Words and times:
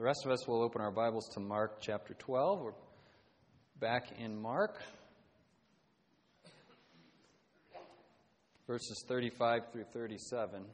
The 0.00 0.06
rest 0.06 0.24
of 0.24 0.30
us 0.30 0.48
will 0.48 0.62
open 0.62 0.80
our 0.80 0.90
Bibles 0.90 1.28
to 1.34 1.40
Mark 1.40 1.82
chapter 1.82 2.14
12. 2.14 2.62
We're 2.62 2.72
back 3.80 4.18
in 4.18 4.34
Mark, 4.40 4.80
verses 8.66 9.04
35 9.06 9.70
through 9.70 9.84
37. 9.92 10.64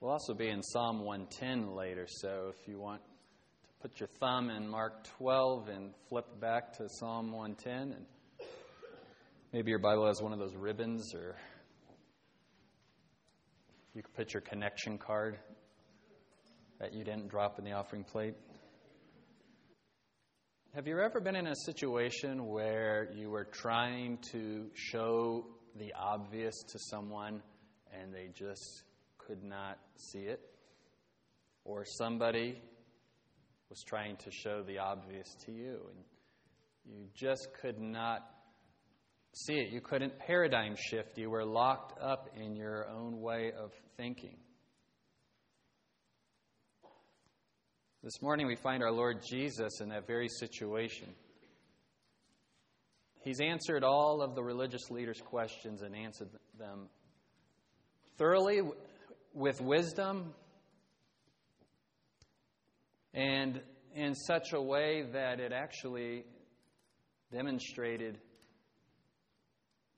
We'll 0.00 0.10
also 0.10 0.34
be 0.34 0.48
in 0.48 0.60
Psalm 0.60 1.04
110 1.04 1.76
later, 1.76 2.08
so 2.08 2.52
if 2.52 2.66
you 2.66 2.80
want 2.80 3.00
to 3.00 3.88
put 3.88 4.00
your 4.00 4.08
thumb 4.18 4.50
in 4.50 4.66
Mark 4.68 5.04
12 5.18 5.68
and 5.68 5.94
flip 6.08 6.26
back 6.40 6.76
to 6.78 6.88
Psalm 6.88 7.30
110, 7.30 7.96
and 7.96 8.06
maybe 9.52 9.70
your 9.70 9.78
Bible 9.78 10.08
has 10.08 10.20
one 10.20 10.32
of 10.32 10.40
those 10.40 10.56
ribbons, 10.56 11.14
or 11.14 11.36
you 13.94 14.02
could 14.02 14.14
put 14.14 14.34
your 14.34 14.40
connection 14.40 14.98
card 14.98 15.38
that 16.82 16.92
you 16.92 17.04
didn't 17.04 17.28
drop 17.28 17.60
in 17.60 17.64
the 17.64 17.70
offering 17.70 18.02
plate? 18.02 18.34
Have 20.74 20.88
you 20.88 20.98
ever 20.98 21.20
been 21.20 21.36
in 21.36 21.46
a 21.46 21.54
situation 21.64 22.48
where 22.48 23.08
you 23.14 23.30
were 23.30 23.44
trying 23.44 24.18
to 24.32 24.66
show 24.74 25.46
the 25.78 25.92
obvious 25.96 26.54
to 26.72 26.78
someone 26.90 27.40
and 27.92 28.12
they 28.12 28.30
just 28.34 28.82
could 29.16 29.44
not 29.44 29.78
see 29.96 30.24
it? 30.24 30.40
Or 31.64 31.84
somebody 31.86 32.60
was 33.70 33.84
trying 33.86 34.16
to 34.16 34.30
show 34.32 34.64
the 34.64 34.78
obvious 34.78 35.36
to 35.46 35.52
you 35.52 35.78
and 35.88 36.04
you 36.84 37.06
just 37.14 37.46
could 37.60 37.78
not 37.78 38.28
see 39.34 39.54
it. 39.54 39.70
You 39.70 39.80
couldn't 39.80 40.18
paradigm 40.18 40.74
shift. 40.76 41.16
You 41.16 41.30
were 41.30 41.44
locked 41.44 42.00
up 42.02 42.30
in 42.36 42.56
your 42.56 42.88
own 42.88 43.20
way 43.20 43.52
of 43.56 43.70
thinking. 43.96 44.36
This 48.04 48.20
morning 48.20 48.48
we 48.48 48.56
find 48.56 48.82
our 48.82 48.90
Lord 48.90 49.20
Jesus 49.24 49.80
in 49.80 49.90
that 49.90 50.08
very 50.08 50.26
situation. 50.26 51.06
He's 53.20 53.40
answered 53.40 53.84
all 53.84 54.22
of 54.22 54.34
the 54.34 54.42
religious 54.42 54.90
leaders' 54.90 55.20
questions 55.24 55.82
and 55.82 55.94
answered 55.94 56.30
them 56.58 56.88
thoroughly 58.18 58.60
with 59.32 59.60
wisdom 59.60 60.34
and 63.14 63.60
in 63.94 64.16
such 64.16 64.52
a 64.52 64.60
way 64.60 65.04
that 65.12 65.38
it 65.38 65.52
actually 65.52 66.24
demonstrated 67.30 68.18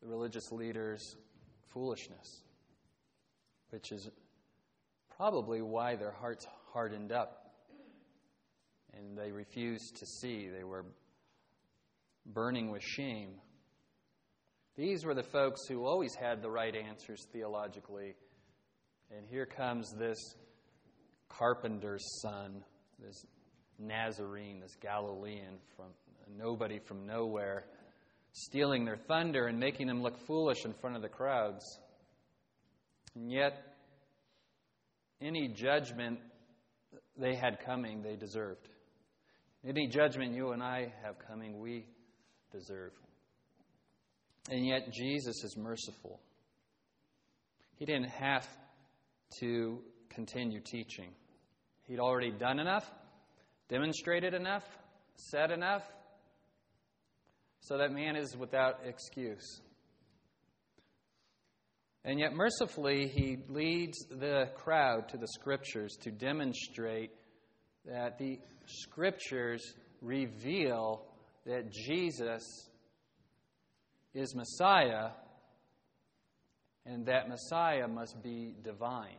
the 0.02 0.08
religious 0.08 0.52
leaders' 0.52 1.16
foolishness, 1.72 2.42
which 3.70 3.92
is 3.92 4.10
probably 5.16 5.62
why 5.62 5.96
their 5.96 6.12
hearts 6.12 6.46
hardened 6.70 7.10
up 7.10 7.43
and 8.96 9.16
they 9.16 9.30
refused 9.30 9.96
to 9.96 10.06
see. 10.06 10.48
They 10.48 10.64
were 10.64 10.84
burning 12.26 12.70
with 12.70 12.82
shame. 12.82 13.34
These 14.76 15.04
were 15.04 15.14
the 15.14 15.22
folks 15.22 15.60
who 15.68 15.84
always 15.84 16.14
had 16.14 16.42
the 16.42 16.50
right 16.50 16.74
answers 16.74 17.26
theologically. 17.32 18.14
And 19.16 19.26
here 19.28 19.46
comes 19.46 19.92
this 19.98 20.18
carpenter's 21.28 22.04
son, 22.22 22.64
this 22.98 23.24
Nazarene, 23.78 24.60
this 24.60 24.76
Galilean 24.80 25.58
from 25.76 25.86
nobody 26.36 26.78
from 26.78 27.06
nowhere, 27.06 27.66
stealing 28.32 28.84
their 28.84 28.96
thunder 28.96 29.46
and 29.46 29.58
making 29.58 29.86
them 29.86 30.02
look 30.02 30.18
foolish 30.26 30.64
in 30.64 30.72
front 30.72 30.96
of 30.96 31.02
the 31.02 31.08
crowds. 31.08 31.64
And 33.14 33.30
yet, 33.30 33.76
any 35.20 35.48
judgment 35.48 36.18
they 37.16 37.34
had 37.34 37.60
coming, 37.64 38.02
they 38.02 38.16
deserved. 38.16 38.68
Any 39.66 39.86
judgment 39.86 40.34
you 40.34 40.52
and 40.52 40.62
I 40.62 40.92
have 41.02 41.18
coming, 41.18 41.58
we 41.58 41.86
deserve. 42.52 42.92
And 44.50 44.66
yet, 44.66 44.92
Jesus 44.92 45.42
is 45.42 45.56
merciful. 45.56 46.20
He 47.76 47.86
didn't 47.86 48.10
have 48.10 48.46
to 49.40 49.80
continue 50.10 50.60
teaching, 50.60 51.10
He'd 51.86 51.98
already 51.98 52.30
done 52.30 52.60
enough, 52.60 52.90
demonstrated 53.68 54.32
enough, 54.32 54.64
said 55.16 55.50
enough, 55.50 55.82
so 57.60 57.78
that 57.78 57.92
man 57.92 58.16
is 58.16 58.36
without 58.36 58.80
excuse. 58.84 59.60
And 62.04 62.18
yet, 62.18 62.34
mercifully, 62.34 63.08
he 63.08 63.38
leads 63.48 63.98
the 64.10 64.50
crowd 64.54 65.08
to 65.10 65.16
the 65.16 65.26
scriptures 65.28 65.96
to 66.02 66.10
demonstrate 66.10 67.10
that 67.86 68.18
the 68.18 68.38
scriptures 68.66 69.74
reveal 70.00 71.02
that 71.46 71.70
Jesus 71.70 72.70
is 74.14 74.34
Messiah 74.34 75.10
and 76.86 77.06
that 77.06 77.28
Messiah 77.28 77.88
must 77.88 78.22
be 78.22 78.54
divine. 78.62 79.18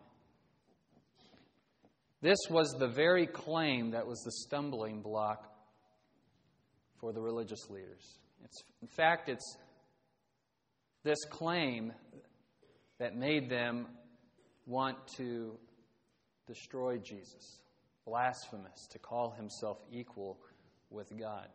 This 2.21 2.39
was 2.49 2.75
the 2.79 2.87
very 2.87 3.27
claim 3.27 3.91
that 3.91 4.07
was 4.07 4.19
the 4.21 4.31
stumbling 4.31 5.01
block 5.01 5.51
for 6.99 7.13
the 7.13 7.21
religious 7.21 7.69
leaders. 7.69 8.19
It's, 8.43 8.63
in 8.81 8.87
fact, 8.87 9.29
it's 9.29 9.57
this 11.03 11.23
claim 11.29 11.93
that 12.99 13.15
made 13.15 13.49
them 13.49 13.87
want 14.65 14.97
to 15.17 15.57
destroy 16.47 16.97
Jesus 16.97 17.59
blasphemous 18.05 18.87
to 18.91 18.99
call 18.99 19.31
himself 19.31 19.77
equal 19.91 20.37
with 20.89 21.11
God. 21.19 21.47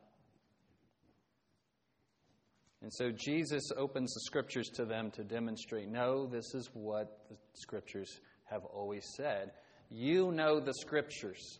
And 2.82 2.92
so 2.92 3.10
Jesus 3.10 3.62
opens 3.76 4.12
the 4.14 4.20
scriptures 4.20 4.68
to 4.74 4.84
them 4.84 5.10
to 5.12 5.22
demonstrate 5.22 5.88
no, 5.88 6.26
this 6.26 6.54
is 6.54 6.70
what 6.72 7.26
the 7.28 7.36
scriptures 7.54 8.20
have 8.44 8.64
always 8.64 9.04
said. 9.16 9.50
You 9.90 10.32
know 10.32 10.60
the 10.60 10.72
scriptures. 10.74 11.58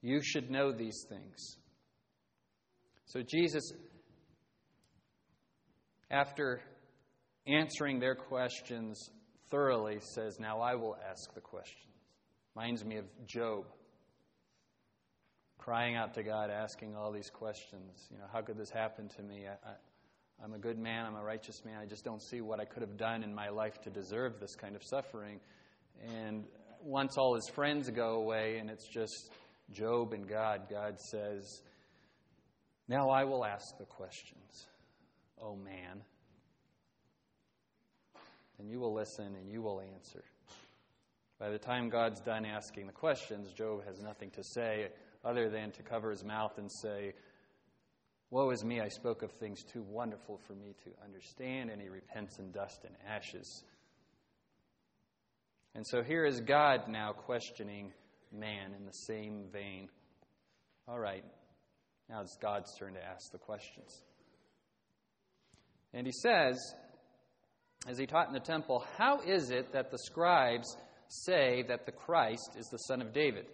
You 0.00 0.20
should 0.22 0.50
know 0.50 0.72
these 0.72 1.04
things. 1.08 1.58
So 3.06 3.20
Jesus, 3.22 3.62
after 6.10 6.60
answering 7.46 8.00
their 8.00 8.16
questions 8.16 9.10
thoroughly, 9.50 9.98
says, 10.00 10.38
Now 10.40 10.60
I 10.60 10.74
will 10.74 10.96
ask 11.08 11.32
the 11.34 11.40
question. 11.40 11.91
Reminds 12.54 12.84
me 12.84 12.96
of 12.96 13.04
Job 13.26 13.64
crying 15.62 15.96
out 15.96 16.12
to 16.14 16.22
God, 16.22 16.50
asking 16.50 16.96
all 16.96 17.12
these 17.12 17.30
questions. 17.30 18.08
You 18.10 18.18
know, 18.18 18.24
how 18.32 18.40
could 18.40 18.58
this 18.58 18.70
happen 18.70 19.08
to 19.16 19.22
me? 19.22 19.44
I, 19.46 20.44
am 20.44 20.54
a 20.54 20.58
good 20.58 20.78
man, 20.78 21.06
I'm 21.06 21.14
a 21.14 21.22
righteous 21.22 21.64
man. 21.64 21.78
I 21.80 21.86
just 21.86 22.04
don't 22.04 22.20
see 22.20 22.40
what 22.40 22.58
I 22.58 22.64
could 22.64 22.82
have 22.82 22.96
done 22.96 23.22
in 23.22 23.32
my 23.32 23.48
life 23.48 23.80
to 23.82 23.90
deserve 23.90 24.40
this 24.40 24.56
kind 24.56 24.74
of 24.74 24.82
suffering. 24.82 25.38
And 26.04 26.44
once 26.82 27.16
all 27.16 27.34
his 27.36 27.48
friends 27.54 27.88
go 27.90 28.16
away 28.16 28.58
and 28.58 28.68
it's 28.68 28.88
just 28.88 29.30
Job 29.70 30.12
and 30.12 30.28
God, 30.28 30.62
God 30.68 30.98
says, 30.98 31.62
Now 32.88 33.10
I 33.10 33.24
will 33.24 33.44
ask 33.44 33.78
the 33.78 33.86
questions, 33.86 34.66
oh 35.40 35.54
man. 35.54 36.02
And 38.58 38.68
you 38.68 38.80
will 38.80 38.94
listen 38.94 39.36
and 39.36 39.48
you 39.48 39.62
will 39.62 39.80
answer. 39.80 40.24
By 41.42 41.50
the 41.50 41.58
time 41.58 41.88
God's 41.88 42.20
done 42.20 42.44
asking 42.44 42.86
the 42.86 42.92
questions, 42.92 43.52
Job 43.52 43.84
has 43.84 44.00
nothing 44.00 44.30
to 44.30 44.44
say 44.44 44.90
other 45.24 45.50
than 45.50 45.72
to 45.72 45.82
cover 45.82 46.12
his 46.12 46.22
mouth 46.22 46.56
and 46.56 46.70
say, 46.70 47.14
Woe 48.30 48.50
is 48.50 48.64
me, 48.64 48.80
I 48.80 48.86
spoke 48.86 49.22
of 49.22 49.32
things 49.32 49.64
too 49.64 49.82
wonderful 49.82 50.38
for 50.46 50.52
me 50.52 50.76
to 50.84 50.90
understand. 51.04 51.70
And 51.70 51.82
he 51.82 51.88
repents 51.88 52.38
in 52.38 52.52
dust 52.52 52.84
and 52.84 52.94
ashes. 53.08 53.64
And 55.74 55.84
so 55.84 56.00
here 56.00 56.24
is 56.24 56.40
God 56.40 56.86
now 56.86 57.10
questioning 57.10 57.92
man 58.30 58.72
in 58.78 58.86
the 58.86 58.92
same 58.92 59.46
vein. 59.52 59.88
All 60.86 61.00
right, 61.00 61.24
now 62.08 62.20
it's 62.20 62.36
God's 62.40 62.72
turn 62.78 62.94
to 62.94 63.04
ask 63.04 63.32
the 63.32 63.38
questions. 63.38 64.00
And 65.92 66.06
he 66.06 66.12
says, 66.12 66.56
as 67.88 67.98
he 67.98 68.06
taught 68.06 68.28
in 68.28 68.32
the 68.32 68.38
temple, 68.38 68.84
How 68.96 69.22
is 69.22 69.50
it 69.50 69.72
that 69.72 69.90
the 69.90 69.98
scribes 69.98 70.76
say 71.12 71.62
that 71.68 71.86
the 71.86 71.92
Christ 71.92 72.56
is 72.56 72.66
the 72.66 72.78
Son 72.78 73.02
of 73.02 73.12
David. 73.12 73.46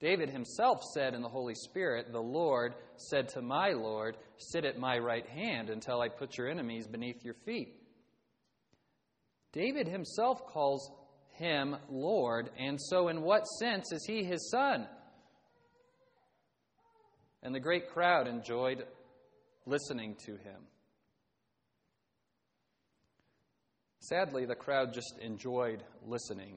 David 0.00 0.30
himself 0.30 0.82
said 0.94 1.14
in 1.14 1.20
the 1.20 1.28
Holy 1.28 1.54
Spirit, 1.54 2.10
The 2.10 2.20
Lord 2.20 2.74
said 2.96 3.28
to 3.30 3.42
my 3.42 3.72
Lord, 3.72 4.16
Sit 4.38 4.64
at 4.64 4.78
my 4.78 4.98
right 4.98 5.26
hand 5.28 5.68
until 5.68 6.00
I 6.00 6.08
put 6.08 6.38
your 6.38 6.48
enemies 6.48 6.86
beneath 6.86 7.22
your 7.22 7.34
feet. 7.44 7.76
David 9.52 9.86
himself 9.86 10.46
calls 10.46 10.90
him 11.34 11.76
Lord, 11.90 12.50
and 12.58 12.80
so 12.80 13.08
in 13.08 13.20
what 13.20 13.44
sense 13.44 13.92
is 13.92 14.04
he 14.06 14.24
his 14.24 14.50
son? 14.50 14.86
And 17.42 17.54
the 17.54 17.60
great 17.60 17.90
crowd 17.90 18.26
enjoyed 18.26 18.84
listening 19.66 20.16
to 20.26 20.32
him. 20.32 20.62
Sadly, 24.10 24.44
the 24.44 24.56
crowd 24.56 24.92
just 24.92 25.20
enjoyed 25.20 25.84
listening 26.04 26.56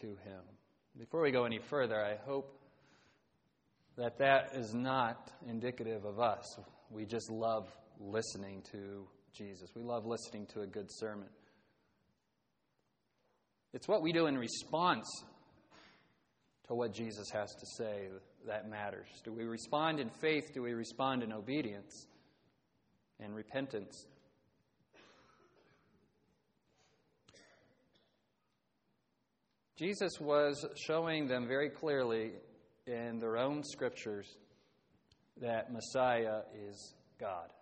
to 0.00 0.08
Him. 0.08 0.40
Before 0.98 1.22
we 1.22 1.30
go 1.30 1.44
any 1.44 1.60
further, 1.60 2.04
I 2.04 2.16
hope 2.26 2.60
that 3.96 4.18
that 4.18 4.56
is 4.56 4.74
not 4.74 5.30
indicative 5.46 6.04
of 6.04 6.18
us. 6.18 6.58
We 6.90 7.04
just 7.04 7.30
love 7.30 7.68
listening 8.00 8.64
to 8.72 9.06
Jesus, 9.32 9.70
we 9.76 9.82
love 9.82 10.06
listening 10.06 10.46
to 10.46 10.62
a 10.62 10.66
good 10.66 10.88
sermon. 10.90 11.28
It's 13.72 13.86
what 13.86 14.02
we 14.02 14.10
do 14.10 14.26
in 14.26 14.36
response 14.36 15.06
to 16.66 16.74
what 16.74 16.92
Jesus 16.92 17.30
has 17.32 17.54
to 17.54 17.66
say 17.76 18.08
that 18.48 18.68
matters. 18.68 19.06
Do 19.22 19.32
we 19.32 19.44
respond 19.44 20.00
in 20.00 20.10
faith? 20.10 20.50
Do 20.52 20.62
we 20.62 20.72
respond 20.72 21.22
in 21.22 21.32
obedience 21.32 22.08
and 23.20 23.36
repentance? 23.36 24.04
Jesus 29.78 30.18
was 30.20 30.66
showing 30.74 31.28
them 31.28 31.46
very 31.46 31.70
clearly 31.70 32.32
in 32.88 33.20
their 33.20 33.36
own 33.36 33.62
scriptures 33.62 34.26
that 35.40 35.72
Messiah 35.72 36.40
is 36.68 36.94
God. 37.20 37.52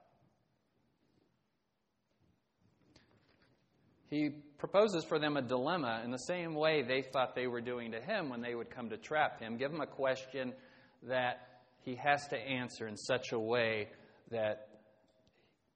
He 4.09 4.31
proposes 4.57 5.05
for 5.05 5.19
them 5.19 5.37
a 5.37 5.43
dilemma 5.43 6.01
in 6.05 6.11
the 6.11 6.17
same 6.17 6.55
way 6.55 6.83
they 6.83 7.03
thought 7.03 7.35
they 7.35 7.49
were 7.49 7.61
doing 7.61 7.93
to 7.93 8.01
him 8.01 8.31
when 8.31 8.41
they 8.41 8.55
would 8.55 8.71
come 8.71 8.89
to 8.89 8.97
trap 8.97 9.41
him. 9.41 9.59
Give 9.59 9.71
him 9.71 9.83
a 9.83 9.87
question 9.87 10.55
that 11.03 11.61
he 11.85 11.97
has 11.97 12.27
to 12.29 12.39
answer 12.39 12.89
in 12.89 12.97
such 12.97 13.33
a 13.33 13.39
way 13.39 13.89
that 14.31 14.69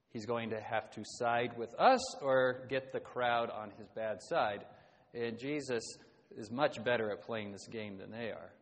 he's 0.08 0.24
going 0.24 0.50
to 0.50 0.60
have 0.60 0.90
to 0.92 1.02
side 1.04 1.58
with 1.58 1.74
us 1.78 2.00
or 2.22 2.66
get 2.70 2.92
the 2.92 3.00
crowd 3.00 3.50
on 3.50 3.72
his 3.76 3.88
bad 3.94 4.22
side. 4.22 4.64
And 5.12 5.38
Jesus 5.38 5.82
is 6.36 6.50
much 6.50 6.82
better 6.84 7.10
at 7.10 7.22
playing 7.22 7.52
this 7.52 7.66
game 7.66 7.98
than 7.98 8.10
they 8.10 8.30
are. 8.30 8.52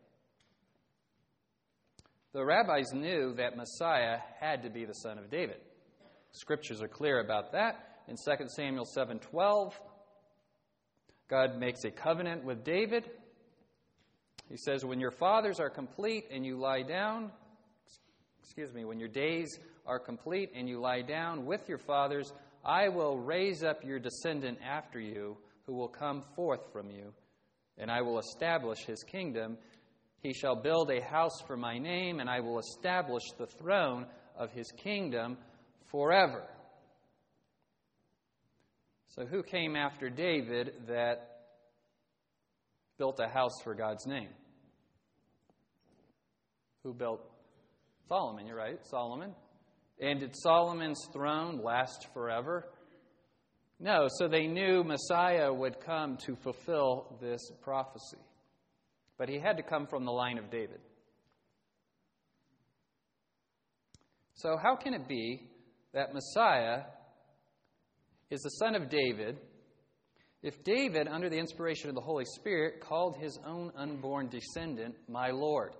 The 2.33 2.45
rabbis 2.45 2.93
knew 2.93 3.33
that 3.35 3.57
Messiah 3.57 4.19
had 4.39 4.63
to 4.63 4.69
be 4.69 4.85
the 4.85 4.93
son 4.93 5.17
of 5.17 5.31
David. 5.31 5.61
Scriptures 6.31 6.81
are 6.81 6.87
clear 6.87 7.19
about 7.19 7.51
that. 7.53 8.03
In 8.07 8.17
2 8.17 8.49
Samuel 8.49 8.85
7:12, 8.85 9.73
God 11.27 11.57
makes 11.57 11.83
a 11.83 11.91
covenant 11.91 12.43
with 12.43 12.63
David. 12.63 13.09
He 14.47 14.57
says, 14.57 14.85
"When 14.85 14.99
your 14.99 15.11
fathers 15.11 15.59
are 15.59 15.69
complete 15.69 16.25
and 16.31 16.45
you 16.45 16.57
lie 16.57 16.83
down, 16.83 17.31
excuse 18.41 18.73
me, 18.73 18.85
when 18.85 18.99
your 18.99 19.09
days 19.09 19.59
are 19.85 19.99
complete 19.99 20.51
and 20.53 20.67
you 20.67 20.79
lie 20.79 21.01
down 21.01 21.45
with 21.45 21.67
your 21.67 21.77
fathers, 21.77 22.33
I 22.63 22.89
will 22.89 23.17
raise 23.17 23.63
up 23.63 23.83
your 23.83 23.99
descendant 23.99 24.59
after 24.61 24.99
you, 24.99 25.37
who 25.65 25.73
will 25.75 25.87
come 25.87 26.21
forth 26.35 26.71
from 26.71 26.89
you, 26.89 27.13
and 27.79 27.89
I 27.89 28.01
will 28.01 28.19
establish 28.19 28.79
his 28.85 29.03
kingdom. 29.03 29.57
He 30.21 30.33
shall 30.33 30.55
build 30.55 30.91
a 30.91 31.01
house 31.01 31.41
for 31.47 31.55
my 31.55 31.77
name, 31.77 32.19
and 32.19 32.29
I 32.29 32.41
will 32.41 32.59
establish 32.59 33.23
the 33.37 33.47
throne 33.47 34.05
of 34.37 34.51
his 34.51 34.71
kingdom 34.71 35.37
forever. 35.89 36.43
So, 39.15 39.25
who 39.25 39.41
came 39.43 39.75
after 39.75 40.09
David 40.09 40.73
that 40.87 41.39
built 42.97 43.19
a 43.19 43.27
house 43.27 43.61
for 43.63 43.73
God's 43.73 44.05
name? 44.05 44.29
Who 46.83 46.93
built 46.93 47.21
Solomon? 48.07 48.45
You're 48.45 48.57
right, 48.57 48.79
Solomon. 48.85 49.33
And 49.99 50.19
did 50.19 50.35
Solomon's 50.35 51.05
throne 51.11 51.61
last 51.63 52.07
forever? 52.13 52.69
No, 53.79 54.07
so 54.17 54.27
they 54.27 54.45
knew 54.45 54.83
Messiah 54.83 55.53
would 55.53 55.79
come 55.79 56.17
to 56.25 56.35
fulfill 56.35 57.17
this 57.21 57.39
prophecy. 57.61 58.17
But 59.17 59.29
he 59.29 59.39
had 59.39 59.57
to 59.57 59.63
come 59.63 59.87
from 59.87 60.05
the 60.05 60.11
line 60.11 60.37
of 60.37 60.49
David. 60.49 60.79
So, 64.33 64.57
how 64.61 64.75
can 64.75 64.93
it 64.93 65.07
be 65.07 65.49
that 65.93 66.13
Messiah 66.13 66.83
is 68.29 68.41
the 68.41 68.49
son 68.49 68.75
of 68.75 68.89
David 68.89 69.37
if 70.41 70.63
David, 70.63 71.09
under 71.09 71.29
the 71.29 71.37
inspiration 71.37 71.89
of 71.89 71.95
the 71.95 72.01
Holy 72.01 72.23
Spirit, 72.23 72.79
called 72.79 73.17
his 73.17 73.37
own 73.45 73.71
unborn 73.75 74.29
descendant, 74.29 74.95
my 75.09 75.31
Lord? 75.31 75.73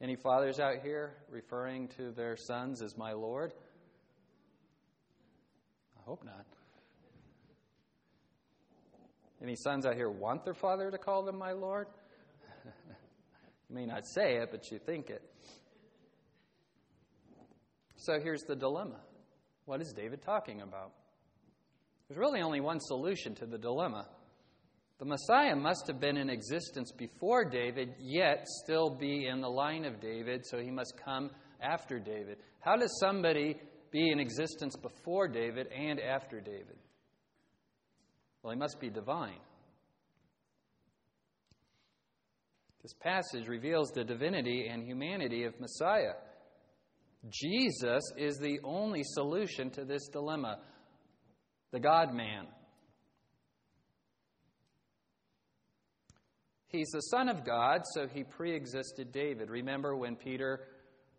Any 0.00 0.16
fathers 0.16 0.60
out 0.60 0.82
here 0.82 1.14
referring 1.30 1.88
to 1.96 2.10
their 2.10 2.36
sons 2.36 2.82
as 2.82 2.98
my 2.98 3.12
Lord? 3.12 3.52
I 5.98 6.02
hope 6.04 6.22
not. 6.24 6.44
Any 9.42 9.56
sons 9.56 9.86
out 9.86 9.94
here 9.94 10.10
want 10.10 10.44
their 10.44 10.54
father 10.54 10.90
to 10.90 10.98
call 10.98 11.22
them 11.22 11.38
my 11.38 11.52
Lord? 11.52 11.86
you 12.64 13.74
may 13.74 13.86
not 13.86 14.06
say 14.06 14.36
it, 14.36 14.50
but 14.50 14.70
you 14.70 14.78
think 14.78 15.08
it. 15.08 15.22
So 17.96 18.20
here's 18.20 18.42
the 18.42 18.56
dilemma 18.56 19.00
what 19.64 19.80
is 19.80 19.92
David 19.92 20.22
talking 20.22 20.60
about? 20.60 20.92
There's 22.08 22.18
really 22.18 22.40
only 22.40 22.60
one 22.60 22.78
solution 22.80 23.34
to 23.36 23.46
the 23.46 23.58
dilemma. 23.58 24.06
The 24.98 25.04
Messiah 25.04 25.54
must 25.54 25.86
have 25.88 26.00
been 26.00 26.16
in 26.16 26.30
existence 26.30 26.90
before 26.90 27.44
David, 27.44 27.94
yet 28.00 28.46
still 28.64 28.90
be 28.90 29.26
in 29.26 29.40
the 29.40 29.48
line 29.48 29.84
of 29.84 30.00
David, 30.00 30.46
so 30.46 30.58
he 30.58 30.70
must 30.70 30.94
come 31.04 31.30
after 31.60 31.98
David. 31.98 32.38
How 32.60 32.76
does 32.76 32.98
somebody 32.98 33.56
be 33.90 34.10
in 34.10 34.18
existence 34.18 34.74
before 34.76 35.28
David 35.28 35.66
and 35.68 36.00
after 36.00 36.40
David? 36.40 36.78
Well, 38.42 38.52
he 38.52 38.58
must 38.58 38.80
be 38.80 38.88
divine. 38.88 39.40
This 42.82 42.94
passage 42.94 43.48
reveals 43.48 43.90
the 43.90 44.04
divinity 44.04 44.68
and 44.70 44.82
humanity 44.82 45.44
of 45.44 45.58
Messiah. 45.60 46.14
Jesus 47.28 48.02
is 48.16 48.38
the 48.38 48.60
only 48.62 49.02
solution 49.02 49.70
to 49.72 49.84
this 49.84 50.08
dilemma 50.08 50.60
the 51.72 51.80
God 51.80 52.14
man. 52.14 52.46
He's 56.68 56.90
the 56.90 57.00
Son 57.00 57.28
of 57.28 57.44
God, 57.44 57.82
so 57.94 58.06
he 58.06 58.24
pre 58.24 58.54
existed 58.54 59.12
David. 59.12 59.50
Remember 59.50 59.96
when 59.96 60.16
Peter 60.16 60.68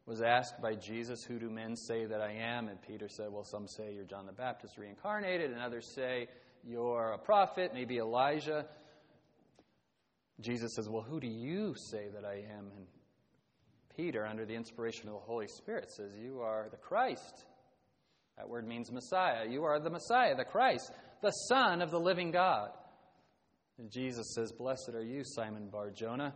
was 0.06 0.22
asked 0.22 0.62
by 0.62 0.76
Jesus, 0.76 1.24
Who 1.24 1.40
do 1.40 1.50
men 1.50 1.76
say 1.76 2.06
that 2.06 2.22
I 2.22 2.32
am? 2.32 2.68
And 2.68 2.82
Peter 2.82 3.08
said, 3.10 3.28
Well, 3.30 3.44
some 3.44 3.68
say 3.68 3.94
you're 3.94 4.04
John 4.04 4.26
the 4.26 4.34
Baptist 4.34 4.78
reincarnated, 4.78 5.52
and 5.52 5.62
others 5.62 5.94
say 5.94 6.28
you're 6.64 7.12
a 7.12 7.18
prophet, 7.18 7.72
maybe 7.74 7.98
Elijah. 7.98 8.66
Jesus 10.42 10.76
says, 10.76 10.90
Well, 10.90 11.04
who 11.04 11.20
do 11.20 11.28
you 11.28 11.76
say 11.92 12.08
that 12.14 12.26
I 12.26 12.36
am? 12.58 12.72
And 12.76 12.88
Peter, 13.96 14.26
under 14.26 14.46
the 14.46 14.54
inspiration 14.54 15.08
of 15.08 15.14
the 15.14 15.20
Holy 15.22 15.48
Spirit, 15.48 15.90
says, 15.92 16.12
You 16.18 16.42
are 16.42 16.68
the 16.70 16.78
Christ. 16.78 17.46
That 18.38 18.48
word 18.48 18.68
means 18.68 18.92
Messiah. 18.92 19.48
You 19.50 19.64
are 19.64 19.80
the 19.80 19.90
Messiah, 19.90 20.36
the 20.36 20.46
Christ, 20.46 20.92
the 21.22 21.32
Son 21.32 21.82
of 21.82 21.90
the 21.90 22.00
living 22.00 22.32
God. 22.32 22.70
And 23.78 23.92
Jesus 23.92 24.34
says, 24.34 24.52
Blessed 24.52 24.92
are 24.94 25.04
you, 25.04 25.24
Simon 25.24 25.70
Bar 25.70 25.92
Jonah, 25.92 26.34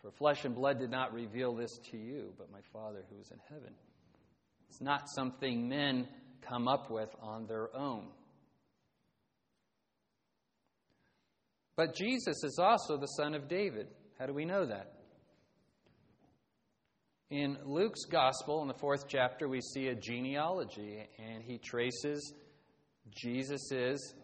for 0.00 0.10
flesh 0.10 0.44
and 0.44 0.54
blood 0.54 0.78
did 0.78 0.90
not 0.90 1.12
reveal 1.12 1.54
this 1.54 1.78
to 1.90 1.98
you, 1.98 2.32
but 2.38 2.50
my 2.50 2.60
Father 2.72 3.04
who 3.10 3.20
is 3.20 3.30
in 3.30 3.38
heaven. 3.48 3.74
It's 4.68 4.80
not 4.80 5.08
something 5.14 5.68
men 5.68 6.08
come 6.40 6.68
up 6.68 6.90
with 6.90 7.14
on 7.20 7.46
their 7.46 7.74
own. 7.76 8.08
But 11.76 11.94
Jesus 11.94 12.42
is 12.44 12.58
also 12.58 12.96
the 12.96 13.06
son 13.06 13.34
of 13.34 13.48
David. 13.48 13.88
How 14.18 14.26
do 14.26 14.32
we 14.32 14.44
know 14.44 14.66
that? 14.66 14.92
In 17.30 17.58
Luke's 17.64 18.04
gospel, 18.04 18.60
in 18.62 18.68
the 18.68 18.74
fourth 18.74 19.04
chapter, 19.08 19.48
we 19.48 19.60
see 19.60 19.86
a 19.86 19.94
genealogy, 19.94 21.06
and 21.18 21.42
he 21.44 21.58
traces 21.58 22.34
Jesus' 23.14 24.14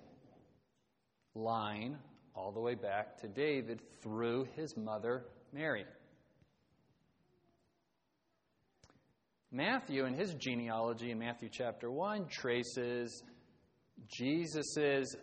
line 1.34 1.98
all 2.36 2.52
the 2.52 2.60
way 2.60 2.74
back 2.74 3.16
to 3.22 3.28
David 3.28 3.80
through 4.02 4.46
his 4.54 4.76
mother, 4.76 5.24
Mary. 5.52 5.86
Matthew, 9.50 10.04
in 10.04 10.14
his 10.14 10.34
genealogy 10.34 11.10
in 11.10 11.18
Matthew 11.18 11.48
chapter 11.50 11.90
1, 11.90 12.26
traces 12.28 13.22
Jesus' 14.06 15.16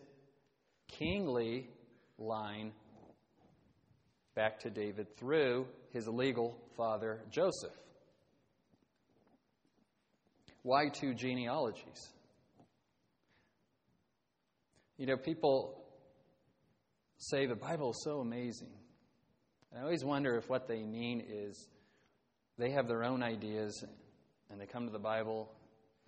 kingly 0.87 1.69
line 2.17 2.71
back 4.35 4.59
to 4.61 4.71
David 4.71 5.15
through 5.17 5.67
his 5.91 6.07
legal 6.07 6.57
father, 6.75 7.21
Joseph. 7.29 7.77
Why 10.63 10.89
two 10.89 11.13
genealogies? 11.13 12.09
You 14.97 15.05
know, 15.05 15.17
people 15.17 15.82
say 17.17 17.45
the 17.45 17.55
Bible 17.55 17.91
is 17.91 18.01
so 18.03 18.19
amazing. 18.19 18.71
And 19.71 19.79
I 19.79 19.83
always 19.83 20.03
wonder 20.03 20.35
if 20.37 20.49
what 20.49 20.67
they 20.67 20.83
mean 20.83 21.23
is 21.27 21.67
they 22.57 22.71
have 22.71 22.87
their 22.87 23.03
own 23.03 23.23
ideas 23.23 23.83
and 24.49 24.59
they 24.59 24.65
come 24.65 24.85
to 24.85 24.91
the 24.91 24.99
Bible 24.99 25.51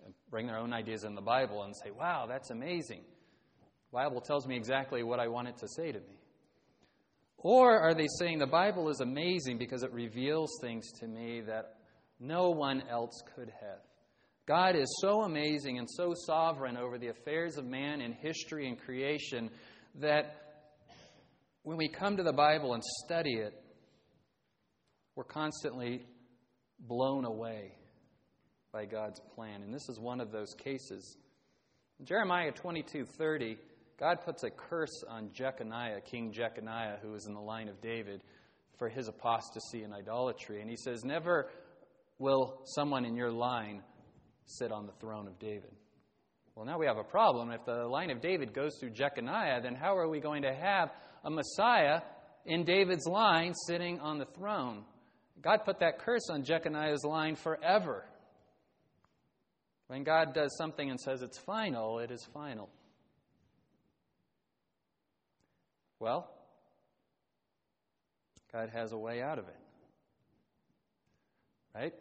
and 0.04 0.14
bring 0.30 0.46
their 0.46 0.58
own 0.58 0.72
ideas 0.72 1.04
in 1.04 1.14
the 1.14 1.20
Bible 1.20 1.62
and 1.62 1.74
say, 1.76 1.90
wow, 1.90 2.26
that's 2.28 2.50
amazing. 2.50 3.02
The 3.90 3.96
Bible 3.96 4.20
tells 4.20 4.46
me 4.46 4.56
exactly 4.56 5.02
what 5.02 5.18
I 5.20 5.28
want 5.28 5.48
it 5.48 5.58
to 5.58 5.68
say 5.68 5.90
to 5.90 5.98
me. 5.98 6.20
Or 7.38 7.78
are 7.78 7.94
they 7.94 8.06
saying 8.18 8.38
the 8.38 8.46
Bible 8.46 8.88
is 8.88 9.00
amazing 9.00 9.58
because 9.58 9.82
it 9.82 9.92
reveals 9.92 10.50
things 10.60 10.90
to 11.00 11.06
me 11.06 11.42
that 11.42 11.76
no 12.18 12.50
one 12.50 12.82
else 12.90 13.22
could 13.34 13.52
have? 13.60 13.80
God 14.46 14.76
is 14.76 14.86
so 15.00 15.22
amazing 15.22 15.78
and 15.78 15.88
so 15.90 16.14
sovereign 16.14 16.76
over 16.76 16.98
the 16.98 17.08
affairs 17.08 17.56
of 17.56 17.64
man 17.64 18.00
and 18.00 18.14
history 18.14 18.68
and 18.68 18.78
creation 18.78 19.50
that 19.96 20.45
when 21.66 21.76
we 21.76 21.88
come 21.88 22.16
to 22.16 22.22
the 22.22 22.32
Bible 22.32 22.74
and 22.74 22.84
study 23.04 23.38
it, 23.38 23.52
we're 25.16 25.24
constantly 25.24 26.06
blown 26.78 27.24
away 27.24 27.72
by 28.72 28.84
God's 28.84 29.20
plan. 29.34 29.62
And 29.62 29.74
this 29.74 29.88
is 29.88 29.98
one 29.98 30.20
of 30.20 30.30
those 30.30 30.54
cases. 30.54 31.16
In 31.98 32.06
Jeremiah 32.06 32.52
22:30, 32.52 33.58
God 33.98 34.20
puts 34.24 34.44
a 34.44 34.50
curse 34.50 35.02
on 35.08 35.32
Jeconiah, 35.32 36.02
King 36.02 36.30
Jeconiah, 36.30 37.00
who 37.02 37.10
was 37.10 37.26
in 37.26 37.34
the 37.34 37.40
line 37.40 37.66
of 37.68 37.80
David, 37.80 38.22
for 38.78 38.88
his 38.88 39.08
apostasy 39.08 39.82
and 39.82 39.92
idolatry. 39.92 40.60
And 40.60 40.70
he 40.70 40.76
says, 40.76 41.04
Never 41.04 41.50
will 42.20 42.60
someone 42.62 43.04
in 43.04 43.16
your 43.16 43.32
line 43.32 43.82
sit 44.44 44.70
on 44.70 44.86
the 44.86 44.92
throne 45.00 45.26
of 45.26 45.36
David. 45.40 45.74
Well, 46.54 46.64
now 46.64 46.78
we 46.78 46.86
have 46.86 46.96
a 46.96 47.02
problem. 47.02 47.50
If 47.50 47.64
the 47.64 47.88
line 47.88 48.10
of 48.10 48.20
David 48.20 48.54
goes 48.54 48.76
through 48.78 48.90
Jeconiah, 48.90 49.60
then 49.62 49.74
how 49.74 49.96
are 49.96 50.08
we 50.08 50.20
going 50.20 50.42
to 50.42 50.54
have 50.54 50.92
a 51.26 51.30
Messiah 51.30 52.00
in 52.46 52.64
David's 52.64 53.06
line 53.06 53.52
sitting 53.66 54.00
on 54.00 54.18
the 54.18 54.24
throne? 54.24 54.84
God 55.42 55.64
put 55.64 55.80
that 55.80 55.98
curse 55.98 56.30
on 56.30 56.44
Jeconiah's 56.44 57.04
line 57.04 57.34
forever. 57.34 58.04
When 59.88 60.04
God 60.04 60.32
does 60.34 60.56
something 60.56 60.88
and 60.88 60.98
says 60.98 61.22
it's 61.22 61.38
final, 61.38 61.98
it 61.98 62.10
is 62.10 62.24
final. 62.32 62.70
Well, 65.98 66.30
God 68.52 68.70
has 68.70 68.92
a 68.92 68.98
way 68.98 69.20
out 69.20 69.38
of 69.38 69.46
it. 69.48 69.56
Right? 71.74 71.94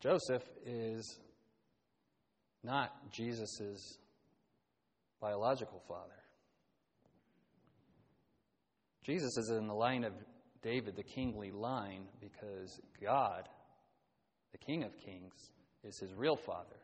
Joseph 0.00 0.42
is 0.66 1.18
not 2.62 2.92
Jesus' 3.10 3.98
biological 5.20 5.82
father. 5.88 6.23
Jesus 9.04 9.36
is 9.36 9.50
in 9.50 9.66
the 9.66 9.74
line 9.74 10.04
of 10.04 10.14
David, 10.62 10.96
the 10.96 11.02
kingly 11.02 11.50
line, 11.50 12.06
because 12.20 12.80
God, 13.02 13.48
the 14.52 14.58
King 14.58 14.82
of 14.82 14.96
Kings, 14.98 15.34
is 15.84 15.98
his 15.98 16.14
real 16.14 16.36
father. 16.36 16.80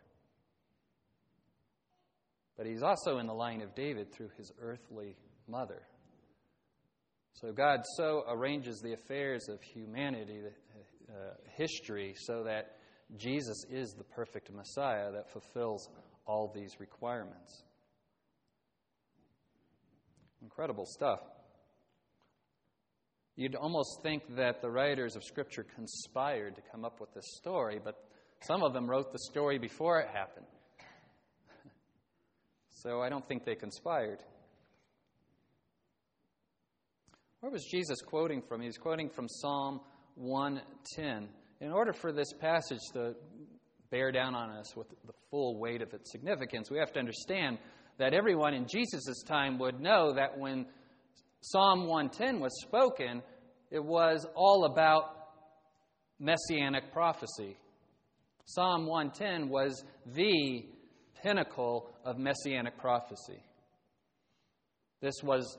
But 2.59 2.67
he's 2.67 2.83
also 2.83 3.19
in 3.19 3.27
the 3.27 3.33
line 3.33 3.63
of 3.63 3.75
David 3.75 4.13
through 4.13 4.29
his 4.37 4.53
earthly 4.61 5.17
mother. 5.49 5.81
So 7.33 7.53
God 7.53 7.81
so 7.97 8.25
arranges 8.29 8.81
the 8.81 8.93
affairs 8.93 9.49
of 9.49 9.63
humanity, 9.63 10.41
uh, 11.09 11.13
history, 11.57 12.15
so 12.27 12.45
that 12.45 12.77
Jesus 13.17 13.65
is 13.71 13.95
the 13.97 14.05
perfect 14.05 14.53
Messiah 14.53 15.11
that 15.13 15.31
fulfills 15.33 15.89
all 16.27 16.53
these 16.55 16.79
requirements. 16.79 17.63
Incredible 20.43 20.85
stuff. 20.85 21.21
You'd 23.37 23.55
almost 23.55 24.03
think 24.03 24.37
that 24.37 24.61
the 24.61 24.71
writers 24.71 25.17
of 25.17 25.25
Scripture 25.25 25.65
conspired 25.75 26.57
to 26.57 26.63
come 26.71 26.85
up 26.85 27.01
with 27.01 27.13
this 27.15 27.25
story, 27.37 27.81
but 27.83 28.05
some 28.43 28.63
of 28.63 28.73
them 28.73 28.89
wrote 28.89 29.13
the 29.13 29.19
story 29.19 29.59
before 29.59 30.01
it 30.01 30.09
happened. 30.09 30.47
so 32.71 33.01
I 33.01 33.09
don't 33.09 33.27
think 33.27 33.45
they 33.45 33.55
conspired. 33.55 34.19
Where 37.41 37.51
was 37.51 37.65
Jesus 37.71 38.03
quoting 38.03 38.43
from? 38.43 38.61
He's 38.61 38.77
quoting 38.77 39.09
from 39.09 39.27
Psalm 39.29 39.81
110. 40.17 41.29
In 41.61 41.73
order 41.73 41.93
for 41.93 42.13
this 42.13 42.33
passage 42.35 42.81
to 42.93 43.15
bear 43.91 44.13
down 44.13 44.35
on 44.35 44.51
us 44.51 44.77
with 44.77 44.89
the 45.07 45.13
full 45.31 45.59
weight 45.59 45.81
of 45.81 45.95
its 45.95 46.13
significance, 46.13 46.71
we 46.71 46.79
have 46.79 46.93
to 46.93 46.99
understand 46.99 47.59
that 47.99 48.15
everyone 48.15 48.55
in 48.55 48.67
Jesus' 48.67 49.23
time 49.27 49.59
would 49.59 49.81
know 49.81 50.13
that 50.15 50.39
when 50.39 50.67
Psalm 51.41 51.87
110 51.87 52.41
was 52.41 52.53
spoken, 52.63 53.23
it 53.71 53.83
was 53.83 54.27
all 54.35 54.65
about 54.65 55.17
messianic 56.19 56.93
prophecy. 56.93 57.57
Psalm 58.45 58.87
110 58.87 59.49
was 59.49 59.85
the 60.07 60.67
pinnacle 61.23 61.91
of 62.05 62.19
messianic 62.19 62.77
prophecy. 62.79 63.43
This 65.01 65.15
was 65.23 65.59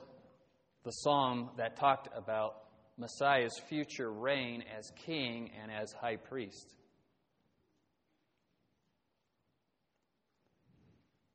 the 0.84 0.90
psalm 0.90 1.50
that 1.56 1.76
talked 1.76 2.08
about 2.16 2.56
Messiah's 2.98 3.58
future 3.68 4.12
reign 4.12 4.62
as 4.78 4.90
king 5.04 5.50
and 5.60 5.72
as 5.72 5.92
high 5.92 6.16
priest. 6.16 6.74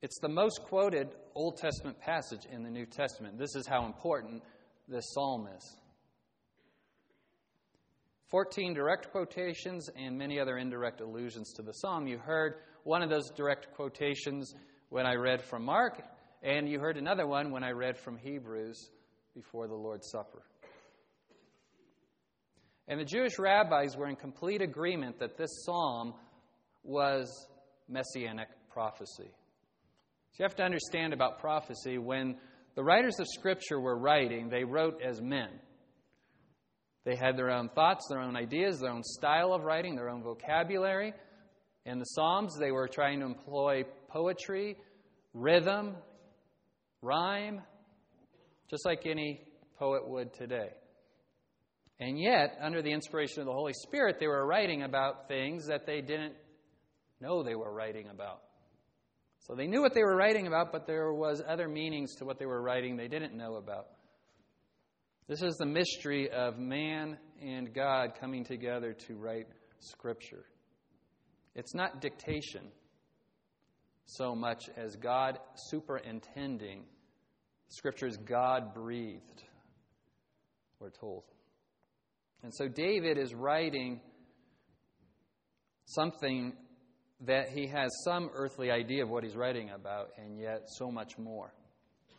It's 0.01 0.19
the 0.19 0.29
most 0.29 0.61
quoted 0.63 1.09
Old 1.33 1.57
Testament 1.57 1.99
passage 1.99 2.45
in 2.51 2.63
the 2.63 2.69
New 2.69 2.85
Testament. 2.85 3.39
This 3.39 3.55
is 3.55 3.65
how 3.65 3.85
important 3.85 4.43
this 4.87 5.11
psalm 5.13 5.47
is. 5.57 5.77
14 8.29 8.73
direct 8.75 9.11
quotations 9.11 9.89
and 9.95 10.15
many 10.15 10.39
other 10.39 10.57
indirect 10.57 11.01
allusions 11.01 11.51
to 11.53 11.63
the 11.63 11.71
psalm. 11.71 12.05
You 12.05 12.19
heard 12.19 12.55
one 12.83 13.01
of 13.01 13.09
those 13.09 13.31
direct 13.31 13.73
quotations 13.73 14.53
when 14.89 15.07
I 15.07 15.15
read 15.15 15.41
from 15.41 15.65
Mark, 15.65 16.03
and 16.43 16.69
you 16.69 16.79
heard 16.79 16.97
another 16.97 17.25
one 17.25 17.51
when 17.51 17.63
I 17.63 17.71
read 17.71 17.97
from 17.97 18.17
Hebrews 18.17 18.91
before 19.33 19.67
the 19.67 19.75
Lord's 19.75 20.09
Supper. 20.11 20.43
And 22.87 22.99
the 22.99 23.05
Jewish 23.05 23.39
rabbis 23.39 23.97
were 23.97 24.07
in 24.07 24.15
complete 24.15 24.61
agreement 24.61 25.19
that 25.19 25.37
this 25.37 25.63
psalm 25.65 26.13
was 26.83 27.47
messianic 27.89 28.49
prophecy. 28.69 29.31
So 30.31 30.43
you 30.43 30.43
have 30.43 30.55
to 30.57 30.63
understand 30.63 31.13
about 31.13 31.39
prophecy 31.39 31.97
when 31.97 32.37
the 32.75 32.83
writers 32.83 33.19
of 33.19 33.27
Scripture 33.27 33.79
were 33.79 33.97
writing, 33.97 34.49
they 34.49 34.63
wrote 34.63 35.01
as 35.01 35.19
men. 35.19 35.49
They 37.05 37.15
had 37.15 37.37
their 37.37 37.49
own 37.49 37.69
thoughts, 37.69 38.05
their 38.09 38.19
own 38.19 38.35
ideas, 38.35 38.79
their 38.79 38.91
own 38.91 39.03
style 39.03 39.53
of 39.53 39.63
writing, 39.63 39.95
their 39.95 40.09
own 40.09 40.21
vocabulary. 40.21 41.13
In 41.85 41.99
the 41.99 42.05
Psalms, 42.05 42.55
they 42.59 42.71
were 42.71 42.87
trying 42.87 43.21
to 43.21 43.25
employ 43.25 43.83
poetry, 44.09 44.77
rhythm, 45.33 45.95
rhyme, 47.01 47.61
just 48.69 48.85
like 48.85 49.05
any 49.05 49.41
poet 49.79 50.07
would 50.07 50.33
today. 50.33 50.69
And 51.99 52.19
yet, 52.19 52.57
under 52.61 52.81
the 52.81 52.91
inspiration 52.91 53.39
of 53.39 53.47
the 53.47 53.53
Holy 53.53 53.73
Spirit, 53.73 54.17
they 54.19 54.27
were 54.27 54.45
writing 54.45 54.83
about 54.83 55.27
things 55.27 55.67
that 55.67 55.85
they 55.85 56.01
didn't 56.01 56.35
know 57.19 57.41
they 57.41 57.55
were 57.55 57.73
writing 57.73 58.09
about. 58.09 58.41
So 59.39 59.55
they 59.55 59.67
knew 59.67 59.81
what 59.81 59.93
they 59.93 60.03
were 60.03 60.15
writing 60.15 60.47
about, 60.47 60.71
but 60.71 60.87
there 60.87 61.13
was 61.13 61.41
other 61.47 61.67
meanings 61.67 62.15
to 62.15 62.25
what 62.25 62.39
they 62.39 62.45
were 62.45 62.61
writing 62.61 62.97
they 62.97 63.07
didn't 63.07 63.35
know 63.35 63.55
about. 63.55 63.87
This 65.27 65.41
is 65.41 65.55
the 65.57 65.65
mystery 65.65 66.29
of 66.29 66.57
man 66.57 67.17
and 67.41 67.73
God 67.73 68.13
coming 68.19 68.43
together 68.43 68.93
to 69.07 69.15
write 69.15 69.47
Scripture. 69.79 70.45
It's 71.55 71.73
not 71.73 72.01
dictation 72.01 72.71
so 74.05 74.33
much 74.35 74.69
as 74.77 74.95
God 74.95 75.37
superintending. 75.69 76.83
Scripture 77.67 78.07
is 78.07 78.17
God 78.17 78.73
breathed, 78.73 79.43
we're 80.79 80.91
told. 80.91 81.23
And 82.43 82.53
so 82.53 82.67
David 82.67 83.17
is 83.17 83.33
writing 83.33 83.99
something 85.85 86.53
that 87.21 87.49
he 87.49 87.67
has 87.67 87.89
some 88.03 88.29
earthly 88.33 88.69
idea 88.69 89.03
of 89.03 89.09
what 89.09 89.23
he's 89.23 89.35
writing 89.35 89.71
about, 89.71 90.09
and 90.17 90.39
yet 90.39 90.63
so 90.67 90.91
much 90.91 91.17
more. 91.17 91.53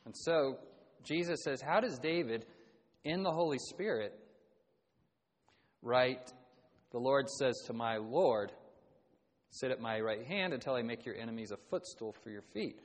And 0.05 0.17
so 0.17 0.59
Jesus 1.05 1.41
says, 1.45 1.61
How 1.61 1.81
does 1.81 1.99
David, 1.99 2.45
in 3.05 3.23
the 3.23 3.31
Holy 3.31 3.59
Spirit, 3.71 4.13
write, 5.83 6.33
The 6.91 6.99
Lord 6.99 7.29
says 7.29 7.55
to 7.67 7.73
my 7.73 7.97
Lord, 7.97 8.53
Sit 9.51 9.71
at 9.71 9.81
my 9.81 10.01
right 10.01 10.27
hand 10.27 10.53
until 10.53 10.75
I 10.75 10.83
make 10.83 11.07
your 11.07 11.17
enemies 11.17 11.53
a 11.53 11.57
footstool 11.71 12.15
for 12.23 12.31
your 12.31 12.43
feet? 12.53 12.81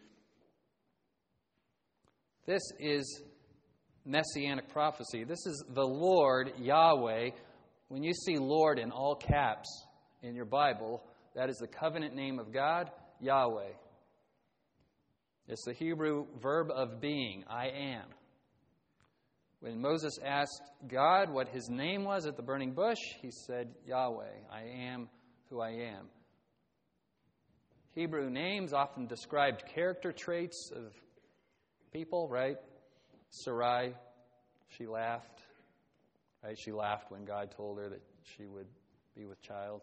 This 2.45 2.61
is 2.79 3.21
messianic 4.05 4.69
prophecy. 4.69 5.23
This 5.23 5.45
is 5.45 5.63
the 5.69 5.85
Lord, 5.85 6.51
Yahweh. 6.59 7.29
When 7.87 8.03
you 8.03 8.13
see 8.13 8.37
Lord 8.37 8.79
in 8.79 8.91
all 8.91 9.15
caps 9.15 9.67
in 10.21 10.35
your 10.35 10.45
Bible, 10.45 11.03
that 11.35 11.49
is 11.49 11.57
the 11.57 11.67
covenant 11.67 12.15
name 12.15 12.39
of 12.39 12.51
God, 12.51 12.91
Yahweh. 13.19 13.71
It's 15.47 15.65
the 15.65 15.73
Hebrew 15.73 16.25
verb 16.41 16.69
of 16.71 17.01
being, 17.01 17.43
I 17.49 17.67
am. 17.67 18.05
When 19.59 19.81
Moses 19.81 20.17
asked 20.23 20.71
God 20.87 21.29
what 21.29 21.47
his 21.47 21.69
name 21.69 22.03
was 22.03 22.25
at 22.25 22.35
the 22.35 22.43
burning 22.43 22.73
bush, 22.73 22.99
he 23.21 23.31
said, 23.31 23.69
Yahweh, 23.85 24.25
I 24.51 24.63
am 24.91 25.09
who 25.49 25.61
I 25.61 25.69
am. 25.69 26.07
Hebrew 27.95 28.29
names 28.29 28.73
often 28.73 29.07
described 29.07 29.63
character 29.73 30.11
traits 30.11 30.71
of 30.75 30.93
people, 31.91 32.27
right? 32.27 32.57
Sarai, 33.29 33.93
she 34.67 34.87
laughed. 34.87 35.43
Right? 36.43 36.57
She 36.57 36.71
laughed 36.71 37.11
when 37.11 37.23
God 37.23 37.53
told 37.55 37.77
her 37.77 37.89
that 37.89 38.01
she 38.35 38.45
would 38.45 38.67
be 39.15 39.25
with 39.25 39.41
child. 39.41 39.81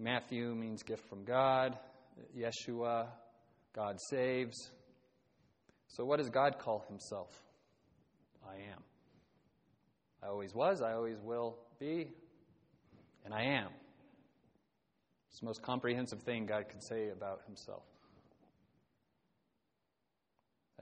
Matthew 0.00 0.54
means 0.54 0.82
gift 0.82 1.06
from 1.08 1.24
God. 1.24 1.78
Yeshua, 2.36 3.06
God 3.74 3.98
saves. 4.08 4.70
So, 5.88 6.04
what 6.04 6.18
does 6.18 6.30
God 6.30 6.58
call 6.58 6.84
himself? 6.88 7.28
I 8.48 8.54
am. 8.54 8.82
I 10.22 10.28
always 10.28 10.54
was, 10.54 10.80
I 10.82 10.92
always 10.92 11.18
will 11.22 11.58
be, 11.78 12.08
and 13.24 13.34
I 13.34 13.42
am. 13.42 13.68
It's 15.28 15.40
the 15.40 15.46
most 15.46 15.62
comprehensive 15.62 16.22
thing 16.22 16.46
God 16.46 16.68
could 16.68 16.82
say 16.82 17.10
about 17.10 17.42
himself. 17.46 17.82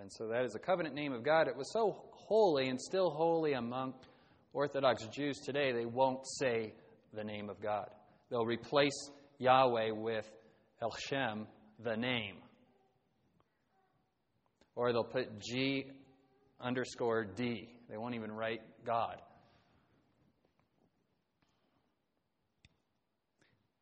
And 0.00 0.12
so 0.12 0.28
that 0.28 0.44
is 0.44 0.52
the 0.52 0.58
covenant 0.60 0.94
name 0.94 1.12
of 1.12 1.24
God. 1.24 1.48
It 1.48 1.56
was 1.56 1.72
so 1.72 2.04
holy 2.12 2.68
and 2.68 2.80
still 2.80 3.10
holy 3.10 3.54
among 3.54 3.94
Orthodox 4.52 5.04
Jews 5.06 5.38
today, 5.38 5.72
they 5.72 5.84
won't 5.84 6.26
say 6.38 6.72
the 7.12 7.24
name 7.24 7.50
of 7.50 7.60
God. 7.60 7.88
They'll 8.30 8.46
replace 8.46 9.10
Yahweh 9.38 9.90
with 9.92 10.30
El 10.82 10.94
Shem, 11.08 11.46
the 11.82 11.96
name. 11.96 12.36
Or 14.74 14.92
they'll 14.92 15.04
put 15.04 15.40
G 15.40 15.86
underscore 16.60 17.24
D. 17.24 17.68
They 17.88 17.96
won't 17.96 18.14
even 18.14 18.32
write 18.32 18.60
God. 18.84 19.20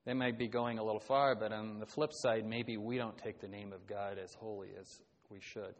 They 0.04 0.14
might 0.14 0.38
be 0.38 0.46
going 0.46 0.78
a 0.78 0.84
little 0.84 1.00
far, 1.00 1.34
but 1.34 1.52
on 1.52 1.80
the 1.80 1.86
flip 1.86 2.10
side, 2.12 2.46
maybe 2.46 2.76
we 2.76 2.96
don't 2.96 3.18
take 3.18 3.40
the 3.40 3.48
name 3.48 3.72
of 3.72 3.86
God 3.88 4.18
as 4.22 4.32
holy 4.34 4.68
as 4.80 5.00
we 5.30 5.40
should. 5.40 5.74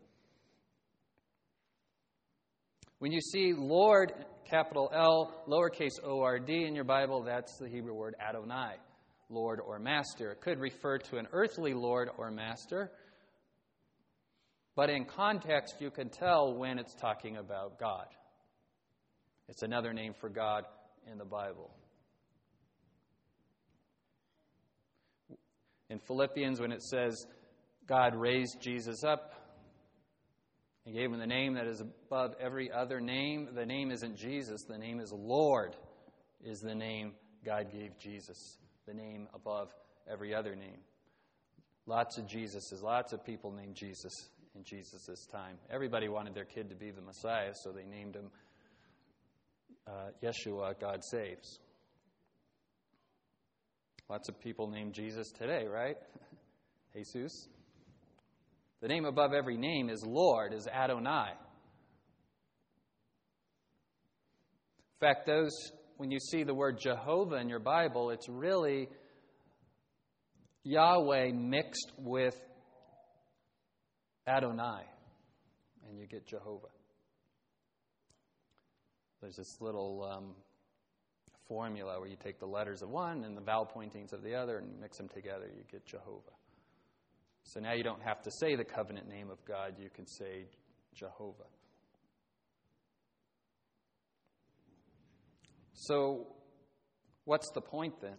When 2.98 3.12
you 3.12 3.20
see 3.20 3.52
Lord, 3.52 4.12
capital 4.48 4.90
L, 4.94 5.44
lowercase 5.46 6.02
o 6.02 6.22
r 6.22 6.38
d 6.38 6.64
in 6.64 6.74
your 6.74 6.84
Bible, 6.84 7.22
that's 7.22 7.58
the 7.58 7.68
Hebrew 7.68 7.94
word 7.94 8.14
Adonai, 8.26 8.76
Lord 9.28 9.60
or 9.60 9.78
Master. 9.78 10.32
It 10.32 10.40
could 10.40 10.58
refer 10.58 10.98
to 10.98 11.18
an 11.18 11.26
earthly 11.32 11.74
Lord 11.74 12.08
or 12.16 12.30
Master, 12.30 12.90
but 14.74 14.88
in 14.88 15.04
context, 15.04 15.76
you 15.78 15.90
can 15.90 16.08
tell 16.08 16.54
when 16.54 16.78
it's 16.78 16.94
talking 16.94 17.36
about 17.36 17.78
God. 17.78 18.06
It's 19.48 19.62
another 19.62 19.92
name 19.92 20.14
for 20.18 20.28
God 20.28 20.64
in 21.10 21.18
the 21.18 21.24
Bible. 21.24 21.70
In 25.88 25.98
Philippians, 25.98 26.60
when 26.60 26.72
it 26.72 26.82
says 26.82 27.26
God 27.86 28.14
raised 28.16 28.60
Jesus 28.60 29.04
up, 29.04 29.35
he 30.86 30.92
gave 30.92 31.12
him 31.12 31.18
the 31.18 31.26
name 31.26 31.54
that 31.54 31.66
is 31.66 31.80
above 31.80 32.36
every 32.40 32.70
other 32.70 33.00
name. 33.00 33.48
The 33.52 33.66
name 33.66 33.90
isn't 33.90 34.16
Jesus, 34.16 34.62
the 34.62 34.78
name 34.78 35.00
is 35.00 35.12
Lord, 35.12 35.74
is 36.44 36.60
the 36.60 36.76
name 36.76 37.14
God 37.44 37.72
gave 37.72 37.98
Jesus, 37.98 38.56
the 38.86 38.94
name 38.94 39.26
above 39.34 39.74
every 40.08 40.32
other 40.32 40.54
name. 40.54 40.78
Lots 41.86 42.18
of 42.18 42.26
Jesuses, 42.26 42.82
lots 42.82 43.12
of 43.12 43.24
people 43.24 43.50
named 43.50 43.74
Jesus 43.74 44.12
in 44.54 44.62
Jesus' 44.62 45.26
time. 45.30 45.56
Everybody 45.70 46.08
wanted 46.08 46.34
their 46.34 46.44
kid 46.44 46.70
to 46.70 46.76
be 46.76 46.92
the 46.92 47.02
Messiah, 47.02 47.52
so 47.54 47.72
they 47.72 47.84
named 47.84 48.14
him 48.14 48.30
uh, 49.88 50.10
Yeshua, 50.22 50.78
God 50.80 51.02
saves. 51.02 51.58
Lots 54.08 54.28
of 54.28 54.38
people 54.38 54.68
named 54.68 54.94
Jesus 54.94 55.32
today, 55.32 55.66
right? 55.66 55.96
Jesus. 56.94 57.48
The 58.86 58.94
name 58.94 59.04
above 59.04 59.32
every 59.32 59.56
name 59.56 59.90
is 59.90 60.04
Lord, 60.06 60.52
is 60.52 60.68
Adonai. 60.68 61.30
In 61.30 61.36
fact, 65.00 65.26
those 65.26 65.50
when 65.96 66.12
you 66.12 66.20
see 66.20 66.44
the 66.44 66.54
word 66.54 66.78
Jehovah 66.80 67.34
in 67.38 67.48
your 67.48 67.58
Bible, 67.58 68.10
it's 68.10 68.28
really 68.28 68.88
Yahweh 70.62 71.32
mixed 71.32 71.90
with 71.98 72.40
Adonai, 74.24 74.84
and 75.88 75.98
you 75.98 76.06
get 76.06 76.24
Jehovah. 76.24 76.68
There's 79.20 79.34
this 79.34 79.60
little 79.60 80.08
um, 80.08 80.36
formula 81.48 81.98
where 81.98 82.08
you 82.08 82.16
take 82.22 82.38
the 82.38 82.46
letters 82.46 82.82
of 82.82 82.90
one 82.90 83.24
and 83.24 83.36
the 83.36 83.42
vowel 83.42 83.66
pointings 83.66 84.12
of 84.12 84.22
the 84.22 84.36
other 84.36 84.58
and 84.58 84.80
mix 84.80 84.96
them 84.96 85.08
together, 85.08 85.46
you 85.52 85.64
get 85.72 85.84
Jehovah. 85.84 86.35
So 87.46 87.60
now 87.60 87.72
you 87.72 87.84
don't 87.84 88.02
have 88.02 88.22
to 88.22 88.30
say 88.30 88.56
the 88.56 88.64
covenant 88.64 89.08
name 89.08 89.30
of 89.30 89.42
God, 89.44 89.74
you 89.78 89.88
can 89.88 90.06
say 90.06 90.46
Jehovah. 90.94 91.44
So, 95.72 96.26
what's 97.24 97.50
the 97.54 97.60
point 97.60 98.00
then? 98.00 98.16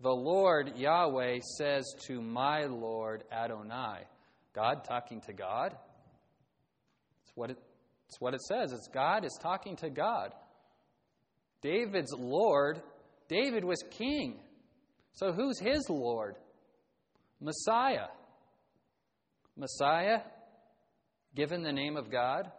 The 0.00 0.10
Lord 0.10 0.76
Yahweh 0.76 1.38
says 1.58 1.84
to 2.06 2.20
my 2.20 2.64
Lord 2.64 3.22
Adonai, 3.30 4.00
God 4.52 4.84
talking 4.84 5.20
to 5.22 5.32
God? 5.32 5.76
It's 7.22 7.32
what 7.36 7.50
it, 7.50 7.58
it's 8.08 8.20
what 8.20 8.34
it 8.34 8.42
says. 8.42 8.72
It's 8.72 8.88
God 8.92 9.24
is 9.24 9.38
talking 9.40 9.76
to 9.76 9.90
God. 9.90 10.32
David's 11.62 12.12
Lord, 12.12 12.82
David 13.28 13.64
was 13.64 13.82
king. 13.90 14.40
So 15.12 15.32
who's 15.32 15.60
his 15.60 15.88
Lord? 15.88 16.34
Messiah. 17.40 18.08
Messiah, 19.56 20.20
given 21.34 21.62
the 21.62 21.72
name 21.72 21.96
of 21.96 22.10
God. 22.10 22.50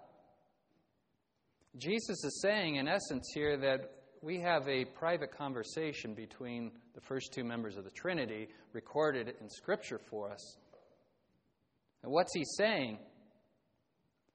Jesus 1.78 2.24
is 2.24 2.40
saying, 2.42 2.76
in 2.76 2.88
essence, 2.88 3.30
here 3.34 3.58
that 3.58 3.92
we 4.22 4.40
have 4.40 4.68
a 4.68 4.86
private 4.86 5.32
conversation 5.32 6.16
between 6.16 6.72
the 6.96 7.02
first 7.02 7.34
two 7.34 7.44
members 7.44 7.78
of 7.78 7.84
the 7.84 7.92
Trinity 7.92 8.48
recorded 8.74 9.34
in 9.40 9.50
Scripture 9.50 10.00
for 10.10 10.32
us. 10.32 10.58
And 12.04 12.12
what's 12.12 12.34
he 12.34 12.44
saying? 12.58 12.98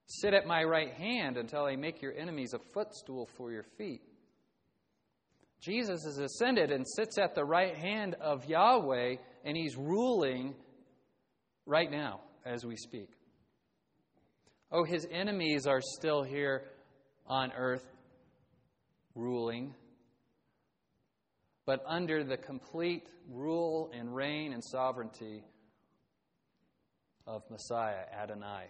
Sit 0.05 0.33
at 0.33 0.45
my 0.45 0.63
right 0.63 0.93
hand 0.93 1.37
until 1.37 1.65
I 1.65 1.75
make 1.75 2.01
your 2.01 2.13
enemies 2.13 2.53
a 2.53 2.59
footstool 2.73 3.27
for 3.37 3.51
your 3.51 3.65
feet. 3.77 4.01
Jesus 5.61 6.03
has 6.03 6.17
ascended 6.17 6.71
and 6.71 6.85
sits 6.87 7.17
at 7.17 7.35
the 7.35 7.45
right 7.45 7.75
hand 7.75 8.15
of 8.21 8.45
Yahweh, 8.45 9.15
and 9.43 9.57
he's 9.57 9.75
ruling 9.75 10.55
right 11.65 11.91
now 11.91 12.21
as 12.45 12.65
we 12.65 12.75
speak. 12.75 13.09
Oh, 14.71 14.83
his 14.83 15.07
enemies 15.11 15.67
are 15.67 15.81
still 15.81 16.23
here 16.23 16.63
on 17.27 17.51
earth 17.51 17.85
ruling, 19.15 19.75
but 21.65 21.83
under 21.87 22.23
the 22.23 22.37
complete 22.37 23.07
rule 23.29 23.91
and 23.93 24.13
reign 24.15 24.53
and 24.53 24.63
sovereignty 24.63 25.43
of 27.27 27.43
Messiah, 27.49 28.05
Adonai. 28.11 28.65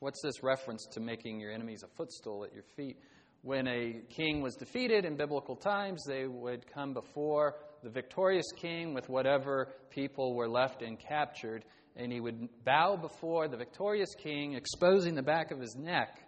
What's 0.00 0.22
this 0.22 0.42
reference 0.42 0.86
to 0.92 1.00
making 1.00 1.40
your 1.40 1.50
enemies 1.50 1.82
a 1.82 1.88
footstool 1.88 2.44
at 2.44 2.52
your 2.52 2.62
feet? 2.76 2.98
When 3.42 3.66
a 3.66 4.02
king 4.10 4.42
was 4.42 4.54
defeated 4.54 5.04
in 5.04 5.16
biblical 5.16 5.56
times, 5.56 6.04
they 6.06 6.26
would 6.26 6.66
come 6.72 6.92
before 6.92 7.56
the 7.82 7.90
victorious 7.90 8.50
king 8.56 8.94
with 8.94 9.08
whatever 9.08 9.68
people 9.90 10.34
were 10.34 10.48
left 10.48 10.82
and 10.82 10.98
captured, 10.98 11.64
and 11.96 12.12
he 12.12 12.20
would 12.20 12.48
bow 12.64 12.96
before 12.96 13.48
the 13.48 13.56
victorious 13.56 14.14
king, 14.14 14.54
exposing 14.54 15.14
the 15.14 15.22
back 15.22 15.50
of 15.50 15.60
his 15.60 15.76
neck. 15.76 16.20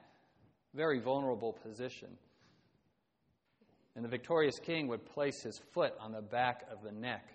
Very 0.74 1.00
vulnerable 1.00 1.52
position. 1.52 2.08
And 3.96 4.04
the 4.04 4.08
victorious 4.08 4.58
king 4.58 4.88
would 4.88 5.04
place 5.04 5.42
his 5.42 5.60
foot 5.72 5.94
on 6.00 6.12
the 6.12 6.22
back 6.22 6.64
of 6.70 6.82
the 6.82 6.92
neck 6.92 7.26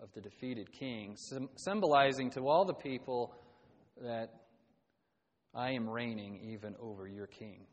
of 0.00 0.12
the 0.12 0.20
defeated 0.20 0.72
king, 0.72 1.16
symbolizing 1.56 2.30
to 2.30 2.46
all 2.46 2.64
the 2.64 2.74
people 2.74 3.34
that 4.02 4.30
I 5.54 5.72
am 5.72 5.88
reigning 5.88 6.38
even 6.52 6.76
over 6.80 7.08
your 7.08 7.26
king. 7.26 7.66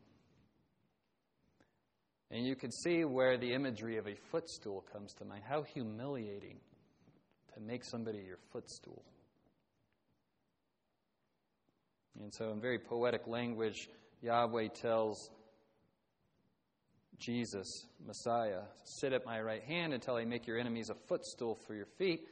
And 2.34 2.44
you 2.44 2.56
can 2.56 2.72
see 2.72 3.04
where 3.04 3.38
the 3.38 3.54
imagery 3.54 3.96
of 3.96 4.08
a 4.08 4.16
footstool 4.32 4.84
comes 4.92 5.14
to 5.14 5.24
mind. 5.24 5.44
How 5.48 5.62
humiliating 5.62 6.56
to 7.54 7.60
make 7.60 7.84
somebody 7.84 8.18
your 8.26 8.40
footstool. 8.52 9.04
And 12.20 12.34
so, 12.34 12.50
in 12.50 12.60
very 12.60 12.80
poetic 12.80 13.28
language, 13.28 13.88
Yahweh 14.20 14.68
tells 14.74 15.30
Jesus, 17.18 17.86
Messiah, 18.04 18.62
sit 18.82 19.12
at 19.12 19.24
my 19.24 19.40
right 19.40 19.62
hand 19.62 19.92
until 19.92 20.16
I 20.16 20.24
make 20.24 20.44
your 20.44 20.58
enemies 20.58 20.90
a 20.90 20.96
footstool 21.06 21.56
for 21.68 21.76
your 21.76 21.86
feet. 21.98 22.26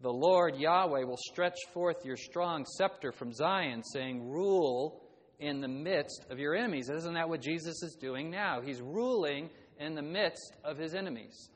The 0.00 0.10
Lord 0.10 0.56
Yahweh 0.56 1.04
will 1.04 1.18
stretch 1.18 1.58
forth 1.72 2.04
your 2.04 2.16
strong 2.16 2.64
scepter 2.76 3.12
from 3.12 3.32
Zion, 3.32 3.84
saying, 3.84 4.28
Rule 4.28 5.05
in 5.38 5.60
the 5.60 5.68
midst 5.68 6.26
of 6.30 6.38
your 6.38 6.54
enemies. 6.54 6.88
Isn't 6.88 7.14
that 7.14 7.28
what 7.28 7.42
Jesus 7.42 7.82
is 7.82 7.96
doing 8.00 8.30
now? 8.30 8.60
He's 8.60 8.80
ruling 8.80 9.50
in 9.78 9.94
the 9.94 10.02
midst 10.02 10.56
of 10.64 10.78
his 10.78 10.94
enemies. 10.94 11.50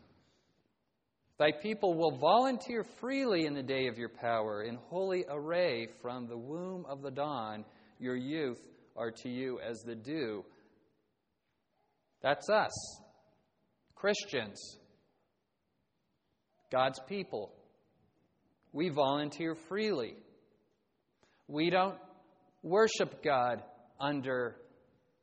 Thy 1.38 1.52
people 1.52 1.94
will 1.94 2.18
volunteer 2.18 2.84
freely 3.00 3.46
in 3.46 3.54
the 3.54 3.62
day 3.62 3.86
of 3.86 3.96
your 3.96 4.10
power, 4.10 4.62
in 4.62 4.76
holy 4.88 5.24
array 5.26 5.88
from 6.02 6.28
the 6.28 6.36
womb 6.36 6.84
of 6.86 7.00
the 7.00 7.10
dawn. 7.10 7.64
Your 7.98 8.16
youth 8.16 8.60
are 8.94 9.10
to 9.10 9.28
you 9.30 9.58
as 9.60 9.80
the 9.80 9.94
dew. 9.94 10.44
That's 12.20 12.50
us, 12.50 13.00
Christians, 13.94 14.60
God's 16.70 17.00
people. 17.08 17.54
We 18.72 18.90
volunteer 18.90 19.54
freely. 19.54 20.16
We 21.48 21.70
don't 21.70 21.96
worship 22.62 23.24
God 23.24 23.62
under 24.00 24.56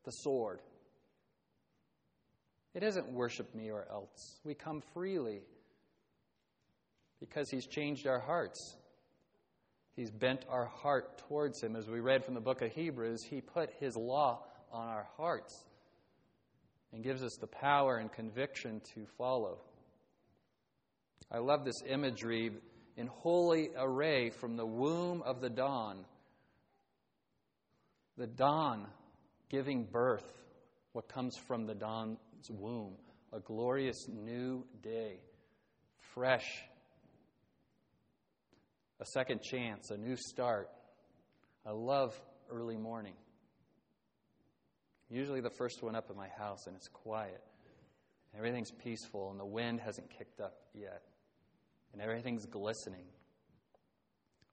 the 0.05 0.11
sword. 0.11 0.61
It 2.73 2.83
isn't 2.83 3.11
worship 3.11 3.53
me 3.55 3.71
or 3.71 3.87
else. 3.91 4.39
We 4.45 4.53
come 4.53 4.83
freely 4.93 5.41
because 7.19 7.49
He's 7.49 7.65
changed 7.65 8.05
our 8.05 8.19
hearts. 8.19 8.77
He's 9.95 10.11
bent 10.11 10.45
our 10.47 10.65
heart 10.65 11.17
towards 11.27 11.63
Him. 11.63 11.75
As 11.75 11.89
we 11.89 11.99
read 11.99 12.23
from 12.23 12.35
the 12.35 12.39
book 12.39 12.61
of 12.61 12.71
Hebrews, 12.71 13.23
He 13.23 13.41
put 13.41 13.71
His 13.79 13.97
law 13.97 14.43
on 14.71 14.87
our 14.87 15.07
hearts 15.17 15.65
and 16.93 17.03
gives 17.03 17.23
us 17.23 17.35
the 17.41 17.47
power 17.47 17.97
and 17.97 18.11
conviction 18.11 18.81
to 18.93 19.05
follow. 19.17 19.57
I 21.31 21.39
love 21.39 21.65
this 21.65 21.81
imagery 21.87 22.51
in 22.95 23.07
holy 23.07 23.69
array 23.75 24.29
from 24.29 24.55
the 24.55 24.65
womb 24.65 25.21
of 25.23 25.41
the 25.41 25.49
dawn. 25.49 26.05
The 28.17 28.27
dawn 28.27 28.87
giving 29.49 29.85
birth, 29.85 30.25
what 30.93 31.07
comes 31.07 31.37
from 31.47 31.65
the 31.65 31.75
dawn's 31.75 32.17
womb, 32.49 32.95
a 33.31 33.39
glorious 33.39 34.07
new 34.07 34.65
day, 34.81 35.19
fresh 36.13 36.63
a 38.99 39.05
second 39.05 39.41
chance, 39.41 39.91
a 39.91 39.97
new 39.97 40.15
start. 40.15 40.69
I 41.65 41.71
love 41.71 42.19
early 42.49 42.77
morning. 42.77 43.13
Usually 45.09 45.41
the 45.41 45.51
first 45.51 45.83
one 45.83 45.95
up 45.95 46.09
in 46.09 46.17
my 46.17 46.27
house, 46.29 46.67
and 46.67 46.75
it's 46.75 46.87
quiet. 46.87 47.41
Everything's 48.35 48.71
peaceful, 48.71 49.31
and 49.31 49.39
the 49.39 49.45
wind 49.45 49.79
hasn't 49.79 50.09
kicked 50.09 50.41
up 50.41 50.55
yet. 50.73 51.03
And 51.93 52.01
everything's 52.01 52.45
glistening. 52.45 53.05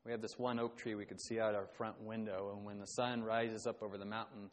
We 0.05 0.13
have 0.13 0.21
this 0.21 0.39
one 0.39 0.59
oak 0.59 0.77
tree 0.77 0.95
we 0.95 1.07
could 1.07 1.21
see 1.21 1.41
out 1.41 1.55
our 1.55 1.67
front 1.67 2.01
window, 2.03 2.53
and 2.55 2.65
when 2.65 2.79
the 2.79 2.87
sun 2.87 3.23
rises 3.23 3.67
up 3.67 3.83
over 3.83 3.97
the 3.97 4.05
mountain, 4.05 4.51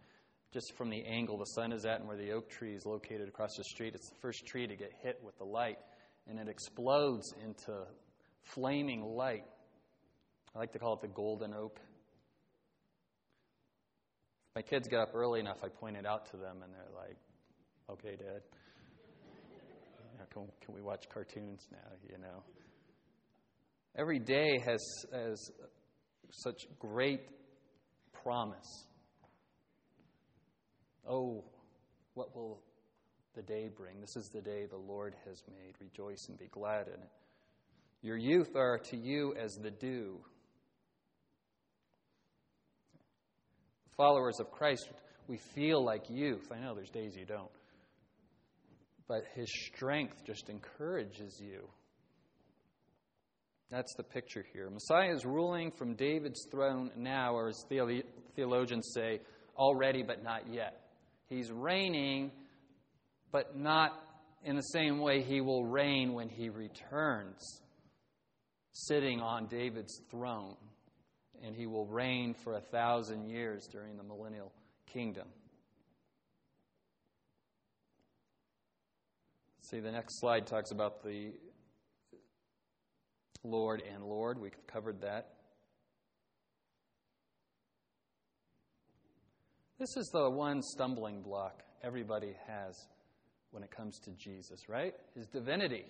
just 0.54 0.74
from 0.78 0.90
the 0.90 1.04
angle 1.06 1.38
the 1.38 1.46
sun 1.46 1.74
is 1.74 1.86
at 1.86 2.00
and 2.00 2.08
where 2.08 2.18
the 2.18 2.32
oak 2.32 2.50
tree 2.50 2.74
is 2.74 2.86
located 2.86 3.28
across 3.28 3.58
the 3.58 3.64
street, 3.64 3.94
it's 3.94 4.10
the 4.10 4.16
first 4.22 4.46
tree 4.46 4.66
to 4.66 4.76
get 4.76 4.94
hit 5.02 5.20
with 5.24 5.38
the 5.38 5.44
light, 5.44 5.78
and 6.28 6.40
it 6.40 6.48
explodes 6.48 7.34
into 7.44 7.84
flaming 8.44 9.02
light. 9.02 9.46
I 10.56 10.60
like 10.60 10.72
to 10.72 10.80
call 10.80 10.94
it 10.94 11.02
the 11.02 11.10
golden 11.10 11.54
oak. 11.54 11.80
My 14.56 14.62
kids 14.62 14.88
get 14.88 15.00
up 15.00 15.12
early 15.14 15.42
enough, 15.42 15.64
I 15.64 15.68
point 15.68 15.98
it 15.98 16.06
out 16.06 16.32
to 16.32 16.38
them, 16.38 16.64
and 16.64 16.74
they're 16.74 16.96
like, 16.96 17.18
okay, 17.90 18.16
Dad. 18.16 18.42
can, 20.34 20.44
can 20.62 20.74
we 20.74 20.82
watch 20.82 21.10
cartoons 21.10 21.68
now, 21.72 21.92
you 22.10 22.18
know? 22.18 22.44
Every 23.95 24.19
day 24.19 24.60
has, 24.65 24.82
has 25.13 25.51
such 26.32 26.65
great 26.80 27.21
promise. 28.23 28.86
Oh, 31.08 31.43
what 32.13 32.36
will 32.36 32.62
the 33.36 33.41
day 33.41 33.69
bring? 33.75 33.99
This 33.99 34.15
is 34.15 34.30
the 34.34 34.41
day 34.41 34.65
the 34.65 34.77
Lord 34.77 35.15
has 35.25 35.43
made. 35.49 35.75
Rejoice 35.80 36.25
and 36.30 36.38
be 36.38 36.47
glad 36.47 36.88
in 36.88 36.93
it. 36.93 37.12
Your 38.01 38.17
youth 38.17 38.56
are 38.56 38.80
to 38.89 38.97
you 38.97 39.36
as 39.38 39.54
the 39.62 39.71
dew. 39.71 40.19
followers 44.01 44.39
of 44.39 44.49
Christ, 44.49 44.89
we 45.27 45.38
feel 45.38 45.86
like 45.86 46.10
youth. 46.10 46.51
I 46.51 46.60
know 46.60 46.73
there's 46.73 46.89
days 46.89 47.15
you 47.15 47.23
don't. 47.23 47.51
But 49.08 49.25
his 49.36 49.47
strength 49.67 50.25
just 50.25 50.49
encourages 50.49 51.39
you. 51.39 51.69
That's 53.71 53.95
the 53.95 54.03
picture 54.03 54.45
here. 54.53 54.69
Messiah 54.69 55.15
is 55.15 55.25
ruling 55.25 55.71
from 55.71 55.95
David's 55.95 56.45
throne 56.51 56.91
now, 56.97 57.34
or 57.34 57.47
as 57.47 57.65
theologians 58.36 58.91
say, 58.93 59.21
already 59.57 60.03
but 60.03 60.23
not 60.23 60.51
yet. 60.51 60.81
He's 61.29 61.49
reigning, 61.49 62.31
but 63.31 63.57
not 63.57 63.93
in 64.43 64.57
the 64.57 64.62
same 64.62 64.99
way 64.99 65.21
he 65.21 65.39
will 65.39 65.65
reign 65.65 66.13
when 66.13 66.27
he 66.27 66.49
returns, 66.49 67.62
sitting 68.73 69.21
on 69.21 69.47
David's 69.47 70.01
throne 70.12 70.57
and 71.43 71.55
he 71.55 71.65
will 71.65 71.86
reign 71.86 72.34
for 72.34 72.53
a 72.53 72.62
thousand 72.62 73.27
years 73.27 73.67
during 73.71 73.97
the 73.97 74.03
millennial 74.03 74.51
kingdom. 74.86 75.27
See, 79.62 79.79
the 79.79 79.91
next 79.91 80.19
slide 80.19 80.47
talks 80.47 80.71
about 80.71 81.03
the 81.03 81.31
Lord 83.43 83.82
and 83.93 84.04
Lord. 84.04 84.39
We've 84.39 84.56
covered 84.67 85.01
that. 85.01 85.30
This 89.80 89.97
is 89.97 90.10
the 90.13 90.30
one 90.30 90.62
stumbling 90.62 91.21
block 91.21 91.63
everybody 91.84 92.36
has 92.47 92.75
when 93.49 93.63
it 93.63 93.71
comes 93.71 93.99
to 93.99 94.12
Jesus, 94.12 94.69
right? 94.69 94.93
His 95.15 95.25
divinity. 95.27 95.86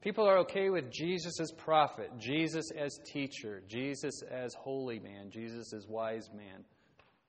People 0.00 0.26
are 0.26 0.38
okay 0.38 0.70
with 0.70 0.90
Jesus 0.90 1.40
as 1.40 1.50
prophet, 1.52 2.10
Jesus 2.18 2.70
as 2.78 2.98
teacher, 3.10 3.62
Jesus 3.68 4.22
as 4.30 4.54
holy 4.54 4.98
man, 4.98 5.30
Jesus 5.30 5.72
as 5.74 5.86
wise 5.86 6.28
man, 6.34 6.64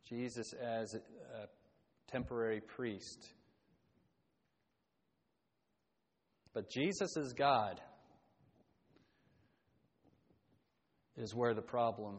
Jesus 0.10 0.54
as 0.54 0.94
a 0.94 1.48
temporary 2.12 2.62
priest. 2.62 3.34
But 6.54 6.70
Jesus 6.70 7.16
is 7.18 7.34
God 7.34 7.82
is 11.18 11.34
where 11.34 11.54
the 11.54 11.62
problem 11.62 12.18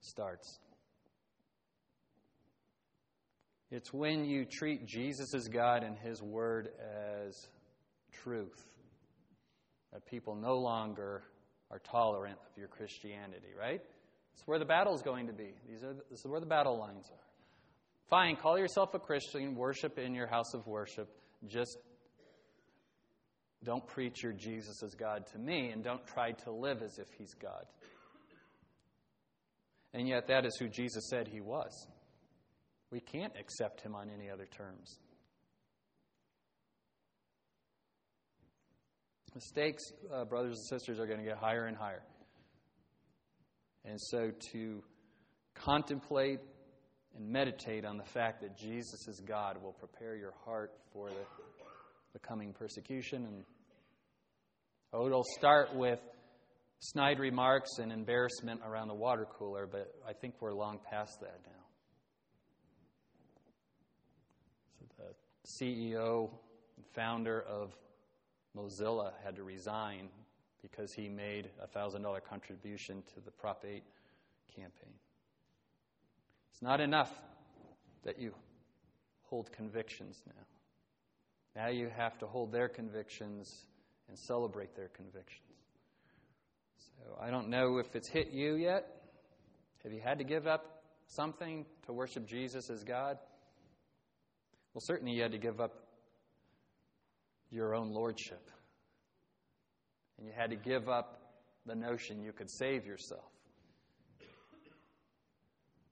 starts. 0.00 0.58
It's 3.70 3.92
when 3.92 4.24
you 4.24 4.44
treat 4.44 4.86
Jesus 4.86 5.34
as 5.34 5.48
God 5.48 5.82
and 5.82 5.96
His 5.98 6.20
Word 6.20 6.68
as 7.24 7.48
truth 8.12 8.68
that 9.92 10.04
people 10.06 10.34
no 10.34 10.56
longer 10.58 11.22
are 11.70 11.78
tolerant 11.78 12.38
of 12.50 12.58
your 12.58 12.68
Christianity, 12.68 13.54
right? 13.58 13.80
It's 14.34 14.46
where 14.46 14.58
the 14.58 14.64
battle 14.64 14.94
is 14.94 15.02
going 15.02 15.26
to 15.26 15.32
be. 15.32 15.54
These 15.68 15.82
are, 15.82 15.94
this 16.10 16.20
is 16.20 16.26
where 16.26 16.40
the 16.40 16.46
battle 16.46 16.78
lines 16.78 17.06
are. 17.10 17.24
Fine, 18.10 18.36
call 18.36 18.58
yourself 18.58 18.92
a 18.94 18.98
Christian, 18.98 19.54
worship 19.54 19.98
in 19.98 20.14
your 20.14 20.26
house 20.26 20.52
of 20.54 20.66
worship. 20.66 21.08
Just 21.46 21.78
don't 23.64 23.86
preach 23.86 24.22
your 24.22 24.32
Jesus 24.32 24.82
as 24.82 24.94
God 24.94 25.26
to 25.32 25.38
me, 25.38 25.70
and 25.70 25.82
don't 25.82 26.06
try 26.06 26.32
to 26.32 26.50
live 26.50 26.82
as 26.82 26.98
if 26.98 27.06
He's 27.16 27.34
God. 27.34 27.64
And 29.94 30.08
yet, 30.08 30.26
that 30.28 30.46
is 30.46 30.56
who 30.58 30.68
Jesus 30.68 31.08
said 31.10 31.28
He 31.28 31.40
was. 31.40 31.86
We 32.90 33.00
can't 33.00 33.32
accept 33.38 33.82
Him 33.82 33.94
on 33.94 34.10
any 34.10 34.30
other 34.30 34.46
terms. 34.46 34.98
The 39.34 39.40
stakes, 39.40 39.82
uh, 40.12 40.24
brothers 40.26 40.58
and 40.58 40.66
sisters, 40.80 41.00
are 41.00 41.06
going 41.06 41.18
to 41.18 41.24
get 41.24 41.38
higher 41.38 41.64
and 41.64 41.76
higher. 41.76 42.02
And 43.84 43.98
so 43.98 44.30
to 44.52 44.82
contemplate 45.54 46.40
and 47.16 47.28
meditate 47.28 47.84
on 47.84 47.96
the 47.96 48.04
fact 48.04 48.40
that 48.42 48.56
Jesus 48.56 49.08
is 49.08 49.20
God 49.26 49.62
will 49.62 49.72
prepare 49.72 50.16
your 50.16 50.32
heart 50.44 50.72
for 50.92 51.08
the, 51.08 51.24
the 52.12 52.18
coming 52.18 52.52
persecution. 52.52 53.24
And 53.24 53.44
oh, 54.92 55.06
it'll 55.06 55.24
start 55.38 55.74
with 55.74 55.98
snide 56.82 57.20
remarks 57.20 57.78
and 57.78 57.92
embarrassment 57.92 58.60
around 58.66 58.88
the 58.88 58.94
water 58.94 59.24
cooler, 59.38 59.68
but 59.70 59.94
I 60.06 60.12
think 60.12 60.34
we're 60.40 60.52
long 60.52 60.80
past 60.90 61.20
that 61.20 61.38
now. 61.46 61.62
So 64.80 64.86
the 64.98 65.64
CEO 65.64 66.28
and 66.76 66.84
founder 66.92 67.40
of 67.42 67.72
Mozilla 68.56 69.12
had 69.24 69.36
to 69.36 69.44
resign 69.44 70.08
because 70.60 70.92
he 70.92 71.08
made 71.08 71.50
a 71.62 71.68
$1,000 71.78 72.20
contribution 72.28 73.04
to 73.14 73.20
the 73.20 73.30
Prop 73.30 73.64
8 73.64 73.84
campaign. 74.56 74.94
It's 76.50 76.62
not 76.62 76.80
enough 76.80 77.12
that 78.02 78.18
you 78.18 78.34
hold 79.22 79.52
convictions 79.52 80.20
now. 80.26 81.62
Now 81.62 81.68
you 81.68 81.90
have 81.96 82.18
to 82.18 82.26
hold 82.26 82.50
their 82.50 82.68
convictions 82.68 83.66
and 84.08 84.18
celebrate 84.18 84.74
their 84.74 84.88
convictions. 84.88 85.51
So 86.96 87.16
I 87.20 87.30
don't 87.30 87.48
know 87.48 87.78
if 87.78 87.94
it's 87.94 88.08
hit 88.08 88.30
you 88.30 88.54
yet. 88.54 88.86
Have 89.82 89.92
you 89.92 90.00
had 90.00 90.18
to 90.18 90.24
give 90.24 90.46
up 90.46 90.82
something 91.06 91.66
to 91.86 91.92
worship 91.92 92.26
Jesus 92.26 92.70
as 92.70 92.84
God? 92.84 93.18
Well, 94.74 94.82
certainly 94.84 95.12
you 95.12 95.22
had 95.22 95.32
to 95.32 95.38
give 95.38 95.60
up 95.60 95.72
your 97.50 97.74
own 97.74 97.92
lordship, 97.92 98.50
and 100.16 100.26
you 100.26 100.32
had 100.34 100.50
to 100.50 100.56
give 100.56 100.88
up 100.88 101.20
the 101.66 101.74
notion 101.74 102.22
you 102.22 102.32
could 102.32 102.50
save 102.50 102.86
yourself. 102.86 103.30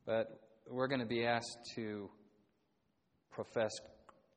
But 0.07 0.41
we're 0.69 0.89
going 0.89 1.01
to 1.01 1.07
be 1.07 1.27
asked 1.27 1.59
to 1.75 2.09
profess 3.31 3.73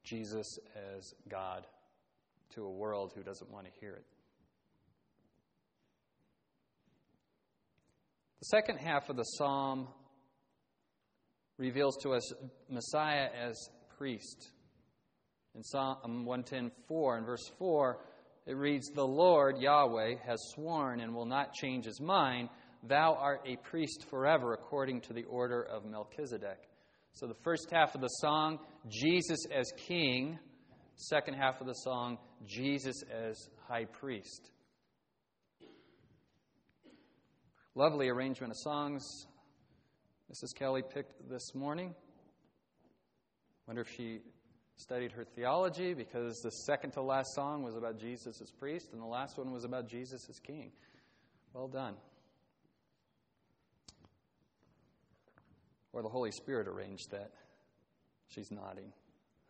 Jesus 0.03 0.59
as 0.95 1.13
God 1.29 1.65
to 2.55 2.65
a 2.65 2.69
world 2.69 3.13
who 3.15 3.23
doesn't 3.23 3.49
want 3.49 3.65
to 3.65 3.71
hear 3.79 3.93
it. 3.93 4.05
The 8.43 8.57
second 8.57 8.79
half 8.79 9.09
of 9.09 9.15
the 9.15 9.23
psalm 9.23 9.87
reveals 11.57 11.95
to 12.03 12.09
us 12.09 12.29
Messiah 12.67 13.29
as 13.33 13.69
priest. 13.97 14.51
In 15.55 15.63
Psalm 15.63 16.25
110:4 16.25 17.15
and 17.15 17.25
verse 17.25 17.47
4, 17.57 18.05
it 18.45 18.55
reads, 18.55 18.89
"The 18.89 19.07
Lord 19.07 19.59
Yahweh 19.59 20.15
has 20.25 20.41
sworn 20.49 20.99
and 20.99 21.15
will 21.15 21.25
not 21.25 21.53
change 21.53 21.85
his 21.85 22.01
mind, 22.01 22.49
thou 22.83 23.15
art 23.15 23.43
a 23.45 23.55
priest 23.55 24.03
forever 24.09 24.51
according 24.51 24.99
to 25.03 25.13
the 25.13 25.23
order 25.23 25.63
of 25.63 25.85
Melchizedek." 25.85 26.69
So 27.13 27.27
the 27.27 27.35
first 27.45 27.71
half 27.71 27.95
of 27.95 28.01
the 28.01 28.09
song, 28.09 28.59
Jesus 28.89 29.39
as 29.53 29.71
king, 29.77 30.37
second 30.97 31.35
half 31.35 31.61
of 31.61 31.67
the 31.67 31.75
song, 31.75 32.19
Jesus 32.43 33.03
as 33.03 33.37
high 33.69 33.85
priest. 33.85 34.51
Lovely 37.75 38.07
arrangement 38.07 38.51
of 38.51 38.57
songs 38.57 39.25
Mrs. 40.31 40.55
Kelly 40.55 40.81
picked 40.81 41.29
this 41.29 41.53
morning. 41.53 41.93
Wonder 43.67 43.81
if 43.81 43.89
she 43.89 44.19
studied 44.77 45.11
her 45.11 45.23
theology 45.23 45.93
because 45.93 46.39
the 46.41 46.51
second 46.51 46.91
to 46.91 47.01
last 47.01 47.33
song 47.35 47.63
was 47.63 47.75
about 47.75 47.99
Jesus 47.99 48.41
as 48.41 48.51
priest 48.51 48.93
and 48.93 49.01
the 49.01 49.05
last 49.05 49.37
one 49.37 49.51
was 49.51 49.63
about 49.63 49.87
Jesus 49.87 50.27
as 50.29 50.39
king. 50.39 50.71
Well 51.53 51.67
done. 51.67 51.95
Or 55.91 56.01
the 56.01 56.09
Holy 56.09 56.31
Spirit 56.31 56.67
arranged 56.67 57.11
that. 57.11 57.31
She's 58.27 58.51
nodding. 58.51 58.91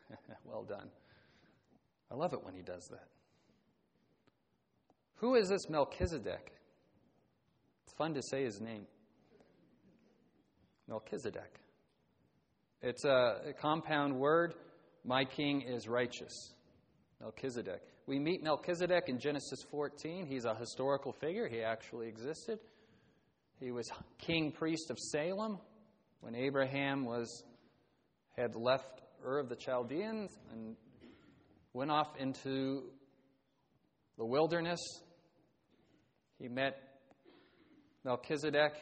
well 0.45 0.63
done. 0.63 0.89
I 2.11 2.15
love 2.15 2.33
it 2.33 2.43
when 2.43 2.55
he 2.55 2.61
does 2.61 2.87
that. 2.89 3.07
Who 5.15 5.35
is 5.35 5.47
this 5.49 5.69
Melchizedek? 5.69 6.51
It's 7.93 7.97
fun 7.99 8.15
to 8.15 8.23
say 8.23 8.43
his 8.43 8.59
name. 8.59 8.87
Melchizedek. 10.87 11.59
It's 12.81 13.05
a 13.05 13.53
compound 13.61 14.15
word. 14.15 14.55
My 15.05 15.25
king 15.25 15.61
is 15.61 15.87
righteous. 15.87 16.55
Melchizedek. 17.21 17.83
We 18.07 18.17
meet 18.17 18.41
Melchizedek 18.41 19.09
in 19.09 19.19
Genesis 19.19 19.59
14. 19.69 20.25
He's 20.25 20.45
a 20.45 20.55
historical 20.55 21.11
figure. 21.11 21.47
He 21.47 21.61
actually 21.61 22.07
existed. 22.07 22.57
He 23.59 23.69
was 23.69 23.87
king 24.17 24.51
priest 24.51 24.89
of 24.89 24.97
Salem 24.97 25.59
when 26.21 26.33
Abraham 26.33 27.05
was 27.05 27.43
had 28.35 28.55
left 28.55 29.03
Ur 29.23 29.37
of 29.37 29.49
the 29.49 29.55
Chaldeans 29.55 30.31
and 30.51 30.75
went 31.73 31.91
off 31.91 32.17
into 32.17 32.85
the 34.17 34.25
wilderness. 34.25 34.79
He 36.39 36.47
met 36.47 36.89
Melchizedek 38.03 38.73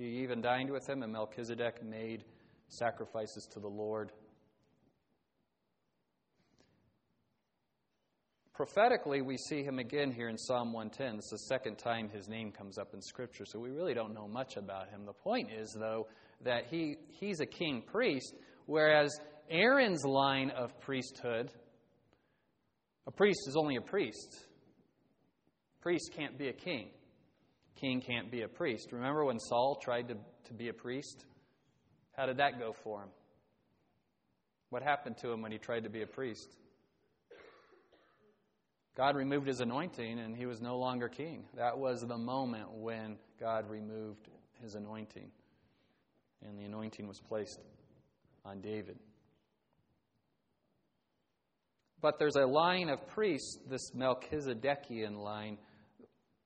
he 0.00 0.22
even 0.22 0.40
dined 0.40 0.70
with 0.70 0.88
him, 0.88 1.02
and 1.02 1.12
Melchizedek 1.12 1.84
made 1.84 2.24
sacrifices 2.68 3.46
to 3.52 3.60
the 3.60 3.68
Lord. 3.68 4.12
Prophetically, 8.54 9.20
we 9.20 9.36
see 9.36 9.62
him 9.62 9.78
again 9.78 10.10
here 10.10 10.30
in 10.30 10.38
Psalm 10.38 10.72
110. 10.72 11.16
This 11.16 11.26
is 11.26 11.30
the 11.30 11.54
second 11.54 11.76
time 11.76 12.08
his 12.08 12.28
name 12.28 12.50
comes 12.50 12.78
up 12.78 12.94
in 12.94 13.02
Scripture, 13.02 13.44
so 13.44 13.58
we 13.58 13.70
really 13.70 13.92
don't 13.92 14.14
know 14.14 14.26
much 14.26 14.56
about 14.56 14.88
him. 14.88 15.04
The 15.04 15.12
point 15.12 15.50
is, 15.52 15.76
though, 15.78 16.06
that 16.44 16.64
he, 16.70 16.96
he's 17.08 17.40
a 17.40 17.46
king 17.46 17.82
priest, 17.86 18.34
whereas 18.64 19.10
Aaron's 19.50 20.04
line 20.06 20.48
of 20.48 20.78
priesthood, 20.80 21.50
a 23.06 23.10
priest 23.10 23.40
is 23.48 23.56
only 23.56 23.76
a 23.76 23.82
priest. 23.82 24.46
Priest 25.82 26.10
can't 26.16 26.38
be 26.38 26.48
a 26.48 26.54
king 26.54 26.88
king 27.80 28.00
can't 28.00 28.30
be 28.30 28.42
a 28.42 28.48
priest. 28.48 28.92
Remember 28.92 29.24
when 29.24 29.38
Saul 29.38 29.78
tried 29.82 30.08
to, 30.08 30.14
to 30.44 30.54
be 30.54 30.68
a 30.68 30.72
priest? 30.72 31.24
How 32.12 32.26
did 32.26 32.36
that 32.36 32.58
go 32.58 32.74
for 32.84 33.02
him? 33.02 33.08
What 34.68 34.82
happened 34.82 35.16
to 35.18 35.32
him 35.32 35.42
when 35.42 35.52
he 35.52 35.58
tried 35.58 35.84
to 35.84 35.90
be 35.90 36.02
a 36.02 36.06
priest? 36.06 36.56
God 38.96 39.16
removed 39.16 39.46
his 39.46 39.60
anointing 39.60 40.18
and 40.18 40.36
he 40.36 40.46
was 40.46 40.60
no 40.60 40.78
longer 40.78 41.08
king. 41.08 41.44
That 41.56 41.78
was 41.78 42.02
the 42.02 42.18
moment 42.18 42.70
when 42.72 43.16
God 43.38 43.70
removed 43.70 44.28
his 44.60 44.74
anointing. 44.74 45.30
And 46.46 46.58
the 46.58 46.64
anointing 46.64 47.06
was 47.06 47.20
placed 47.20 47.58
on 48.44 48.60
David. 48.60 48.98
But 52.02 52.18
there's 52.18 52.36
a 52.36 52.46
line 52.46 52.88
of 52.88 53.06
priests, 53.08 53.58
this 53.68 53.90
Melchizedekian 53.94 55.16
line, 55.16 55.58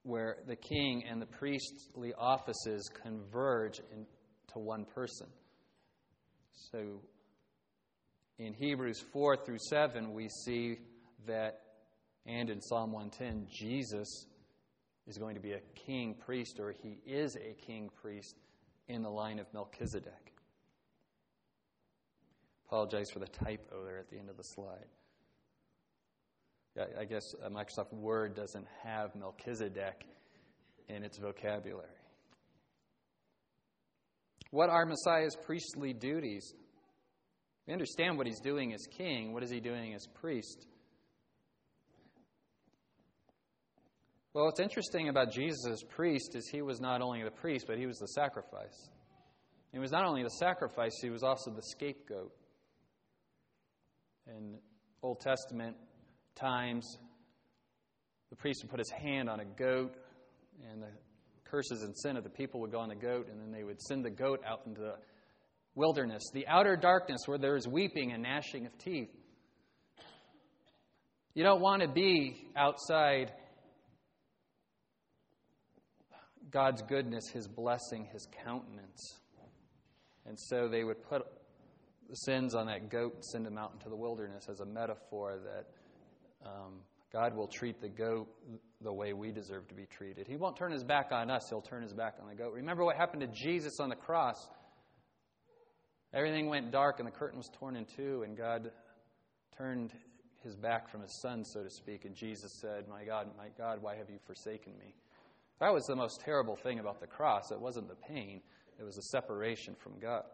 where 0.05 0.37
the 0.47 0.55
king 0.55 1.03
and 1.11 1.21
the 1.21 1.27
priestly 1.27 2.13
offices 2.17 2.89
converge 3.03 3.81
into 3.91 4.59
one 4.59 4.85
person. 4.85 5.27
So 6.53 7.01
in 8.39 8.53
Hebrews 8.53 9.03
4 9.13 9.39
through 9.45 9.59
7, 9.59 10.13
we 10.13 10.29
see 10.45 10.79
that, 11.27 11.61
and 12.27 12.51
in 12.51 12.61
Psalm 12.61 12.93
110, 12.93 13.47
Jesus 13.51 14.27
is 15.07 15.19
going 15.19 15.35
to 15.35 15.41
be 15.41 15.53
a 15.53 15.61
king 15.75 16.15
priest, 16.15 16.59
or 16.61 16.73
he 16.83 16.99
is 17.07 17.37
a 17.37 17.55
king 17.67 17.91
priest 18.01 18.37
in 18.89 19.03
the 19.03 19.11
line 19.11 19.39
of 19.39 19.47
Melchizedek. 19.55 20.33
Apologize 22.67 23.11
for 23.11 23.21
the 23.21 23.29
typo 23.29 23.85
there 23.85 23.99
at 23.99 24.11
the 24.11 24.19
end 24.19 24.29
of 24.29 24.37
the 24.37 24.43
slide. 24.43 24.87
I 26.77 27.05
guess 27.05 27.23
uh, 27.45 27.49
Microsoft 27.49 27.93
Word 27.93 28.35
doesn't 28.35 28.67
have 28.83 29.15
Melchizedek 29.15 30.07
in 30.89 31.05
its 31.05 31.19
vocabulary. 31.19 31.87
What 34.51 34.71
are 34.71 34.85
Messiah's 34.85 35.37
priestly 35.45 35.93
duties? 35.93 36.53
We 37.67 37.73
understand 37.73 38.19
what 38.19 38.27
he's 38.27 38.41
doing 38.41 38.75
as 38.75 38.87
king. 38.97 39.33
What 39.33 39.43
is 39.43 39.51
he 39.51 39.61
doing 39.61 39.95
as 39.95 40.07
priest? 40.21 40.67
Well, 44.33 44.47
what's 44.47 44.61
interesting 44.61 45.09
about 45.09 45.33
Jesus 45.33 45.65
as 45.71 45.83
priest 45.85 46.35
is 46.35 46.49
he 46.49 46.61
was 46.61 46.81
not 46.81 47.01
only 47.01 47.23
the 47.23 47.31
priest, 47.31 47.67
but 47.69 47.79
he 47.79 47.87
was 47.87 47.99
the 47.99 48.09
sacrifice. 48.09 48.91
He 49.73 49.79
was 49.79 49.93
not 49.93 50.05
only 50.05 50.25
the 50.25 50.31
sacrifice, 50.31 50.93
he 51.01 51.11
was 51.11 51.23
also 51.23 51.53
the 51.53 51.63
scapegoat. 51.63 52.33
In 54.27 54.59
Old 55.03 55.21
Testament, 55.21 55.77
times, 56.35 56.99
the 58.31 58.37
priest 58.37 58.63
would 58.63 58.71
put 58.71 58.79
his 58.79 58.91
hand 58.91 59.29
on 59.29 59.41
a 59.41 59.45
goat, 59.45 59.95
and 60.71 60.83
the 60.83 60.91
curses 61.45 61.83
and 61.83 61.97
sin 61.97 62.17
of 62.17 62.25
the 62.25 62.31
people 62.31 62.61
would 62.61 62.73
go 62.73 62.81
on 62.81 62.89
the 62.89 62.95
goat, 62.95 63.29
and 63.31 63.41
then 63.41 63.53
they 63.53 63.65
would 63.65 63.81
send 63.81 64.05
the 64.05 64.11
goat 64.11 64.41
out 64.47 64.63
into 64.67 64.81
the 64.81 64.97
wilderness, 65.75 66.23
the 66.33 66.47
outer 66.47 66.77
darkness 66.77 67.23
where 67.27 67.39
there 67.39 67.57
is 67.57 67.67
weeping 67.67 68.13
and 68.13 68.23
gnashing 68.23 68.67
of 68.67 68.77
teeth. 68.79 69.11
You 71.35 71.43
don't 71.43 71.61
want 71.61 71.83
to 71.83 71.89
be 71.89 72.49
outside 72.57 73.33
God's 76.51 76.83
goodness, 76.83 77.29
His 77.33 77.49
blessing, 77.49 78.09
His 78.13 78.29
countenance. 78.45 79.19
And 80.27 80.39
so 80.39 80.69
they 80.69 80.85
would 80.85 81.03
put 81.03 81.23
the 82.09 82.15
sins 82.15 82.55
on 82.55 82.67
that 82.67 82.91
goat 82.91 83.25
send 83.25 83.47
him 83.47 83.59
out 83.59 83.73
into 83.73 83.89
the 83.89 83.97
wilderness 83.97 84.47
as 84.49 84.61
a 84.61 84.65
metaphor 84.65 85.39
that 85.45 85.67
um, 86.45 86.81
God 87.13 87.35
will 87.35 87.47
treat 87.47 87.81
the 87.81 87.89
goat 87.89 88.29
the 88.81 88.93
way 88.93 89.13
we 89.13 89.31
deserve 89.31 89.69
to 89.69 89.75
be 89.75 89.87
treated. 89.87 90.27
He 90.27 90.37
won't 90.37 90.57
turn 90.57 90.73
his 90.73 90.85
back 90.85 91.11
on 91.13 91.31
us, 91.31 91.49
he'll 91.49 91.63
turn 91.63 91.83
his 91.83 91.93
back 91.93 92.17
on 92.21 92.29
the 92.29 92.35
goat. 92.35 92.53
Remember 92.53 92.85
what 92.85 92.97
happened 92.97 93.23
to 93.23 93.29
Jesus 93.29 93.79
on 93.81 93.89
the 93.89 93.97
cross? 93.97 94.49
Everything 96.13 96.49
went 96.49 96.71
dark 96.71 96.99
and 96.99 97.09
the 97.09 97.13
curtain 97.13 97.39
was 97.39 97.51
torn 97.59 97.77
in 97.77 97.85
two, 97.85 98.23
and 98.23 98.37
God 98.37 98.71
turned 99.57 99.93
his 100.45 100.55
back 100.57 100.89
from 100.91 101.01
his 101.01 101.21
son, 101.21 101.45
so 101.45 101.63
to 101.63 101.71
speak, 101.71 102.05
and 102.05 102.15
Jesus 102.15 102.59
said, 102.61 102.87
My 102.89 103.05
God, 103.05 103.29
my 103.37 103.49
God, 103.57 103.81
why 103.81 103.97
have 103.97 104.11
you 104.11 104.19
forsaken 104.27 104.73
me? 104.79 104.95
That 105.61 105.73
was 105.73 105.85
the 105.87 105.97
most 105.97 106.21
terrible 106.21 106.57
thing 106.57 106.79
about 106.79 107.01
the 107.01 107.07
cross. 107.07 107.51
It 107.51 107.61
wasn't 107.61 107.89
the 107.89 107.95
pain, 107.95 108.43
it 108.79 108.85
was 108.85 108.97
the 108.97 109.03
separation 109.03 109.75
from 109.75 109.99
God. 110.01 110.25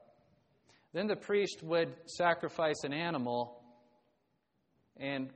Then 0.93 1.07
the 1.07 1.17
priest 1.17 1.63
would 1.63 1.95
sacrifice 2.07 2.83
an 2.83 2.93
animal 2.93 3.63
and 4.97 5.31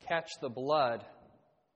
catch 0.00 0.30
the 0.40 0.48
blood 0.48 1.04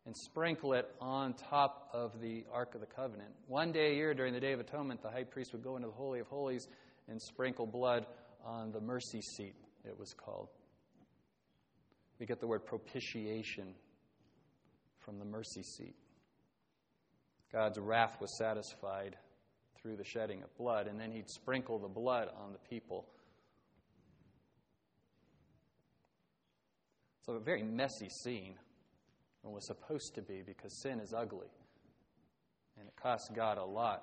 and 0.06 0.16
sprinkle 0.16 0.72
it 0.72 0.88
on 1.00 1.34
top 1.34 1.88
of 1.92 2.20
the 2.20 2.44
Ark 2.52 2.74
of 2.74 2.80
the 2.80 2.86
Covenant. 2.86 3.30
One 3.46 3.72
day 3.72 3.92
a 3.92 3.94
year 3.94 4.14
during 4.14 4.32
the 4.32 4.40
Day 4.40 4.52
of 4.52 4.60
Atonement, 4.60 5.02
the 5.02 5.10
high 5.10 5.24
priest 5.24 5.52
would 5.52 5.62
go 5.62 5.76
into 5.76 5.88
the 5.88 5.94
Holy 5.94 6.20
of 6.20 6.26
Holies 6.26 6.68
and 7.08 7.20
sprinkle 7.20 7.66
blood 7.66 8.06
on 8.44 8.72
the 8.72 8.80
mercy 8.80 9.20
seat, 9.20 9.54
it 9.84 9.98
was 9.98 10.14
called. 10.14 10.48
We 12.18 12.26
get 12.26 12.40
the 12.40 12.46
word 12.46 12.64
propitiation 12.66 13.74
from 14.98 15.18
the 15.18 15.24
mercy 15.24 15.62
seat. 15.62 15.94
God's 17.52 17.78
wrath 17.78 18.16
was 18.20 18.36
satisfied 18.38 19.16
through 19.80 19.96
the 19.96 20.04
shedding 20.04 20.42
of 20.42 20.56
blood, 20.56 20.86
and 20.86 21.00
then 21.00 21.10
he'd 21.10 21.28
sprinkle 21.28 21.78
the 21.78 21.88
blood 21.88 22.28
on 22.42 22.52
the 22.52 22.58
people. 22.58 23.06
So, 27.30 27.36
a 27.36 27.40
very 27.40 27.62
messy 27.62 28.08
scene, 28.08 28.56
or 29.44 29.52
was 29.52 29.64
supposed 29.64 30.16
to 30.16 30.22
be, 30.22 30.42
because 30.44 30.82
sin 30.82 30.98
is 30.98 31.14
ugly. 31.16 31.46
And 32.76 32.88
it 32.88 32.94
costs 33.00 33.30
God 33.36 33.56
a 33.56 33.64
lot 33.64 34.02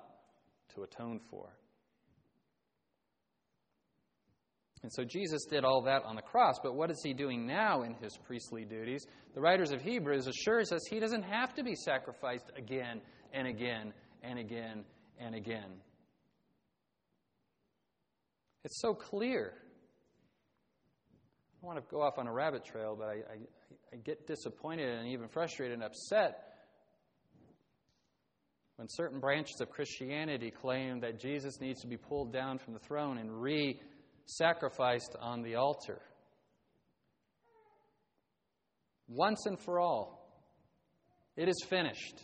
to 0.74 0.84
atone 0.84 1.20
for. 1.30 1.50
And 4.82 4.90
so 4.90 5.04
Jesus 5.04 5.44
did 5.44 5.62
all 5.62 5.82
that 5.82 6.04
on 6.04 6.16
the 6.16 6.22
cross, 6.22 6.54
but 6.62 6.74
what 6.74 6.90
is 6.90 7.02
he 7.04 7.12
doing 7.12 7.46
now 7.46 7.82
in 7.82 7.92
his 7.96 8.16
priestly 8.16 8.64
duties? 8.64 9.04
The 9.34 9.42
writers 9.42 9.72
of 9.72 9.82
Hebrews 9.82 10.26
assures 10.26 10.72
us 10.72 10.80
he 10.88 10.98
doesn't 10.98 11.24
have 11.24 11.52
to 11.56 11.62
be 11.62 11.74
sacrificed 11.74 12.50
again 12.56 13.02
and 13.34 13.46
again 13.46 13.92
and 14.22 14.38
again 14.38 14.84
and 15.20 15.34
again. 15.34 15.82
It's 18.64 18.80
so 18.80 18.94
clear. 18.94 19.52
I 21.62 21.66
want 21.66 21.78
to 21.78 21.84
go 21.90 22.02
off 22.02 22.18
on 22.18 22.26
a 22.26 22.32
rabbit 22.32 22.64
trail, 22.64 22.96
but 22.98 23.08
I, 23.08 23.12
I, 23.12 23.38
I 23.92 23.96
get 23.96 24.26
disappointed 24.26 24.88
and 24.88 25.08
even 25.08 25.28
frustrated 25.28 25.74
and 25.74 25.82
upset 25.82 26.44
when 28.76 28.86
certain 28.88 29.18
branches 29.18 29.60
of 29.60 29.68
Christianity 29.70 30.52
claim 30.52 31.00
that 31.00 31.18
Jesus 31.18 31.60
needs 31.60 31.80
to 31.80 31.88
be 31.88 31.96
pulled 31.96 32.32
down 32.32 32.58
from 32.58 32.74
the 32.74 32.78
throne 32.78 33.18
and 33.18 33.42
re 33.42 33.80
sacrificed 34.26 35.16
on 35.20 35.42
the 35.42 35.56
altar. 35.56 36.00
Once 39.08 39.46
and 39.46 39.58
for 39.58 39.80
all, 39.80 40.30
it 41.36 41.48
is 41.48 41.64
finished. 41.68 42.22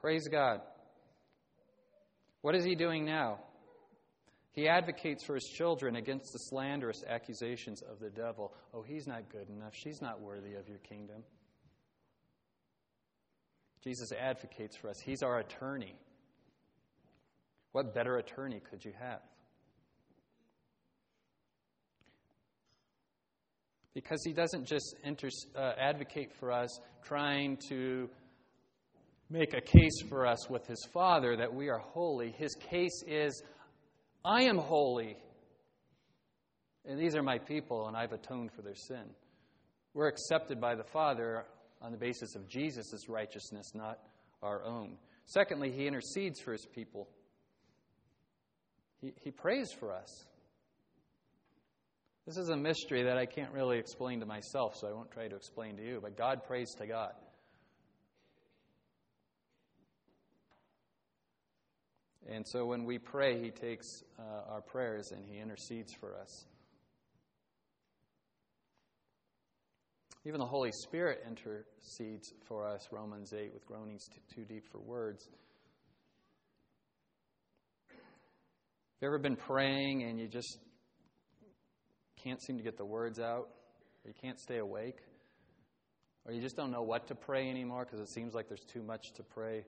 Praise 0.00 0.26
God. 0.28 0.60
What 2.40 2.56
is 2.56 2.64
he 2.64 2.74
doing 2.74 3.04
now? 3.04 3.38
He 4.52 4.68
advocates 4.68 5.24
for 5.24 5.34
his 5.34 5.44
children 5.44 5.96
against 5.96 6.32
the 6.32 6.38
slanderous 6.38 7.04
accusations 7.06 7.82
of 7.82 8.00
the 8.00 8.10
devil. 8.10 8.52
Oh, 8.74 8.82
he's 8.82 9.06
not 9.06 9.30
good 9.30 9.48
enough. 9.48 9.74
She's 9.74 10.02
not 10.02 10.20
worthy 10.20 10.54
of 10.54 10.68
your 10.68 10.78
kingdom. 10.78 11.22
Jesus 13.82 14.12
advocates 14.12 14.76
for 14.76 14.88
us. 14.90 15.00
He's 15.00 15.22
our 15.22 15.38
attorney. 15.38 15.94
What 17.72 17.94
better 17.94 18.16
attorney 18.16 18.60
could 18.70 18.84
you 18.84 18.92
have? 18.98 19.20
Because 23.94 24.20
he 24.24 24.32
doesn't 24.32 24.66
just 24.66 24.96
uh, 25.56 25.72
advocate 25.78 26.32
for 26.38 26.52
us 26.52 26.78
trying 27.02 27.56
to 27.68 28.08
make 29.30 29.54
a 29.54 29.60
case 29.60 30.02
for 30.08 30.26
us 30.26 30.50
with 30.50 30.66
his 30.66 30.84
Father 30.92 31.36
that 31.36 31.52
we 31.52 31.68
are 31.68 31.78
holy. 31.78 32.32
His 32.32 32.54
case 32.54 33.02
is, 33.06 33.42
I 34.24 34.42
am 34.42 34.58
holy, 34.58 35.16
and 36.84 36.98
these 36.98 37.14
are 37.14 37.22
my 37.22 37.38
people, 37.38 37.88
and 37.88 37.96
I've 37.96 38.12
atoned 38.12 38.52
for 38.52 38.62
their 38.62 38.74
sin. 38.74 39.04
We're 39.94 40.08
accepted 40.08 40.60
by 40.60 40.74
the 40.74 40.84
Father 40.84 41.46
on 41.80 41.92
the 41.92 41.98
basis 41.98 42.36
of 42.36 42.46
Jesus' 42.46 43.08
righteousness, 43.08 43.72
not 43.74 43.98
our 44.42 44.62
own. 44.64 44.96
Secondly, 45.24 45.72
he 45.72 45.86
intercedes 45.86 46.40
for 46.40 46.52
his 46.52 46.66
people. 46.66 47.08
He, 49.00 49.12
he 49.22 49.30
prays 49.30 49.72
for 49.72 49.92
us. 49.92 50.26
This 52.26 52.36
is 52.36 52.50
a 52.50 52.56
mystery 52.56 53.02
that 53.04 53.16
I 53.16 53.26
can't 53.26 53.52
really 53.52 53.78
explain 53.78 54.20
to 54.20 54.26
myself, 54.26 54.76
so 54.76 54.86
I 54.86 54.92
won't 54.92 55.10
try 55.10 55.28
to 55.28 55.36
explain 55.36 55.76
to 55.76 55.82
you, 55.82 55.98
but 56.02 56.16
God 56.16 56.44
prays 56.44 56.74
to 56.78 56.86
God. 56.86 57.12
And 62.28 62.46
so 62.46 62.66
when 62.66 62.84
we 62.84 62.98
pray, 62.98 63.42
He 63.42 63.50
takes 63.50 63.86
uh, 64.18 64.52
our 64.52 64.60
prayers 64.60 65.12
and 65.12 65.24
He 65.24 65.38
intercedes 65.38 65.92
for 65.92 66.16
us. 66.16 66.46
Even 70.26 70.38
the 70.38 70.46
Holy 70.46 70.70
Spirit 70.72 71.24
intercedes 71.26 72.34
for 72.46 72.68
us, 72.68 72.88
Romans 72.92 73.32
8, 73.32 73.54
with 73.54 73.64
groanings 73.66 74.06
too 74.34 74.44
deep 74.44 74.64
for 74.70 74.78
words. 74.78 75.28
Have 77.88 77.98
you 79.00 79.08
ever 79.08 79.18
been 79.18 79.36
praying 79.36 80.02
and 80.02 80.20
you 80.20 80.28
just 80.28 80.58
can't 82.22 82.42
seem 82.42 82.58
to 82.58 82.62
get 82.62 82.76
the 82.76 82.84
words 82.84 83.18
out, 83.18 83.48
or 84.04 84.08
you 84.08 84.14
can't 84.20 84.38
stay 84.38 84.58
awake, 84.58 84.98
or 86.26 86.32
you 86.32 86.42
just 86.42 86.54
don't 86.54 86.70
know 86.70 86.82
what 86.82 87.08
to 87.08 87.14
pray 87.14 87.48
anymore 87.48 87.86
because 87.86 88.00
it 88.00 88.12
seems 88.12 88.34
like 88.34 88.46
there's 88.46 88.64
too 88.70 88.82
much 88.82 89.12
to 89.14 89.22
pray 89.22 89.64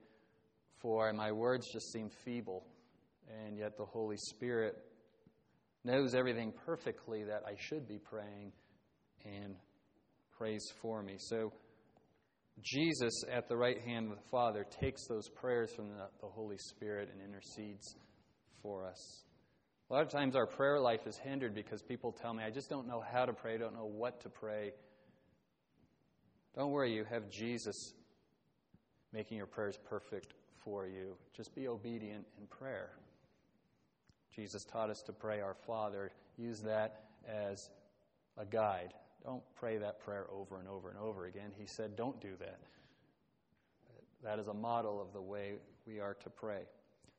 for, 0.82 1.08
and 1.08 1.16
my 1.16 1.32
words 1.32 1.66
just 1.72 1.92
seem 1.92 2.10
feeble, 2.24 2.66
and 3.46 3.56
yet 3.56 3.78
the 3.78 3.84
Holy 3.84 4.16
Spirit 4.18 4.76
knows 5.84 6.14
everything 6.14 6.52
perfectly 6.66 7.24
that 7.24 7.42
I 7.46 7.54
should 7.58 7.88
be 7.88 7.98
praying 7.98 8.52
and 9.24 9.54
prays 10.36 10.64
for 10.80 11.02
me. 11.02 11.14
So, 11.18 11.52
Jesus, 12.60 13.12
at 13.32 13.48
the 13.48 13.56
right 13.56 13.80
hand 13.80 14.10
of 14.10 14.16
the 14.16 14.28
Father, 14.30 14.66
takes 14.80 15.06
those 15.06 15.28
prayers 15.28 15.72
from 15.74 15.88
the, 15.88 16.08
the 16.20 16.26
Holy 16.26 16.58
Spirit 16.58 17.08
and 17.12 17.22
intercedes 17.22 17.96
for 18.62 18.86
us. 18.86 19.24
A 19.90 19.92
lot 19.92 20.02
of 20.02 20.10
times 20.10 20.36
our 20.36 20.46
prayer 20.46 20.78
life 20.78 21.06
is 21.06 21.18
hindered 21.18 21.54
because 21.54 21.82
people 21.82 22.12
tell 22.12 22.34
me, 22.34 22.44
I 22.44 22.50
just 22.50 22.68
don't 22.68 22.86
know 22.86 23.02
how 23.12 23.24
to 23.24 23.32
pray, 23.32 23.54
I 23.54 23.58
don't 23.58 23.74
know 23.74 23.90
what 23.90 24.20
to 24.22 24.28
pray. 24.28 24.72
Don't 26.54 26.70
worry, 26.70 26.92
you 26.94 27.04
have 27.04 27.30
Jesus 27.30 27.94
making 29.12 29.38
your 29.38 29.46
prayers 29.46 29.78
perfect 29.88 30.34
for 30.64 30.86
you. 30.86 31.16
Just 31.36 31.54
be 31.54 31.68
obedient 31.68 32.26
in 32.40 32.46
prayer. 32.46 32.90
Jesus 34.34 34.64
taught 34.64 34.90
us 34.90 35.02
to 35.06 35.12
pray 35.12 35.40
our 35.40 35.54
Father. 35.66 36.10
Use 36.38 36.60
that 36.60 37.04
as 37.28 37.70
a 38.38 38.46
guide. 38.46 38.94
Don't 39.24 39.42
pray 39.54 39.78
that 39.78 40.00
prayer 40.00 40.26
over 40.32 40.58
and 40.58 40.68
over 40.68 40.90
and 40.90 40.98
over 40.98 41.26
again. 41.26 41.50
He 41.56 41.66
said, 41.66 41.96
don't 41.96 42.20
do 42.20 42.34
that. 42.40 42.58
That 44.24 44.38
is 44.38 44.48
a 44.48 44.54
model 44.54 45.00
of 45.00 45.12
the 45.12 45.20
way 45.20 45.54
we 45.86 46.00
are 46.00 46.14
to 46.14 46.30
pray. 46.30 46.62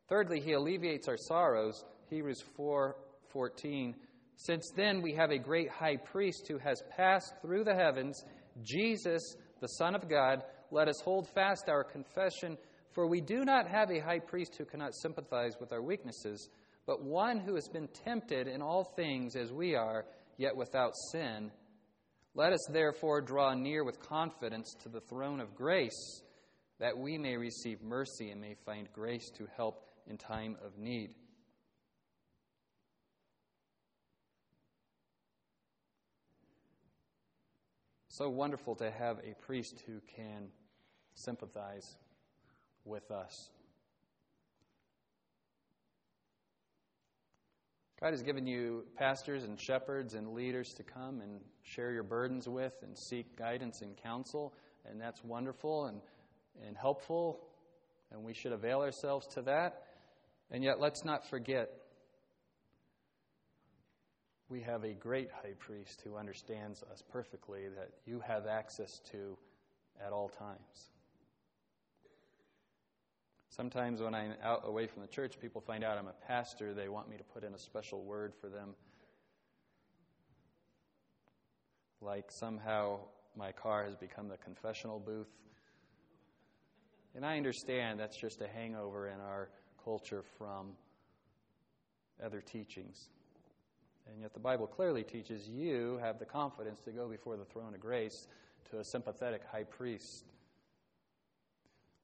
Thirdly, 0.08 0.40
he 0.40 0.54
alleviates 0.54 1.08
our 1.08 1.18
sorrows. 1.18 1.84
Hebrews 2.10 2.44
4:14. 2.58 3.94
Since 4.36 4.72
then 4.76 5.02
we 5.02 5.14
have 5.14 5.32
a 5.32 5.38
great 5.38 5.70
high 5.70 5.98
priest 5.98 6.48
who 6.48 6.58
has 6.58 6.82
passed 6.96 7.34
through 7.42 7.64
the 7.64 7.76
heavens, 7.76 8.24
Jesus, 8.64 9.36
the 9.62 9.68
Son 9.68 9.96
of 9.96 10.10
God. 10.10 10.44
Let 10.72 10.88
us 10.88 11.00
hold 11.04 11.28
fast 11.30 11.70
our 11.70 11.84
confession, 11.84 12.58
for 12.94 13.08
we 13.08 13.22
do 13.22 13.44
not 13.44 13.68
have 13.68 13.92
a 13.92 14.00
high 14.00 14.20
priest 14.20 14.56
who 14.56 14.66
cannot 14.66 14.94
sympathize 14.96 15.54
with 15.60 15.74
our 15.74 15.82
weaknesses, 15.82 16.50
but 16.86 17.04
one 17.04 17.40
who 17.40 17.56
has 17.56 17.68
been 17.68 17.88
tempted 17.88 18.48
in 18.48 18.62
all 18.62 18.84
things 18.84 19.36
as 19.36 19.52
we 19.52 19.76
are, 19.76 20.06
yet 20.38 20.56
without 20.56 20.94
sin. 21.12 21.52
Let 22.36 22.54
us 22.54 22.66
therefore 22.70 23.22
draw 23.22 23.54
near 23.54 23.84
with 23.84 24.00
confidence 24.00 24.76
to 24.84 24.90
the 24.90 25.02
throne 25.02 25.40
of 25.40 25.56
grace, 25.56 26.22
that 26.80 26.98
we 26.98 27.18
may 27.18 27.38
receive 27.38 27.82
mercy 27.82 28.32
and 28.32 28.42
may 28.42 28.56
find 28.66 28.92
grace 28.94 29.30
to 29.38 29.48
help 29.56 29.90
in 30.08 30.18
time 30.18 30.58
of 30.66 30.78
need. 30.78 31.16
So 38.10 38.30
wonderful 38.30 38.76
to 38.76 38.92
have 38.92 39.18
a 39.20 39.34
priest 39.44 39.82
who 39.88 40.00
can 40.16 40.50
sympathize 41.16 41.96
with 42.86 43.12
us. 43.12 43.50
God 48.04 48.12
has 48.12 48.22
given 48.22 48.46
you 48.46 48.84
pastors 48.98 49.46
and 49.46 49.58
shepherds 49.58 50.14
and 50.14 50.34
leaders 50.34 50.74
to 50.74 50.84
come 50.84 51.22
and 51.22 51.40
share 51.62 51.92
your 51.92 52.04
burdens 52.04 52.50
with 52.50 52.74
and 52.82 52.98
seek 52.98 53.38
guidance 53.38 53.82
and 53.82 53.96
counsel, 53.96 54.54
and 54.86 55.00
that's 55.00 55.24
wonderful 55.24 55.86
and, 55.86 56.02
and 56.68 56.76
helpful, 56.76 57.40
and 58.12 58.22
we 58.22 58.34
should 58.34 58.52
avail 58.52 58.82
ourselves 58.82 59.26
to 59.28 59.42
that. 59.44 59.84
And 60.52 60.64
yet, 60.64 60.82
let's 60.82 61.06
not 61.06 61.30
forget 61.30 61.70
we 64.50 64.60
have 64.62 64.84
a 64.84 64.94
great 64.94 65.30
high 65.32 65.54
priest 65.58 66.02
who 66.04 66.18
understands 66.18 66.84
us 66.92 67.02
perfectly 67.12 67.70
that 67.70 67.90
you 68.06 68.20
have 68.20 68.46
access 68.46 69.00
to 69.12 69.38
at 70.06 70.12
all 70.12 70.28
times. 70.28 70.92
Sometimes 73.56 74.02
when 74.02 74.16
I'm 74.16 74.34
out 74.42 74.64
away 74.66 74.88
from 74.88 75.04
the 75.04 75.08
church, 75.08 75.36
people 75.40 75.62
find 75.62 75.84
out 75.84 76.00
I'm 76.00 76.08
a 76.08 76.28
pastor. 76.28 76.74
They 76.74 76.90
want 76.90 77.08
me 77.08 77.18
to 77.18 77.24
put 77.24 77.44
in 77.44 77.54
a 77.54 77.60
special 77.60 78.02
word 78.02 78.34
for 78.42 78.50
them. 78.50 78.70
Like 82.02 82.32
somehow 82.32 83.02
my 83.38 83.52
car 83.52 83.84
has 83.86 83.96
become 83.96 84.28
the 84.28 84.38
confessional 84.38 84.98
booth. 84.98 85.30
And 87.14 87.24
I 87.24 87.38
understand 87.38 88.00
that's 88.00 88.18
just 88.18 88.42
a 88.42 88.48
hangover 88.48 89.08
in 89.08 89.20
our 89.20 89.50
culture 89.84 90.24
from 90.40 90.72
other 92.26 92.42
teachings. 92.42 93.10
And 94.12 94.20
yet 94.20 94.34
the 94.34 94.40
Bible 94.40 94.66
clearly 94.66 95.04
teaches 95.04 95.48
you 95.48 96.00
have 96.02 96.18
the 96.18 96.26
confidence 96.26 96.80
to 96.86 96.92
go 96.92 97.08
before 97.08 97.38
the 97.38 97.46
throne 97.46 97.76
of 97.76 97.80
grace 97.80 98.28
to 98.72 98.80
a 98.80 98.84
sympathetic 98.84 99.44
high 99.46 99.66
priest. 99.66 100.33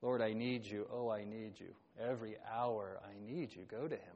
Lord, 0.02 0.22
I 0.22 0.34
need 0.34 0.66
you. 0.66 0.88
Oh, 0.91 1.10
I 1.10 1.26
need 1.26 1.60
you. 1.60 1.74
Every 2.00 2.36
hour 2.52 3.00
I 3.04 3.20
need 3.30 3.54
you. 3.54 3.64
Go 3.70 3.88
to 3.88 3.95
him. 3.95 4.16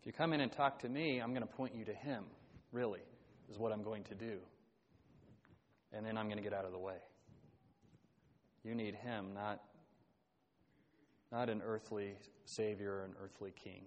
If 0.00 0.06
you 0.06 0.12
come 0.12 0.32
in 0.32 0.40
and 0.40 0.52
talk 0.52 0.80
to 0.80 0.88
me, 0.88 1.20
I'm 1.20 1.30
going 1.30 1.42
to 1.42 1.52
point 1.54 1.74
you 1.74 1.84
to 1.86 1.94
him, 1.94 2.24
really, 2.72 3.00
is 3.50 3.58
what 3.58 3.72
I'm 3.72 3.82
going 3.82 4.04
to 4.04 4.14
do. 4.14 4.38
And 5.92 6.04
then 6.04 6.18
I'm 6.18 6.26
going 6.26 6.36
to 6.36 6.42
get 6.42 6.52
out 6.52 6.64
of 6.64 6.72
the 6.72 6.78
way. 6.78 6.98
You 8.64 8.74
need 8.74 8.94
him, 8.94 9.34
not, 9.34 9.60
not 11.32 11.48
an 11.48 11.62
earthly 11.64 12.16
savior 12.44 12.96
or 12.96 13.04
an 13.04 13.14
earthly 13.22 13.52
king. 13.62 13.82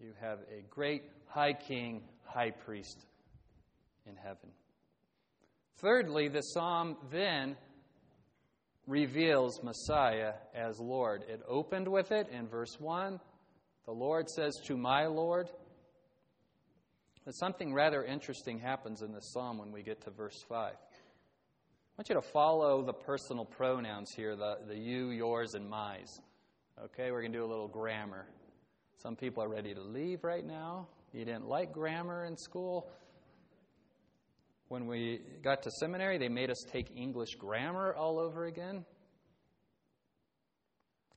You 0.00 0.12
have 0.20 0.38
a 0.50 0.62
great 0.70 1.04
high 1.26 1.52
king, 1.52 2.02
high 2.24 2.50
priest 2.50 2.98
in 4.06 4.16
heaven. 4.16 4.50
Thirdly, 5.78 6.28
the 6.28 6.42
psalm 6.42 6.96
then 7.10 7.56
reveals 8.90 9.62
Messiah 9.62 10.32
as 10.52 10.80
Lord. 10.80 11.24
It 11.28 11.40
opened 11.48 11.86
with 11.86 12.10
it 12.10 12.28
in 12.28 12.48
verse 12.48 12.78
1. 12.80 13.20
The 13.86 13.92
Lord 13.92 14.28
says 14.28 14.56
to 14.66 14.76
my 14.76 15.06
Lord. 15.06 15.48
But 17.24 17.32
something 17.32 17.72
rather 17.72 18.02
interesting 18.02 18.58
happens 18.58 19.02
in 19.02 19.12
this 19.12 19.32
psalm 19.32 19.58
when 19.58 19.70
we 19.70 19.82
get 19.82 20.02
to 20.02 20.10
verse 20.10 20.44
5. 20.48 20.72
I 20.72 20.76
want 21.96 22.08
you 22.08 22.16
to 22.16 22.22
follow 22.22 22.82
the 22.82 22.92
personal 22.92 23.44
pronouns 23.44 24.10
here 24.16 24.34
the, 24.34 24.58
the 24.66 24.76
you, 24.76 25.10
yours, 25.10 25.54
and 25.54 25.68
my's. 25.68 26.20
Okay, 26.82 27.12
we're 27.12 27.20
going 27.20 27.32
to 27.32 27.38
do 27.38 27.44
a 27.44 27.46
little 27.46 27.68
grammar. 27.68 28.26
Some 29.02 29.14
people 29.14 29.44
are 29.44 29.48
ready 29.48 29.72
to 29.72 29.82
leave 29.82 30.24
right 30.24 30.44
now. 30.44 30.88
You 31.12 31.24
didn't 31.24 31.46
like 31.46 31.72
grammar 31.72 32.24
in 32.24 32.36
school. 32.36 32.90
When 34.70 34.86
we 34.86 35.18
got 35.42 35.64
to 35.64 35.70
seminary, 35.80 36.16
they 36.16 36.28
made 36.28 36.48
us 36.48 36.64
take 36.70 36.92
English 36.94 37.34
grammar 37.34 37.92
all 37.92 38.20
over 38.20 38.44
again. 38.44 38.84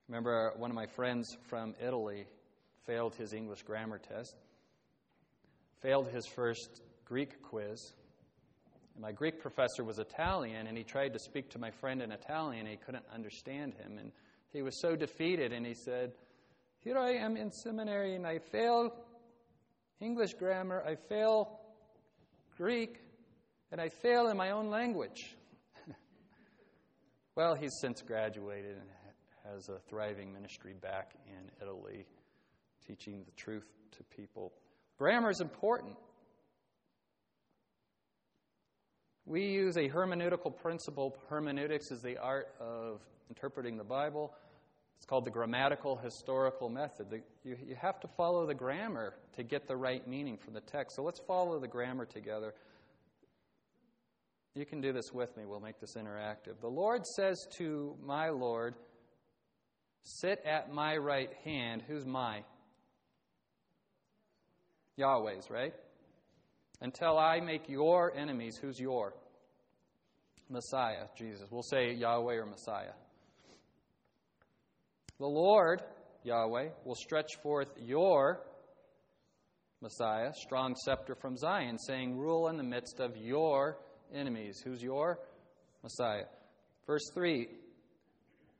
Remember, 0.07 0.53
one 0.57 0.71
of 0.71 0.75
my 0.75 0.87
friends 0.87 1.37
from 1.49 1.75
Italy 1.79 2.25
failed 2.87 3.13
his 3.13 3.31
English 3.31 3.61
grammar 3.61 3.99
test, 3.99 4.35
failed 5.83 6.07
his 6.07 6.25
first 6.25 6.81
Greek 7.05 7.43
quiz. 7.43 7.93
And 8.95 9.03
my 9.03 9.11
Greek 9.11 9.39
professor 9.39 9.83
was 9.83 9.99
Italian, 9.99 10.65
and 10.65 10.75
he 10.75 10.83
tried 10.83 11.13
to 11.13 11.19
speak 11.19 11.51
to 11.51 11.59
my 11.59 11.69
friend 11.69 12.01
in 12.01 12.11
Italian, 12.11 12.61
and 12.61 12.69
he 12.69 12.77
couldn't 12.77 13.05
understand 13.13 13.75
him. 13.75 13.99
And 13.99 14.11
he 14.51 14.63
was 14.63 14.81
so 14.81 14.95
defeated, 14.95 15.53
and 15.53 15.63
he 15.63 15.75
said, 15.75 16.13
Here 16.79 16.97
I 16.97 17.11
am 17.11 17.37
in 17.37 17.51
seminary, 17.51 18.15
and 18.15 18.25
I 18.25 18.39
fail 18.39 18.95
English 20.01 20.33
grammar, 20.39 20.83
I 20.83 20.95
fail 20.95 21.59
Greek, 22.57 23.02
and 23.73 23.81
I 23.81 23.89
fail 23.89 24.27
in 24.27 24.37
my 24.37 24.51
own 24.51 24.69
language. 24.69 25.35
well, 27.35 27.55
he's 27.55 27.73
since 27.81 28.03
graduated 28.03 28.77
and 28.77 29.51
has 29.51 29.67
a 29.67 29.79
thriving 29.89 30.31
ministry 30.31 30.75
back 30.79 31.15
in 31.25 31.49
Italy, 31.59 32.05
teaching 32.85 33.23
the 33.25 33.31
truth 33.31 33.65
to 33.97 34.03
people. 34.15 34.53
Grammar 34.99 35.31
is 35.31 35.41
important. 35.41 35.95
We 39.25 39.47
use 39.47 39.75
a 39.75 39.89
hermeneutical 39.89 40.55
principle. 40.55 41.17
Hermeneutics 41.27 41.89
is 41.89 42.03
the 42.03 42.19
art 42.19 42.49
of 42.59 43.01
interpreting 43.27 43.77
the 43.77 43.83
Bible. 43.83 44.35
It's 44.97 45.05
called 45.07 45.25
the 45.25 45.31
grammatical 45.31 45.95
historical 45.95 46.69
method. 46.69 47.09
The, 47.09 47.21
you, 47.43 47.57
you 47.67 47.75
have 47.75 47.99
to 48.01 48.07
follow 48.07 48.45
the 48.45 48.53
grammar 48.53 49.15
to 49.35 49.41
get 49.41 49.67
the 49.67 49.75
right 49.75 50.07
meaning 50.07 50.37
from 50.37 50.53
the 50.53 50.61
text. 50.61 50.95
So 50.95 51.01
let's 51.01 51.19
follow 51.21 51.59
the 51.59 51.67
grammar 51.67 52.05
together. 52.05 52.53
You 54.55 54.65
can 54.65 54.81
do 54.81 54.93
this 54.93 55.11
with 55.11 55.35
me. 55.35 55.45
We'll 55.45 55.59
make 55.59 55.79
this 55.79 55.95
interactive. 55.95 56.59
The 56.61 56.67
Lord 56.67 57.05
says 57.05 57.47
to 57.57 57.95
my 58.03 58.29
Lord, 58.29 58.75
Sit 60.03 60.43
at 60.45 60.71
my 60.71 60.97
right 60.97 61.31
hand. 61.45 61.81
Who's 61.87 62.05
my? 62.05 62.43
Yahweh's, 64.97 65.49
right? 65.49 65.73
Until 66.81 67.17
I 67.17 67.39
make 67.39 67.69
your 67.69 68.15
enemies. 68.15 68.57
Who's 68.61 68.79
your? 68.79 69.13
Messiah, 70.49 71.05
Jesus. 71.17 71.47
We'll 71.49 71.63
say 71.63 71.93
Yahweh 71.93 72.35
or 72.35 72.45
Messiah. 72.45 72.91
The 75.19 75.25
Lord, 75.25 75.81
Yahweh, 76.23 76.69
will 76.85 76.95
stretch 76.95 77.37
forth 77.41 77.69
your 77.77 78.41
Messiah, 79.81 80.31
strong 80.35 80.75
scepter 80.75 81.15
from 81.15 81.37
Zion, 81.37 81.77
saying, 81.79 82.17
Rule 82.17 82.49
in 82.49 82.57
the 82.57 82.63
midst 82.63 82.99
of 82.99 83.17
your 83.17 83.77
enemies. 84.13 84.61
Who's 84.63 84.81
your? 84.81 85.19
Messiah. 85.83 86.25
Verse 86.87 87.09
3. 87.13 87.47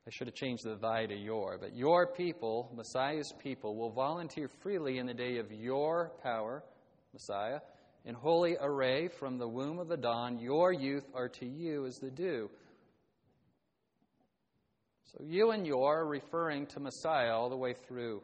I 0.06 0.10
should 0.10 0.28
have 0.28 0.36
changed 0.36 0.66
the 0.66 0.76
thy 0.76 1.06
to 1.06 1.16
your, 1.16 1.58
but 1.58 1.76
your 1.76 2.08
people, 2.08 2.70
Messiah's 2.76 3.34
people, 3.42 3.78
will 3.78 3.92
volunteer 3.92 4.50
freely 4.62 4.98
in 4.98 5.06
the 5.06 5.14
day 5.14 5.38
of 5.38 5.50
your 5.50 6.12
power, 6.22 6.62
Messiah, 7.14 7.60
in 8.04 8.14
holy 8.14 8.58
array 8.60 9.08
from 9.08 9.38
the 9.38 9.48
womb 9.48 9.80
of 9.80 9.88
the 9.88 9.96
dawn. 9.96 10.40
Your 10.40 10.74
youth 10.74 11.06
are 11.16 11.30
to 11.30 11.46
you 11.46 11.86
as 11.86 11.96
the 12.00 12.12
dew. 12.12 12.50
So 15.06 15.24
you 15.24 15.52
and 15.52 15.66
your 15.66 16.00
are 16.00 16.06
referring 16.06 16.66
to 16.68 16.82
Messiah 16.82 17.32
all 17.34 17.50
the 17.50 17.56
way 17.56 17.74
through. 17.88 18.22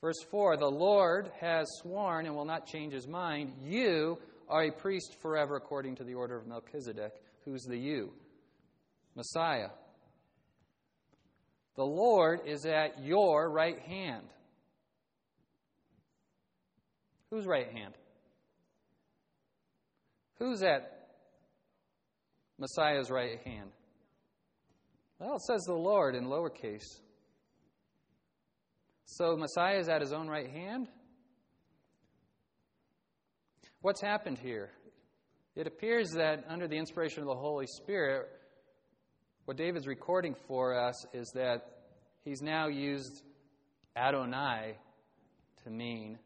Verse 0.00 0.22
4 0.30 0.56
The 0.56 0.66
Lord 0.66 1.32
has 1.40 1.66
sworn 1.82 2.26
and 2.26 2.36
will 2.36 2.44
not 2.44 2.66
change 2.66 2.92
his 2.92 3.08
mind. 3.08 3.54
You 3.60 4.18
are 4.48 4.64
a 4.64 4.70
priest 4.70 5.16
forever 5.20 5.56
according 5.56 5.96
to 5.96 6.04
the 6.04 6.14
order 6.14 6.36
of 6.36 6.46
Melchizedek. 6.46 7.12
Who's 7.44 7.64
the 7.64 7.78
you? 7.78 8.12
Messiah. 9.14 9.70
The 11.76 11.84
Lord 11.84 12.40
is 12.46 12.64
at 12.64 13.02
your 13.02 13.50
right 13.50 13.78
hand. 13.80 14.26
Whose 17.30 17.46
right 17.46 17.70
hand? 17.70 17.94
Who's 20.38 20.62
at 20.62 21.08
Messiah's 22.58 23.10
right 23.10 23.40
hand? 23.44 23.70
Well, 25.18 25.36
it 25.36 25.42
says 25.42 25.62
the 25.64 25.74
Lord 25.74 26.14
in 26.14 26.26
lowercase. 26.26 27.00
So 29.06 29.36
Messiah 29.36 29.78
is 29.78 29.88
at 29.88 30.00
his 30.00 30.12
own 30.12 30.28
right 30.28 30.50
hand? 30.50 30.88
What's 33.82 34.00
happened 34.00 34.38
here? 34.38 34.70
It 35.54 35.66
appears 35.66 36.10
that 36.12 36.44
under 36.48 36.66
the 36.66 36.76
inspiration 36.76 37.20
of 37.20 37.28
the 37.28 37.34
Holy 37.34 37.66
Spirit, 37.66 38.26
what 39.44 39.56
David's 39.56 39.86
recording 39.86 40.34
for 40.48 40.78
us 40.78 41.06
is 41.12 41.30
that 41.34 41.66
he's 42.24 42.42
now 42.42 42.68
used 42.68 43.22
Adonai 43.96 44.76
to 45.64 45.70
mean 45.70 46.18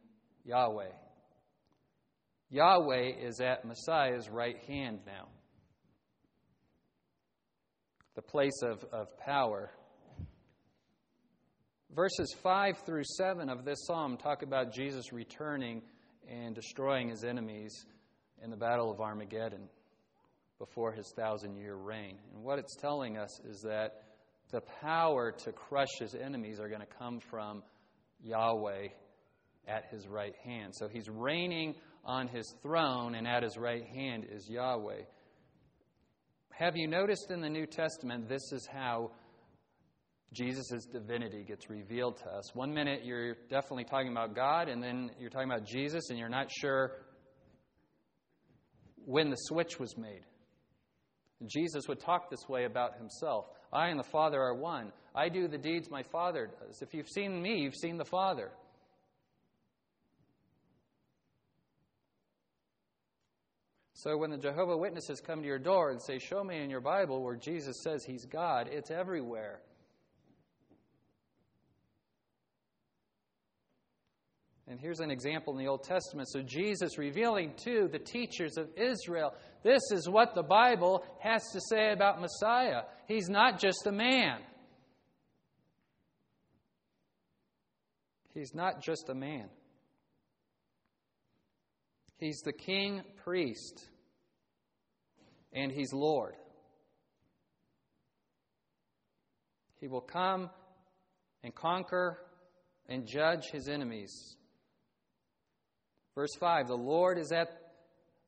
Yahweh. 0.45 0.93
Yahweh 2.51 3.13
is 3.21 3.41
at 3.41 3.65
Messiah's 3.65 4.29
right 4.29 4.57
hand 4.67 5.01
now, 5.07 5.29
the 8.15 8.23
place 8.23 8.63
of, 8.63 8.85
of 8.93 9.17
power. 9.19 9.71
Verses 11.95 12.35
5 12.43 12.79
through 12.87 13.05
7 13.05 13.49
of 13.49 13.65
this 13.65 13.87
psalm 13.87 14.17
talk 14.17 14.43
about 14.43 14.73
Jesus 14.73 15.13
returning 15.13 15.83
and 16.31 16.55
destroying 16.55 17.09
his 17.09 17.25
enemies 17.25 17.87
in 18.43 18.51
the 18.51 18.57
Battle 18.57 18.91
of 18.91 19.01
Armageddon 19.01 19.69
before 20.59 20.93
his 20.93 21.13
thousand 21.17 21.57
year 21.57 21.75
reign. 21.75 22.19
And 22.35 22.45
what 22.45 22.59
it's 22.59 22.77
telling 22.77 23.17
us 23.17 23.41
is 23.41 23.63
that 23.63 24.05
the 24.53 24.61
power 24.81 25.33
to 25.45 25.53
crush 25.53 25.99
his 25.99 26.15
enemies 26.15 26.61
are 26.61 26.69
going 26.69 26.81
to 26.81 26.99
come 26.99 27.21
from 27.21 27.63
Yahweh 28.23 28.89
at 29.67 29.85
his 29.91 30.07
right 30.07 30.35
hand. 30.45 30.75
So 30.75 30.89
he's 30.89 31.09
reigning 31.09 31.75
on 32.05 32.29
his 32.29 32.55
throne, 32.63 33.15
and 33.15 33.27
at 33.27 33.43
his 33.43 33.57
right 33.57 33.85
hand 33.85 34.27
is 34.31 34.49
Yahweh. 34.49 35.03
Have 36.51 36.77
you 36.77 36.89
noticed 36.89 37.31
in 37.31 37.41
the 37.41 37.49
New 37.49 37.67
Testament, 37.67 38.29
this 38.29 38.53
is 38.53 38.67
how 38.71 39.13
Jesus' 40.33 40.87
divinity 40.87 41.43
gets 41.43 41.69
revealed 41.69 42.19
to 42.19 42.29
us. 42.29 42.55
One 42.55 42.73
minute 42.73 43.05
you're 43.05 43.35
definitely 43.49 43.85
talking 43.85 44.13
about 44.13 44.35
God, 44.35 44.69
and 44.69 44.83
then 44.83 45.11
you're 45.19 45.31
talking 45.31 45.51
about 45.51 45.67
Jesus, 45.67 46.11
and 46.11 46.19
you're 46.19 46.29
not 46.29 46.51
sure 46.51 46.93
when 49.05 49.31
the 49.31 49.37
switch 49.37 49.79
was 49.81 49.97
made. 49.97 50.23
Jesus 51.47 51.89
would 51.89 52.01
talk 52.01 52.31
this 52.31 52.49
way 52.49 52.65
about 52.65 52.97
himself 52.99 53.47
I 53.73 53.89
and 53.89 53.99
the 53.99 54.05
Father 54.05 54.41
are 54.41 54.55
one. 54.55 54.93
I 55.15 55.29
do 55.29 55.49
the 55.49 55.59
deeds 55.59 55.91
my 55.91 56.03
Father 56.03 56.51
does. 56.61 56.83
If 56.83 56.95
you've 56.95 57.09
seen 57.09 57.41
me, 57.41 57.61
you've 57.61 57.75
seen 57.75 57.97
the 57.97 58.05
Father. 58.05 58.51
So 63.95 64.17
when 64.17 64.31
the 64.31 64.39
Jehovah 64.39 64.77
Witnesses 64.77 65.21
come 65.21 65.43
to 65.43 65.47
your 65.47 65.59
door 65.59 65.91
and 65.91 66.01
say, 66.01 66.19
Show 66.19 66.43
me 66.43 66.63
in 66.63 66.71
your 66.71 66.81
Bible 66.81 67.23
where 67.23 67.37
Jesus 67.37 67.83
says 67.83 68.05
he's 68.05 68.25
God, 68.25 68.69
it's 68.73 68.91
everywhere. 68.91 69.61
And 74.71 74.79
here's 74.79 75.01
an 75.01 75.11
example 75.11 75.53
in 75.53 75.59
the 75.59 75.69
Old 75.69 75.83
Testament. 75.83 76.29
So, 76.31 76.43
Jesus 76.43 76.97
revealing 76.97 77.55
to 77.65 77.89
the 77.89 77.99
teachers 77.99 78.57
of 78.57 78.69
Israel 78.77 79.35
this 79.65 79.83
is 79.91 80.09
what 80.09 80.37
the 80.37 80.45
Bible 80.45 81.05
has 81.19 81.43
to 81.53 81.61
say 81.69 81.91
about 81.91 82.21
Messiah. 82.21 82.83
He's 83.09 83.29
not 83.29 83.59
just 83.59 83.89
a 83.89 83.93
man, 83.93 84.39
he's 88.33 88.55
not 88.55 88.81
just 88.81 89.09
a 89.09 89.15
man. 89.15 89.49
He's 92.19 92.41
the 92.45 92.53
king 92.53 93.03
priest, 93.25 93.89
and 95.53 95.73
he's 95.73 95.93
Lord. 95.93 96.35
He 99.81 99.89
will 99.89 100.01
come 100.01 100.49
and 101.43 101.53
conquer 101.55 102.19
and 102.89 103.07
judge 103.07 103.47
his 103.51 103.67
enemies. 103.67 104.37
Verse 106.15 106.35
5 106.39 106.69
The 106.69 106.75
Lord 106.75 107.19
is 107.19 107.33
at 107.33 107.49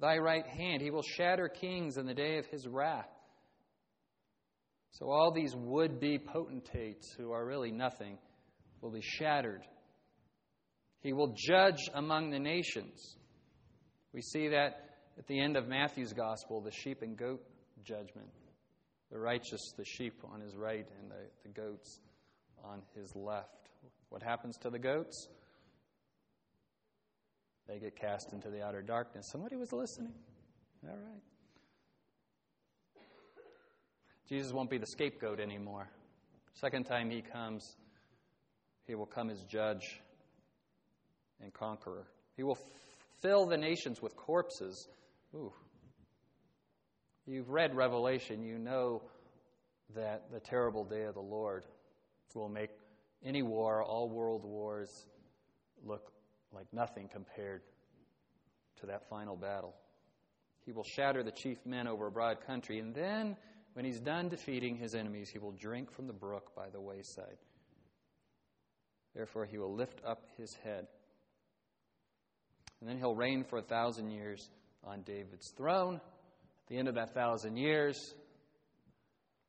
thy 0.00 0.18
right 0.18 0.46
hand. 0.46 0.82
He 0.82 0.90
will 0.90 1.02
shatter 1.02 1.48
kings 1.48 1.96
in 1.96 2.06
the 2.06 2.14
day 2.14 2.38
of 2.38 2.46
his 2.46 2.66
wrath. 2.66 3.08
So, 4.92 5.10
all 5.10 5.32
these 5.32 5.54
would 5.56 6.00
be 6.00 6.18
potentates 6.18 7.14
who 7.16 7.32
are 7.32 7.46
really 7.46 7.70
nothing 7.70 8.18
will 8.82 8.90
be 8.90 9.00
shattered. 9.00 9.62
He 11.00 11.12
will 11.12 11.34
judge 11.36 11.80
among 11.94 12.30
the 12.30 12.38
nations. 12.38 13.16
We 14.12 14.20
see 14.20 14.48
that 14.48 14.90
at 15.18 15.26
the 15.26 15.40
end 15.40 15.56
of 15.56 15.66
Matthew's 15.66 16.12
gospel, 16.12 16.60
the 16.60 16.70
sheep 16.70 17.02
and 17.02 17.16
goat 17.16 17.42
judgment. 17.84 18.28
The 19.10 19.18
righteous, 19.18 19.60
the 19.76 19.84
sheep 19.84 20.22
on 20.32 20.40
his 20.40 20.56
right, 20.56 20.86
and 21.00 21.10
the, 21.10 21.28
the 21.42 21.48
goats 21.48 22.00
on 22.64 22.82
his 22.94 23.14
left. 23.14 23.68
What 24.08 24.22
happens 24.22 24.56
to 24.58 24.70
the 24.70 24.78
goats? 24.78 25.28
They 27.68 27.78
get 27.78 27.96
cast 27.96 28.32
into 28.32 28.50
the 28.50 28.62
outer 28.62 28.82
darkness. 28.82 29.28
Somebody 29.30 29.56
was 29.56 29.72
listening. 29.72 30.12
All 30.84 30.96
right. 30.96 31.22
Jesus 34.28 34.52
won't 34.52 34.70
be 34.70 34.78
the 34.78 34.86
scapegoat 34.86 35.40
anymore. 35.40 35.88
Second 36.54 36.84
time 36.84 37.10
he 37.10 37.22
comes, 37.22 37.76
he 38.86 38.94
will 38.94 39.06
come 39.06 39.30
as 39.30 39.42
judge 39.44 40.00
and 41.40 41.52
conqueror. 41.52 42.06
He 42.36 42.42
will 42.42 42.58
fill 43.20 43.46
the 43.46 43.56
nations 43.56 44.00
with 44.02 44.16
corpses. 44.16 44.88
Ooh. 45.34 45.52
You've 47.26 47.50
read 47.50 47.74
Revelation, 47.74 48.42
you 48.42 48.58
know 48.58 49.02
that 49.94 50.30
the 50.32 50.40
terrible 50.40 50.84
day 50.84 51.04
of 51.04 51.14
the 51.14 51.20
Lord 51.20 51.64
will 52.34 52.48
make 52.48 52.70
any 53.24 53.42
war, 53.42 53.82
all 53.82 54.08
world 54.08 54.44
wars, 54.44 55.06
look 55.84 56.11
like 56.52 56.66
nothing 56.72 57.08
compared 57.08 57.62
to 58.80 58.86
that 58.86 59.08
final 59.08 59.36
battle. 59.36 59.74
He 60.64 60.72
will 60.72 60.84
shatter 60.84 61.22
the 61.22 61.32
chief 61.32 61.58
men 61.66 61.86
over 61.86 62.06
a 62.06 62.10
broad 62.10 62.46
country, 62.46 62.78
and 62.78 62.94
then, 62.94 63.36
when 63.72 63.84
he's 63.84 64.00
done 64.00 64.28
defeating 64.28 64.76
his 64.76 64.94
enemies, 64.94 65.28
he 65.28 65.38
will 65.38 65.52
drink 65.52 65.90
from 65.90 66.06
the 66.06 66.12
brook 66.12 66.54
by 66.54 66.68
the 66.70 66.80
wayside. 66.80 67.38
Therefore, 69.14 69.44
he 69.44 69.58
will 69.58 69.74
lift 69.74 70.00
up 70.04 70.24
his 70.36 70.54
head. 70.62 70.86
And 72.80 72.88
then 72.88 72.98
he'll 72.98 73.14
reign 73.14 73.44
for 73.44 73.58
a 73.58 73.62
thousand 73.62 74.10
years 74.10 74.50
on 74.84 75.02
David's 75.02 75.50
throne. 75.50 75.96
At 75.96 76.68
the 76.68 76.78
end 76.78 76.88
of 76.88 76.94
that 76.94 77.14
thousand 77.14 77.56
years, 77.56 78.14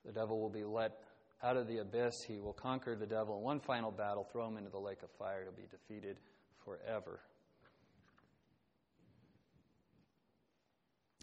the 0.05 0.11
devil 0.11 0.39
will 0.39 0.49
be 0.49 0.63
let 0.63 0.99
out 1.41 1.57
of 1.57 1.67
the 1.67 1.79
abyss. 1.79 2.23
He 2.23 2.39
will 2.39 2.53
conquer 2.53 2.95
the 2.95 3.05
devil 3.05 3.37
in 3.37 3.43
one 3.43 3.59
final 3.59 3.91
battle, 3.91 4.27
throw 4.31 4.47
him 4.47 4.57
into 4.57 4.69
the 4.69 4.79
lake 4.79 5.01
of 5.03 5.09
fire. 5.17 5.43
He'll 5.43 5.51
be 5.51 5.67
defeated 5.69 6.17
forever. 6.65 7.19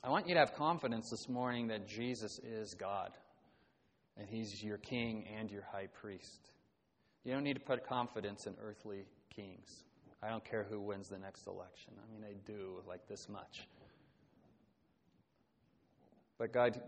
I 0.03 0.09
want 0.09 0.26
you 0.28 0.34
to 0.34 0.41
have 0.41 0.55
confidence 0.55 1.11
this 1.11 1.28
morning 1.28 1.68
that 1.68 1.86
Jesus 1.86 2.38
is 2.38 2.74
God 2.74 3.11
and 4.16 4.26
He's 4.28 4.62
your 4.62 4.78
King 4.78 5.26
and 5.38 5.51
your 5.51 5.64
high 5.70 5.88
priest. 6.01 6.53
You 7.24 7.32
don't 7.32 7.45
need 7.45 7.55
to 7.55 7.61
put 7.61 7.86
confidence 7.86 8.47
in 8.47 8.55
earthly 8.62 9.05
kings. 9.34 9.84
I 10.22 10.28
don't 10.28 10.45
care 10.45 10.66
who 10.68 10.80
wins 10.80 11.09
the 11.09 11.18
next 11.18 11.47
election. 11.47 11.93
I 11.97 12.12
mean, 12.12 12.24
I 12.24 12.34
do 12.47 12.82
like 12.86 13.07
this 13.09 13.28
much. 13.28 13.66
But 16.38 16.53
God 16.53 16.80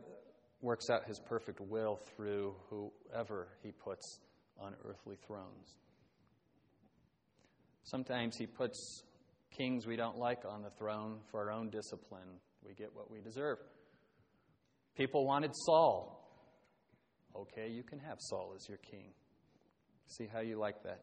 works 0.63 0.89
out 0.89 1.05
His 1.07 1.19
perfect 1.19 1.61
will 1.61 2.01
through 2.17 2.55
whoever 2.71 3.49
He 3.63 3.73
puts 3.73 4.21
on 4.59 4.75
earthly 4.87 5.17
thrones. 5.27 5.77
Sometimes 7.85 8.37
He 8.37 8.47
puts 8.47 9.03
kings 9.57 9.87
we 9.87 9.97
don't 9.97 10.19
like 10.19 10.45
on 10.49 10.63
the 10.63 10.71
throne 10.71 11.19
for 11.31 11.41
our 11.41 11.51
own 11.51 11.71
discipline. 11.71 12.41
We 12.67 12.75
get 12.75 12.95
what 12.95 13.11
we 13.11 13.21
deserve. 13.21 13.59
People 14.97 15.27
wanted 15.27 15.51
Saul. 15.55 16.19
Okay, 17.35 17.69
you 17.69 17.83
can 17.83 17.99
have 17.99 18.19
Saul 18.19 18.53
as 18.57 18.69
your 18.69 18.79
king. 18.79 19.13
See 20.07 20.29
how 20.33 20.41
you 20.41 20.59
like 20.59 20.83
that. 20.85 21.01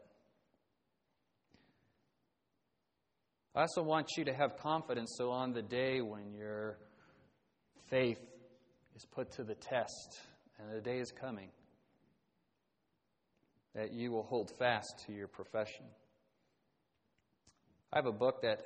I 3.55 3.61
also 3.61 3.81
want 3.81 4.07
you 4.15 4.25
to 4.25 4.33
have 4.33 4.57
confidence 4.57 5.15
so 5.17 5.31
on 5.31 5.53
the 5.53 5.63
day 5.63 6.01
when 6.01 6.33
your 6.33 6.77
faith 7.89 8.19
is 8.95 9.05
put 9.05 9.31
to 9.31 9.43
the 9.43 9.55
test, 9.55 10.19
and 10.59 10.71
the 10.71 10.81
day 10.81 10.99
is 10.99 11.11
coming, 11.11 11.49
that 13.73 13.91
you 13.91 14.11
will 14.11 14.23
hold 14.23 14.51
fast 14.59 15.03
to 15.07 15.13
your 15.13 15.27
profession. 15.27 15.85
I 17.91 17.97
have 17.97 18.05
a 18.05 18.11
book 18.11 18.41
that 18.43 18.59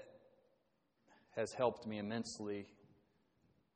has 1.36 1.53
helped 1.53 1.88
me 1.88 1.97
immensely 1.97 2.67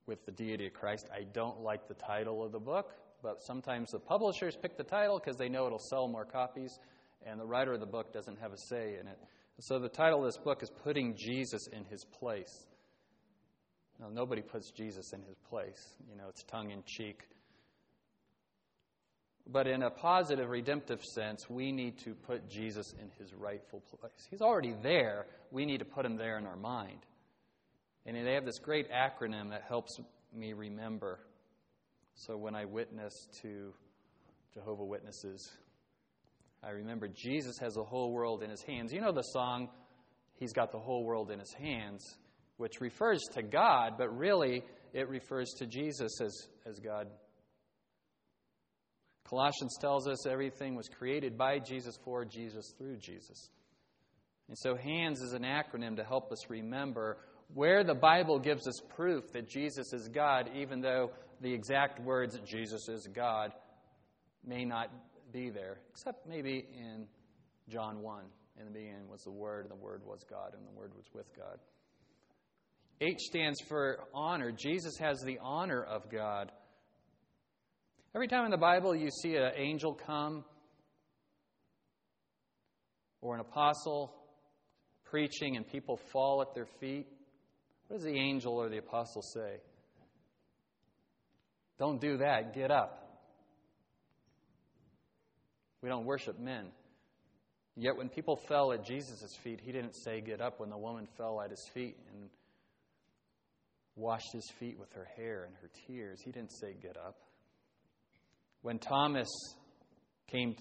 with 0.05 0.25
the 0.25 0.31
deity 0.31 0.67
of 0.67 0.73
Christ. 0.73 1.07
I 1.13 1.23
don't 1.23 1.61
like 1.61 1.87
the 1.87 1.93
title 1.93 2.43
of 2.43 2.51
the 2.51 2.59
book, 2.59 2.91
but 3.23 3.41
sometimes 3.41 3.91
the 3.91 3.99
publishers 3.99 4.57
pick 4.61 4.77
the 4.77 4.83
title 4.83 5.19
because 5.19 5.37
they 5.37 5.49
know 5.49 5.65
it'll 5.65 5.79
sell 5.79 6.07
more 6.07 6.25
copies, 6.25 6.79
and 7.25 7.39
the 7.39 7.45
writer 7.45 7.73
of 7.73 7.79
the 7.79 7.85
book 7.85 8.13
doesn't 8.13 8.39
have 8.39 8.51
a 8.53 8.57
say 8.57 8.97
in 8.99 9.07
it. 9.07 9.19
So 9.59 9.79
the 9.79 9.89
title 9.89 10.19
of 10.19 10.25
this 10.25 10.37
book 10.37 10.61
is 10.61 10.69
Putting 10.69 11.15
Jesus 11.15 11.67
in 11.67 11.85
His 11.85 12.03
Place. 12.03 12.67
Now, 13.99 14.09
nobody 14.09 14.41
puts 14.41 14.69
Jesus 14.69 15.13
in 15.13 15.23
his 15.23 15.37
place. 15.49 15.95
You 16.09 16.15
know, 16.15 16.25
it's 16.29 16.43
tongue 16.43 16.69
in 16.69 16.83
cheek. 16.85 17.23
But 19.49 19.67
in 19.67 19.83
a 19.83 19.89
positive, 19.89 20.49
redemptive 20.49 21.03
sense, 21.03 21.49
we 21.49 21.71
need 21.71 21.97
to 21.99 22.13
put 22.13 22.49
Jesus 22.49 22.93
in 23.01 23.09
his 23.17 23.33
rightful 23.33 23.81
place. 23.81 24.27
He's 24.29 24.41
already 24.41 24.75
there. 24.83 25.27
We 25.51 25.65
need 25.65 25.79
to 25.79 25.85
put 25.85 26.05
him 26.05 26.17
there 26.17 26.37
in 26.37 26.45
our 26.45 26.57
mind. 26.57 26.99
And 28.05 28.15
they 28.15 28.33
have 28.33 28.45
this 28.45 28.59
great 28.59 28.87
acronym 28.91 29.49
that 29.51 29.63
helps 29.67 29.99
me 30.33 30.53
remember. 30.53 31.19
So 32.15 32.35
when 32.37 32.55
I 32.55 32.65
witness 32.65 33.27
to 33.41 33.73
Jehovah 34.53 34.85
Witnesses, 34.85 35.49
I 36.63 36.71
remember 36.71 37.07
Jesus 37.07 37.57
has 37.59 37.75
the 37.75 37.83
whole 37.83 38.11
world 38.11 38.43
in 38.43 38.49
his 38.49 38.63
hands. 38.63 38.91
You 38.91 38.99
know 38.99 39.13
the 39.13 39.21
song, 39.21 39.69
He's 40.37 40.53
got 40.53 40.71
the 40.71 40.79
whole 40.79 41.03
world 41.03 41.31
in 41.31 41.39
his 41.39 41.53
hands, 41.53 42.17
which 42.57 42.79
refers 42.79 43.21
to 43.33 43.41
God, 43.41 43.93
but 43.97 44.15
really 44.15 44.63
it 44.93 45.09
refers 45.09 45.49
to 45.57 45.65
Jesus 45.65 46.21
as, 46.21 46.47
as 46.65 46.79
God. 46.79 47.07
Colossians 49.29 49.77
tells 49.79 50.07
us 50.07 50.25
everything 50.25 50.75
was 50.75 50.87
created 50.87 51.37
by 51.37 51.59
Jesus, 51.59 51.97
for 52.03 52.23
Jesus, 52.23 52.73
through 52.77 52.97
Jesus. 52.97 53.49
And 54.47 54.57
so, 54.57 54.75
HANDS 54.75 55.21
is 55.21 55.33
an 55.33 55.43
acronym 55.43 55.97
to 55.97 56.03
help 56.03 56.31
us 56.31 56.49
remember 56.49 57.17
where 57.53 57.83
the 57.83 57.93
Bible 57.93 58.39
gives 58.39 58.67
us 58.67 58.79
proof 58.95 59.31
that 59.33 59.49
Jesus 59.49 59.91
is 59.93 60.07
God, 60.07 60.49
even 60.55 60.81
though 60.81 61.11
the 61.41 61.53
exact 61.53 62.01
words, 62.01 62.39
Jesus 62.45 62.87
is 62.87 63.07
God, 63.13 63.51
may 64.45 64.63
not 64.63 64.89
be 65.33 65.49
there, 65.49 65.79
except 65.89 66.27
maybe 66.27 66.65
in 66.73 67.05
John 67.69 68.01
1. 68.01 68.23
In 68.59 68.65
the 68.65 68.71
beginning 68.71 69.09
was 69.09 69.21
the 69.23 69.31
Word, 69.31 69.65
and 69.65 69.71
the 69.71 69.83
Word 69.83 70.01
was 70.05 70.21
God, 70.29 70.53
and 70.53 70.65
the 70.65 70.79
Word 70.79 70.91
was 70.95 71.05
with 71.13 71.27
God. 71.35 71.59
H 72.99 73.19
stands 73.19 73.59
for 73.67 73.99
honor. 74.13 74.51
Jesus 74.51 74.97
has 74.97 75.19
the 75.21 75.37
honor 75.41 75.83
of 75.83 76.09
God. 76.09 76.51
Every 78.17 78.27
time 78.27 78.45
in 78.45 78.49
the 78.49 78.57
Bible 78.57 78.95
you 78.95 79.11
see 79.11 79.35
an 79.35 79.51
angel 79.55 79.93
come 79.93 80.43
or 83.21 83.35
an 83.35 83.41
apostle 83.41 84.11
preaching 85.05 85.55
and 85.55 85.67
people 85.67 85.99
fall 86.11 86.41
at 86.41 86.55
their 86.55 86.65
feet, 86.79 87.05
what 87.85 87.97
does 87.97 88.05
the 88.05 88.17
angel 88.17 88.53
or 88.53 88.69
the 88.69 88.79
apostle 88.79 89.21
say? 89.21 89.57
Don't 91.77 92.01
do 92.01 92.17
that. 92.17 92.55
Get 92.55 92.71
up. 92.71 93.21
We 95.83 95.89
don't 95.89 96.05
worship 96.05 96.39
men. 96.39 96.69
Yet 97.75 97.97
when 97.97 98.09
people 98.09 98.35
fell 98.35 98.71
at 98.71 98.83
Jesus' 98.83 99.35
feet, 99.43 99.61
he 99.63 99.71
didn't 99.71 99.95
say, 99.95 100.21
Get 100.21 100.41
up. 100.41 100.59
When 100.59 100.71
the 100.71 100.77
woman 100.79 101.07
fell 101.19 101.39
at 101.39 101.51
his 101.51 101.69
feet 101.71 101.97
and 102.11 102.31
washed 103.95 104.33
his 104.33 104.49
feet 104.59 104.79
with 104.79 104.91
her 104.93 105.07
hair 105.15 105.43
and 105.43 105.53
her 105.61 105.69
tears, 105.85 106.19
he 106.25 106.31
didn't 106.31 106.53
say, 106.53 106.73
Get 106.81 106.97
up. 106.97 107.26
When 108.67 108.79
Thomas 108.79 109.29
came 110.29 110.53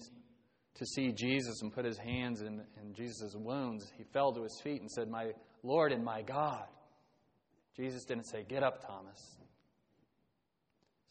to 0.75 0.85
see 0.85 1.11
Jesus 1.11 1.61
and 1.61 1.73
put 1.73 1.83
his 1.83 1.97
hands 1.97 2.39
in, 2.39 2.61
in 2.81 2.93
Jesus' 2.93 3.35
wounds, 3.35 3.91
he 3.97 4.05
fell 4.13 4.31
to 4.31 4.43
his 4.43 4.61
feet 4.63 4.79
and 4.79 4.89
said, 4.89 5.09
My 5.09 5.31
Lord 5.61 5.91
and 5.91 6.05
my 6.05 6.21
God. 6.21 6.63
Jesus 7.75 8.05
didn't 8.05 8.23
say, 8.23 8.45
Get 8.47 8.63
up, 8.63 8.87
Thomas. 8.87 9.19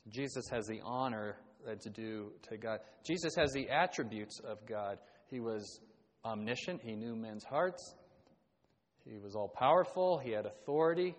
Jesus 0.08 0.48
has 0.50 0.66
the 0.68 0.80
honor 0.86 1.36
that's 1.66 1.86
due 1.90 2.32
to 2.48 2.56
God. 2.56 2.78
Jesus 3.06 3.34
has 3.34 3.52
the 3.52 3.68
attributes 3.68 4.40
of 4.42 4.64
God. 4.66 4.96
He 5.26 5.38
was 5.38 5.80
omniscient, 6.24 6.80
he 6.80 6.96
knew 6.96 7.14
men's 7.14 7.44
hearts, 7.44 7.94
he 9.04 9.18
was 9.18 9.34
all 9.36 9.48
powerful, 9.48 10.18
he 10.18 10.30
had 10.30 10.46
authority 10.46 11.14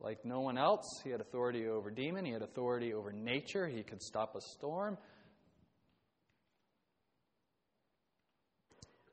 like 0.00 0.24
no 0.24 0.40
one 0.40 0.58
else. 0.58 1.00
He 1.02 1.10
had 1.10 1.20
authority 1.20 1.66
over 1.66 1.90
demon, 1.90 2.24
he 2.24 2.32
had 2.32 2.42
authority 2.42 2.92
over 2.94 3.12
nature, 3.12 3.66
he 3.66 3.82
could 3.82 4.02
stop 4.02 4.34
a 4.36 4.40
storm. 4.40 4.98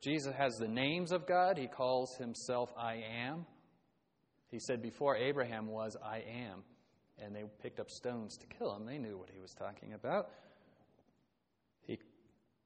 Jesus 0.03 0.33
has 0.35 0.57
the 0.57 0.67
names 0.67 1.13
of 1.13 1.25
God. 1.25 1.57
He 1.57 1.67
calls 1.67 2.15
himself 2.17 2.69
I 2.77 3.03
am. 3.25 3.45
He 4.51 4.59
said, 4.59 4.81
Before 4.81 5.15
Abraham 5.15 5.67
was, 5.67 5.95
I 6.03 6.17
am. 6.17 6.63
And 7.19 7.33
they 7.33 7.43
picked 7.61 7.79
up 7.79 7.89
stones 7.89 8.37
to 8.37 8.45
kill 8.47 8.75
him. 8.75 8.85
They 8.85 8.97
knew 8.97 9.17
what 9.17 9.29
he 9.33 9.39
was 9.39 9.53
talking 9.53 9.93
about. 9.93 10.29
He, 11.87 11.99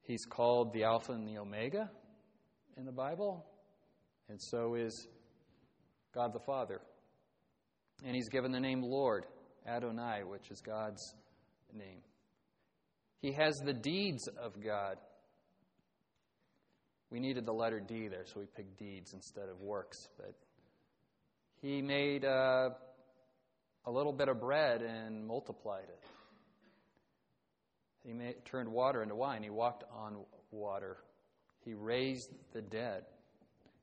he's 0.02 0.24
called 0.24 0.72
the 0.72 0.82
Alpha 0.82 1.12
and 1.12 1.28
the 1.28 1.38
Omega 1.38 1.88
in 2.76 2.84
the 2.84 2.92
Bible, 2.92 3.44
and 4.28 4.40
so 4.40 4.74
is 4.74 5.08
God 6.14 6.32
the 6.32 6.40
Father. 6.40 6.80
And 8.04 8.14
he's 8.14 8.28
given 8.28 8.52
the 8.52 8.60
name 8.60 8.82
Lord, 8.82 9.26
Adonai, 9.66 10.22
which 10.24 10.50
is 10.50 10.60
God's 10.60 11.14
name. 11.72 12.00
He 13.20 13.32
has 13.32 13.56
the 13.64 13.72
deeds 13.72 14.28
of 14.28 14.62
God. 14.62 14.96
We 17.10 17.20
needed 17.20 17.46
the 17.46 17.52
letter 17.52 17.80
D 17.80 18.08
there, 18.08 18.24
so 18.26 18.40
we 18.40 18.46
picked 18.46 18.78
deeds 18.78 19.12
instead 19.14 19.48
of 19.48 19.60
works. 19.60 20.08
But 20.16 20.34
he 21.60 21.82
made 21.82 22.24
uh, 22.24 22.70
a 23.84 23.90
little 23.90 24.12
bit 24.12 24.28
of 24.28 24.38
bread 24.38 24.82
and 24.82 25.26
multiplied 25.26 25.88
it. 25.88 26.00
He 28.04 28.12
made, 28.12 28.44
turned 28.44 28.68
water 28.68 29.02
into 29.02 29.16
wine. 29.16 29.42
He 29.42 29.50
walked 29.50 29.84
on 29.92 30.18
water. 30.50 30.98
He 31.64 31.74
raised 31.74 32.30
the 32.52 32.62
dead, 32.62 33.04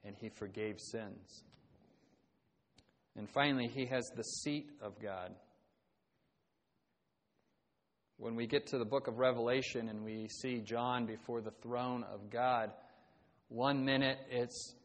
and 0.04 0.16
he 0.16 0.30
forgave 0.30 0.80
sins. 0.80 1.44
And 3.18 3.30
finally, 3.30 3.68
he 3.68 3.86
has 3.86 4.10
the 4.16 4.24
seat 4.24 4.70
of 4.82 5.02
God. 5.02 5.32
When 8.18 8.36
we 8.36 8.48
get 8.48 8.68
to 8.68 8.78
the 8.78 8.86
book 8.86 9.08
of 9.08 9.18
Revelation 9.18 9.90
and 9.90 10.04
we 10.04 10.28
see 10.30 10.60
John 10.60 11.06
before 11.06 11.42
the 11.42 11.54
throne 11.62 12.04
of 12.04 12.30
God, 12.30 12.72
one 13.50 13.84
minute 13.86 14.18
it's 14.30 14.76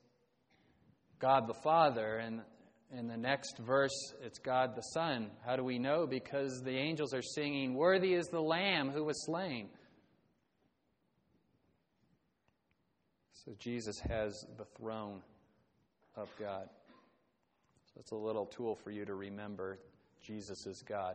God 1.21 1.47
the 1.47 1.55
Father, 1.63 2.17
and 2.17 2.41
in 2.97 3.07
the 3.07 3.17
next 3.17 3.59
verse 3.59 4.15
it's 4.23 4.39
God 4.39 4.75
the 4.75 4.83
Son. 4.83 5.31
How 5.47 5.57
do 5.57 5.63
we 5.63 5.79
know? 5.79 6.07
Because 6.07 6.61
the 6.65 6.77
angels 6.77 7.15
are 7.15 7.23
singing, 7.23 7.75
Worthy 7.75 8.15
is 8.15 8.27
the 8.27 8.41
Lamb 8.41 8.91
who 8.91 9.05
was 9.05 9.25
slain. 9.27 9.69
So 13.45 13.53
Jesus 13.59 13.99
has 14.09 14.45
the 14.59 14.67
throne 14.77 15.23
of 16.17 16.29
God. 16.39 16.69
So 17.95 18.01
it's 18.01 18.13
a 18.13 18.17
little 18.17 18.47
tool 18.47 18.77
for 18.77 18.91
you 18.91 19.05
to 19.05 19.15
remember 19.15 19.79
Jesus 20.23 20.67
is 20.67 20.83
God. 20.87 21.15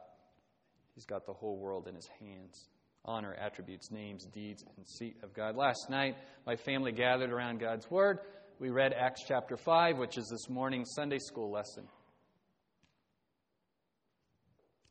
He's 0.94 1.06
got 1.06 1.26
the 1.26 1.34
whole 1.34 1.58
world 1.58 1.88
in 1.88 1.96
his 1.96 2.10
hands 2.20 2.70
honor, 3.06 3.36
attributes, 3.40 3.92
names, 3.92 4.26
deeds, 4.26 4.64
and 4.76 4.88
seat 4.88 5.16
of 5.24 5.34
God. 5.34 5.56
Last 5.56 5.90
night, 5.90 6.16
my 6.46 6.56
family 6.56 6.92
gathered 6.92 7.32
around 7.32 7.60
God's 7.60 7.90
Word. 7.90 8.20
We 8.60 8.70
read 8.70 8.94
Acts 8.94 9.22
chapter 9.28 9.58
5, 9.58 9.98
which 9.98 10.18
is 10.18 10.28
this 10.28 10.50
morning's 10.50 10.92
Sunday 10.96 11.20
school 11.20 11.52
lesson. 11.52 11.88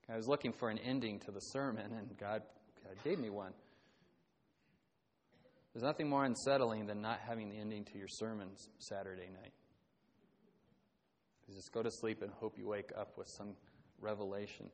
I 0.09 0.17
was 0.17 0.29
looking 0.29 0.53
for 0.53 0.69
an 0.69 0.79
ending 0.79 1.19
to 1.21 1.33
the 1.33 1.41
sermon, 1.41 1.93
and 1.93 2.17
God, 2.19 2.43
God 2.85 2.97
gave 3.03 3.19
me 3.19 3.31
one. 3.31 3.53
There's 5.73 5.83
nothing 5.83 6.09
more 6.09 6.25
unsettling 6.25 6.87
than 6.87 7.01
not 7.01 7.21
having 7.27 7.49
the 7.49 7.57
ending 7.57 7.85
to 7.87 7.99
your 7.99 8.07
sermons 8.09 8.69
Saturday 8.79 9.29
night. 9.33 9.53
You 11.49 11.55
just 11.55 11.73
go 11.73 11.83
to 11.83 11.91
sleep 11.91 12.23
and 12.23 12.31
hope 12.33 12.57
you 12.59 12.67
wake 12.67 12.91
up 12.99 13.19
with 13.19 13.29
some 13.29 13.55
revelation. 14.01 14.71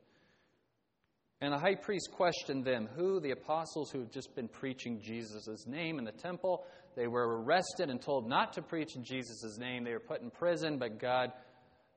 And 1.41 1.53
the 1.53 1.57
high 1.57 1.75
priest 1.75 2.11
questioned 2.11 2.65
them, 2.65 2.87
who? 2.95 3.19
The 3.19 3.31
apostles 3.31 3.89
who 3.91 4.01
had 4.01 4.11
just 4.11 4.35
been 4.35 4.47
preaching 4.47 5.01
Jesus' 5.01 5.65
name 5.65 5.97
in 5.97 6.05
the 6.05 6.11
temple. 6.11 6.65
They 6.95 7.07
were 7.07 7.41
arrested 7.41 7.89
and 7.89 7.99
told 7.99 8.29
not 8.29 8.53
to 8.53 8.61
preach 8.61 8.95
in 8.95 9.03
Jesus' 9.03 9.57
name. 9.57 9.83
They 9.83 9.93
were 9.93 9.99
put 9.99 10.21
in 10.21 10.29
prison, 10.29 10.77
but 10.77 10.99
God 10.99 11.31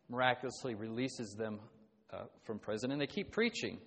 miraculously 0.08 0.74
releases 0.74 1.34
them 1.38 1.60
uh, 2.10 2.24
from 2.44 2.58
prison, 2.58 2.90
and 2.90 3.00
they 3.00 3.06
keep 3.06 3.32
preaching. 3.32 3.78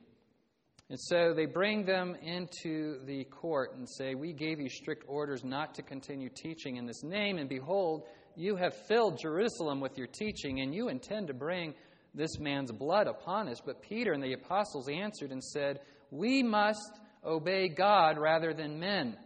And 0.89 0.99
so 0.99 1.33
they 1.33 1.45
bring 1.45 1.85
them 1.85 2.15
into 2.21 3.03
the 3.05 3.25
court 3.25 3.75
and 3.75 3.87
say, 3.89 4.15
We 4.15 4.33
gave 4.33 4.59
you 4.59 4.69
strict 4.69 5.03
orders 5.07 5.43
not 5.43 5.73
to 5.75 5.81
continue 5.81 6.29
teaching 6.29 6.77
in 6.77 6.85
this 6.85 7.03
name, 7.03 7.39
and 7.39 7.49
behold, 7.49 8.03
you 8.37 8.55
have 8.55 8.73
filled 8.87 9.19
Jerusalem 9.19 9.79
with 9.81 9.97
your 9.97 10.07
teaching, 10.07 10.61
and 10.61 10.73
you 10.73 10.89
intend 10.89 11.27
to 11.27 11.33
bring 11.33 11.73
this 12.13 12.39
man's 12.39 12.71
blood 12.71 13.07
upon 13.07 13.47
us. 13.47 13.59
But 13.65 13.81
Peter 13.81 14.13
and 14.13 14.23
the 14.23 14.33
apostles 14.33 14.87
answered 14.87 15.31
and 15.31 15.43
said, 15.43 15.79
We 16.11 16.43
must 16.43 16.99
obey 17.25 17.67
God 17.67 18.17
rather 18.17 18.53
than 18.53 18.79
men. 18.79 19.17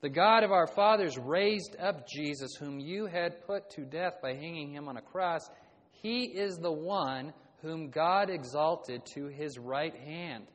The 0.00 0.08
God 0.08 0.42
of 0.42 0.52
our 0.52 0.66
fathers 0.66 1.18
raised 1.18 1.76
up 1.78 2.08
Jesus, 2.08 2.54
whom 2.54 2.80
you 2.80 3.06
had 3.06 3.46
put 3.46 3.70
to 3.70 3.82
death 3.82 4.14
by 4.22 4.34
hanging 4.34 4.72
him 4.72 4.88
on 4.88 4.96
a 4.96 5.02
cross. 5.02 5.48
He 5.90 6.24
is 6.24 6.58
the 6.58 6.72
one 6.72 7.32
whom 7.62 7.90
God 7.90 8.30
exalted 8.30 9.04
to 9.14 9.26
his 9.26 9.58
right 9.58 9.94
hand. 9.94 10.46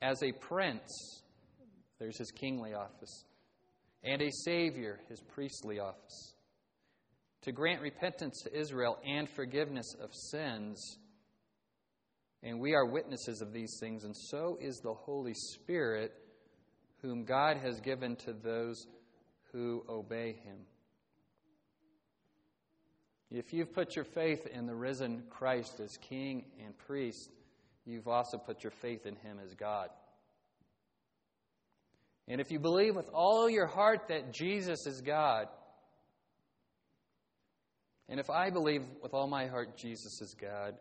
As 0.00 0.22
a 0.22 0.32
prince, 0.32 1.22
there's 1.98 2.18
his 2.18 2.32
kingly 2.32 2.74
office, 2.74 3.24
and 4.04 4.20
a 4.20 4.30
savior, 4.30 5.00
his 5.08 5.20
priestly 5.20 5.78
office 5.78 6.34
to 7.42 7.52
grant 7.52 7.82
repentance 7.82 8.40
to 8.42 8.56
Israel 8.56 8.98
and 9.04 9.28
forgiveness 9.28 9.94
of 10.00 10.14
sins. 10.14 10.98
And 12.42 12.60
we 12.60 12.74
are 12.74 12.86
witnesses 12.86 13.40
of 13.40 13.52
these 13.52 13.76
things, 13.80 14.04
and 14.04 14.16
so 14.16 14.58
is 14.60 14.78
the 14.78 14.94
Holy 14.94 15.34
Spirit, 15.34 16.12
whom 17.02 17.24
God 17.24 17.56
has 17.56 17.80
given 17.80 18.16
to 18.16 18.32
those 18.32 18.86
who 19.52 19.84
obey 19.88 20.36
him. 20.44 20.58
If 23.30 23.52
you've 23.52 23.72
put 23.72 23.96
your 23.96 24.04
faith 24.04 24.46
in 24.46 24.66
the 24.66 24.74
risen 24.74 25.24
Christ 25.30 25.80
as 25.80 25.96
King 25.96 26.44
and 26.64 26.76
priest, 26.76 27.30
you've 27.84 28.08
also 28.08 28.38
put 28.38 28.62
your 28.62 28.72
faith 28.72 29.06
in 29.06 29.16
him 29.16 29.38
as 29.44 29.54
God. 29.54 29.88
And 32.28 32.40
if 32.40 32.50
you 32.50 32.58
believe 32.58 32.94
with 32.94 33.10
all 33.12 33.50
your 33.50 33.66
heart 33.66 34.08
that 34.08 34.32
Jesus 34.32 34.86
is 34.86 35.00
God, 35.00 35.46
and 38.08 38.20
if 38.20 38.30
I 38.30 38.50
believe 38.50 38.82
with 39.02 39.14
all 39.14 39.26
my 39.26 39.46
heart 39.46 39.76
Jesus 39.76 40.20
is 40.20 40.34
God, 40.40 40.74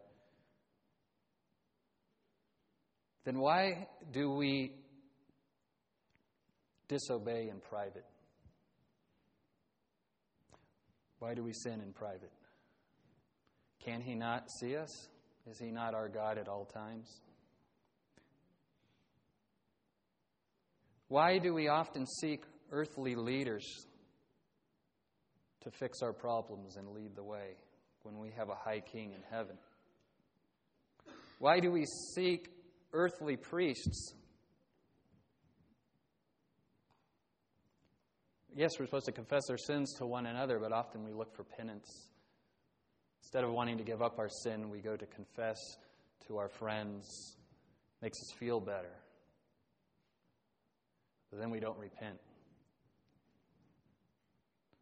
then 3.24 3.40
why 3.40 3.88
do 4.12 4.32
we 4.32 4.74
disobey 6.88 7.50
in 7.50 7.60
private? 7.60 8.06
Why 11.20 11.34
do 11.36 11.44
we 11.44 11.54
sin 11.54 11.82
in 11.82 11.94
private? 11.94 12.32
Can 13.84 14.02
He 14.02 14.16
not 14.16 14.50
see 14.60 14.76
us? 14.76 15.08
Is 15.50 15.60
He 15.60 15.72
not 15.72 15.94
our 15.94 16.10
God 16.10 16.38
at 16.38 16.48
all 16.48 16.66
times? 16.66 17.22
Why 21.12 21.40
do 21.40 21.54
we 21.54 21.68
often 21.68 22.08
seek 22.08 22.46
earthly 22.72 23.16
leaders 23.16 23.66
to 25.60 25.70
fix 25.70 26.02
our 26.02 26.14
problems 26.14 26.78
and 26.78 26.88
lead 26.94 27.18
the 27.18 27.24
way 27.24 27.58
when 28.04 28.18
we 28.18 28.32
have 28.38 28.48
a 28.48 28.56
high 28.56 28.80
king 28.80 29.12
in 29.12 29.22
heaven? 29.30 29.58
Why 31.40 31.60
do 31.60 31.70
we 31.70 31.86
seek 32.16 32.50
earthly 32.94 33.36
priests? 33.36 34.14
Yes, 38.56 38.72
we're 38.80 38.86
supposed 38.86 39.08
to 39.08 39.12
confess 39.12 39.50
our 39.50 39.58
sins 39.58 39.94
to 39.98 40.06
one 40.06 40.28
another, 40.28 40.60
but 40.60 40.72
often 40.72 41.04
we 41.04 41.12
look 41.12 41.36
for 41.36 41.44
penance. 41.44 42.08
Instead 43.22 43.44
of 43.44 43.52
wanting 43.52 43.78
to 43.80 43.84
give 43.84 44.02
up 44.02 44.18
our 44.18 44.30
sin, 44.46 44.70
we 44.70 44.80
go 44.80 44.96
to 44.96 45.06
confess 45.08 45.58
to 46.28 46.38
our 46.38 46.48
friends. 46.48 47.36
It 48.00 48.06
Makes 48.06 48.20
us 48.20 48.38
feel 48.40 48.62
better. 48.62 49.01
But 51.32 51.40
then 51.40 51.50
we 51.50 51.60
don't 51.60 51.78
repent. 51.80 52.20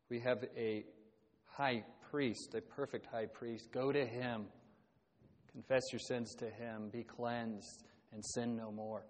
We 0.10 0.20
have 0.22 0.44
a 0.58 0.84
high 1.46 1.84
priest, 2.10 2.56
a 2.56 2.62
perfect 2.62 3.06
high 3.06 3.28
priest. 3.28 3.72
Go 3.72 3.92
to 3.92 4.06
him. 4.06 4.46
Confess 5.52 5.84
your 5.92 6.00
sins 6.00 6.34
to 6.40 6.50
him. 6.50 6.90
Be 6.92 7.04
cleansed 7.04 7.84
and 8.12 8.26
sin 8.26 8.56
no 8.56 8.72
more. 8.72 9.06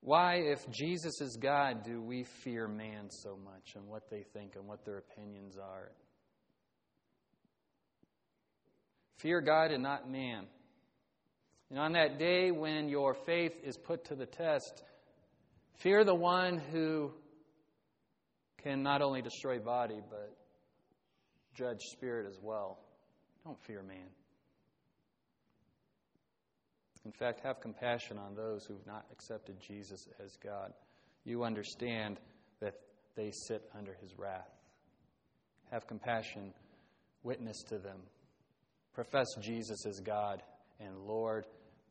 Why, 0.00 0.36
if 0.36 0.66
Jesus 0.70 1.20
is 1.20 1.36
God, 1.36 1.84
do 1.84 2.00
we 2.00 2.24
fear 2.24 2.66
man 2.66 3.10
so 3.10 3.36
much 3.36 3.74
and 3.74 3.86
what 3.86 4.08
they 4.08 4.24
think 4.32 4.56
and 4.56 4.66
what 4.66 4.84
their 4.84 4.98
opinions 4.98 5.58
are? 5.58 5.90
Fear 9.18 9.42
God 9.42 9.72
and 9.72 9.82
not 9.82 10.10
man. 10.10 10.46
And 11.70 11.78
on 11.78 11.92
that 11.92 12.18
day 12.18 12.50
when 12.50 12.88
your 12.88 13.14
faith 13.14 13.52
is 13.62 13.76
put 13.76 14.06
to 14.06 14.14
the 14.14 14.26
test, 14.26 14.82
fear 15.74 16.04
the 16.04 16.14
one 16.14 16.58
who 16.58 17.12
can 18.62 18.82
not 18.82 19.02
only 19.02 19.22
destroy 19.22 19.58
body, 19.58 20.00
but 20.10 20.34
judge 21.54 21.80
spirit 21.92 22.26
as 22.26 22.38
well. 22.42 22.78
Don't 23.44 23.60
fear 23.64 23.82
man. 23.82 24.08
In 27.04 27.12
fact, 27.12 27.40
have 27.40 27.60
compassion 27.60 28.18
on 28.18 28.34
those 28.34 28.64
who've 28.64 28.86
not 28.86 29.06
accepted 29.12 29.56
Jesus 29.60 30.08
as 30.22 30.36
God. 30.44 30.72
You 31.24 31.44
understand 31.44 32.18
that 32.60 32.74
they 33.16 33.30
sit 33.46 33.62
under 33.76 33.94
his 34.00 34.18
wrath. 34.18 34.50
Have 35.70 35.86
compassion, 35.86 36.52
witness 37.22 37.62
to 37.68 37.78
them. 37.78 37.98
Profess 38.94 39.26
Jesus 39.40 39.86
as 39.86 40.00
God 40.00 40.42
and 40.80 40.98
Lord, 41.06 41.46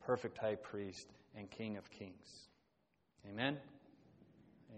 perfect 0.08 0.38
high 0.38 0.54
priest, 0.54 1.06
and 1.36 1.50
King 1.50 1.76
of 1.76 1.90
kings. 1.90 2.48
Amen? 3.28 3.58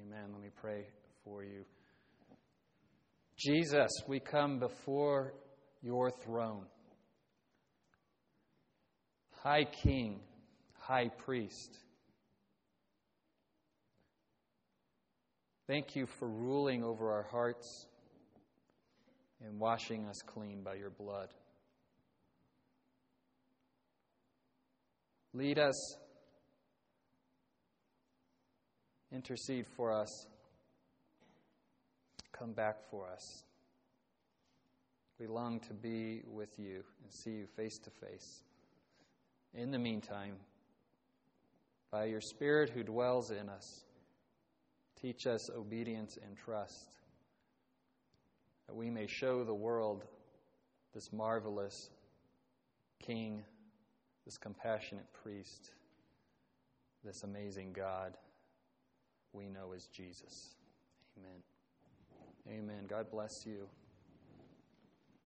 Amen. 0.03 0.25
Let 0.33 0.43
me 0.43 0.49
pray 0.61 0.87
for 1.23 1.45
you. 1.45 1.65
Jesus, 3.39 3.93
we 4.09 4.19
come 4.19 4.59
before 4.59 5.35
your 5.83 6.11
throne. 6.11 6.67
High 9.45 9.67
King, 9.85 10.19
High 10.81 11.11
Priest. 11.17 11.79
Thank 15.69 15.95
you 15.95 16.07
for 16.19 16.27
ruling 16.27 16.83
over 16.83 17.13
our 17.13 17.29
hearts 17.31 17.87
and 19.47 19.61
washing 19.61 20.07
us 20.07 20.23
clean 20.27 20.65
by 20.65 20.75
your 20.75 20.91
blood. 20.91 21.29
Lead 25.33 25.59
us, 25.59 25.97
intercede 29.13 29.67
for 29.77 29.93
us, 29.93 30.27
come 32.33 32.53
back 32.53 32.79
for 32.91 33.09
us. 33.09 33.45
We 35.21 35.27
long 35.27 35.61
to 35.61 35.75
be 35.75 36.23
with 36.27 36.59
you 36.59 36.83
and 37.03 37.13
see 37.13 37.31
you 37.33 37.47
face 37.47 37.79
to 37.79 37.91
face. 37.91 38.43
In 39.55 39.71
the 39.71 39.79
meantime, 39.79 40.37
by 41.91 42.07
your 42.07 42.21
Spirit 42.21 42.71
who 42.71 42.83
dwells 42.83 43.31
in 43.31 43.49
us, 43.49 43.85
teach 45.01 45.27
us 45.27 45.51
obedience 45.51 46.19
and 46.25 46.37
trust, 46.37 46.89
that 48.67 48.75
we 48.75 48.91
may 48.91 49.07
show 49.07 49.45
the 49.45 49.55
world 49.55 50.05
this 50.95 51.13
marvelous 51.13 51.91
King, 53.01 53.45
this 54.31 54.39
compassionate 54.39 55.13
priest, 55.13 55.73
this 57.05 57.25
amazing 57.25 57.73
God 57.73 58.17
we 59.33 59.49
know 59.49 59.73
as 59.75 59.87
Jesus. 59.87 60.55
Amen. 61.19 62.63
Amen. 62.63 62.85
God 62.87 63.11
bless 63.11 63.45
you. 63.45 63.67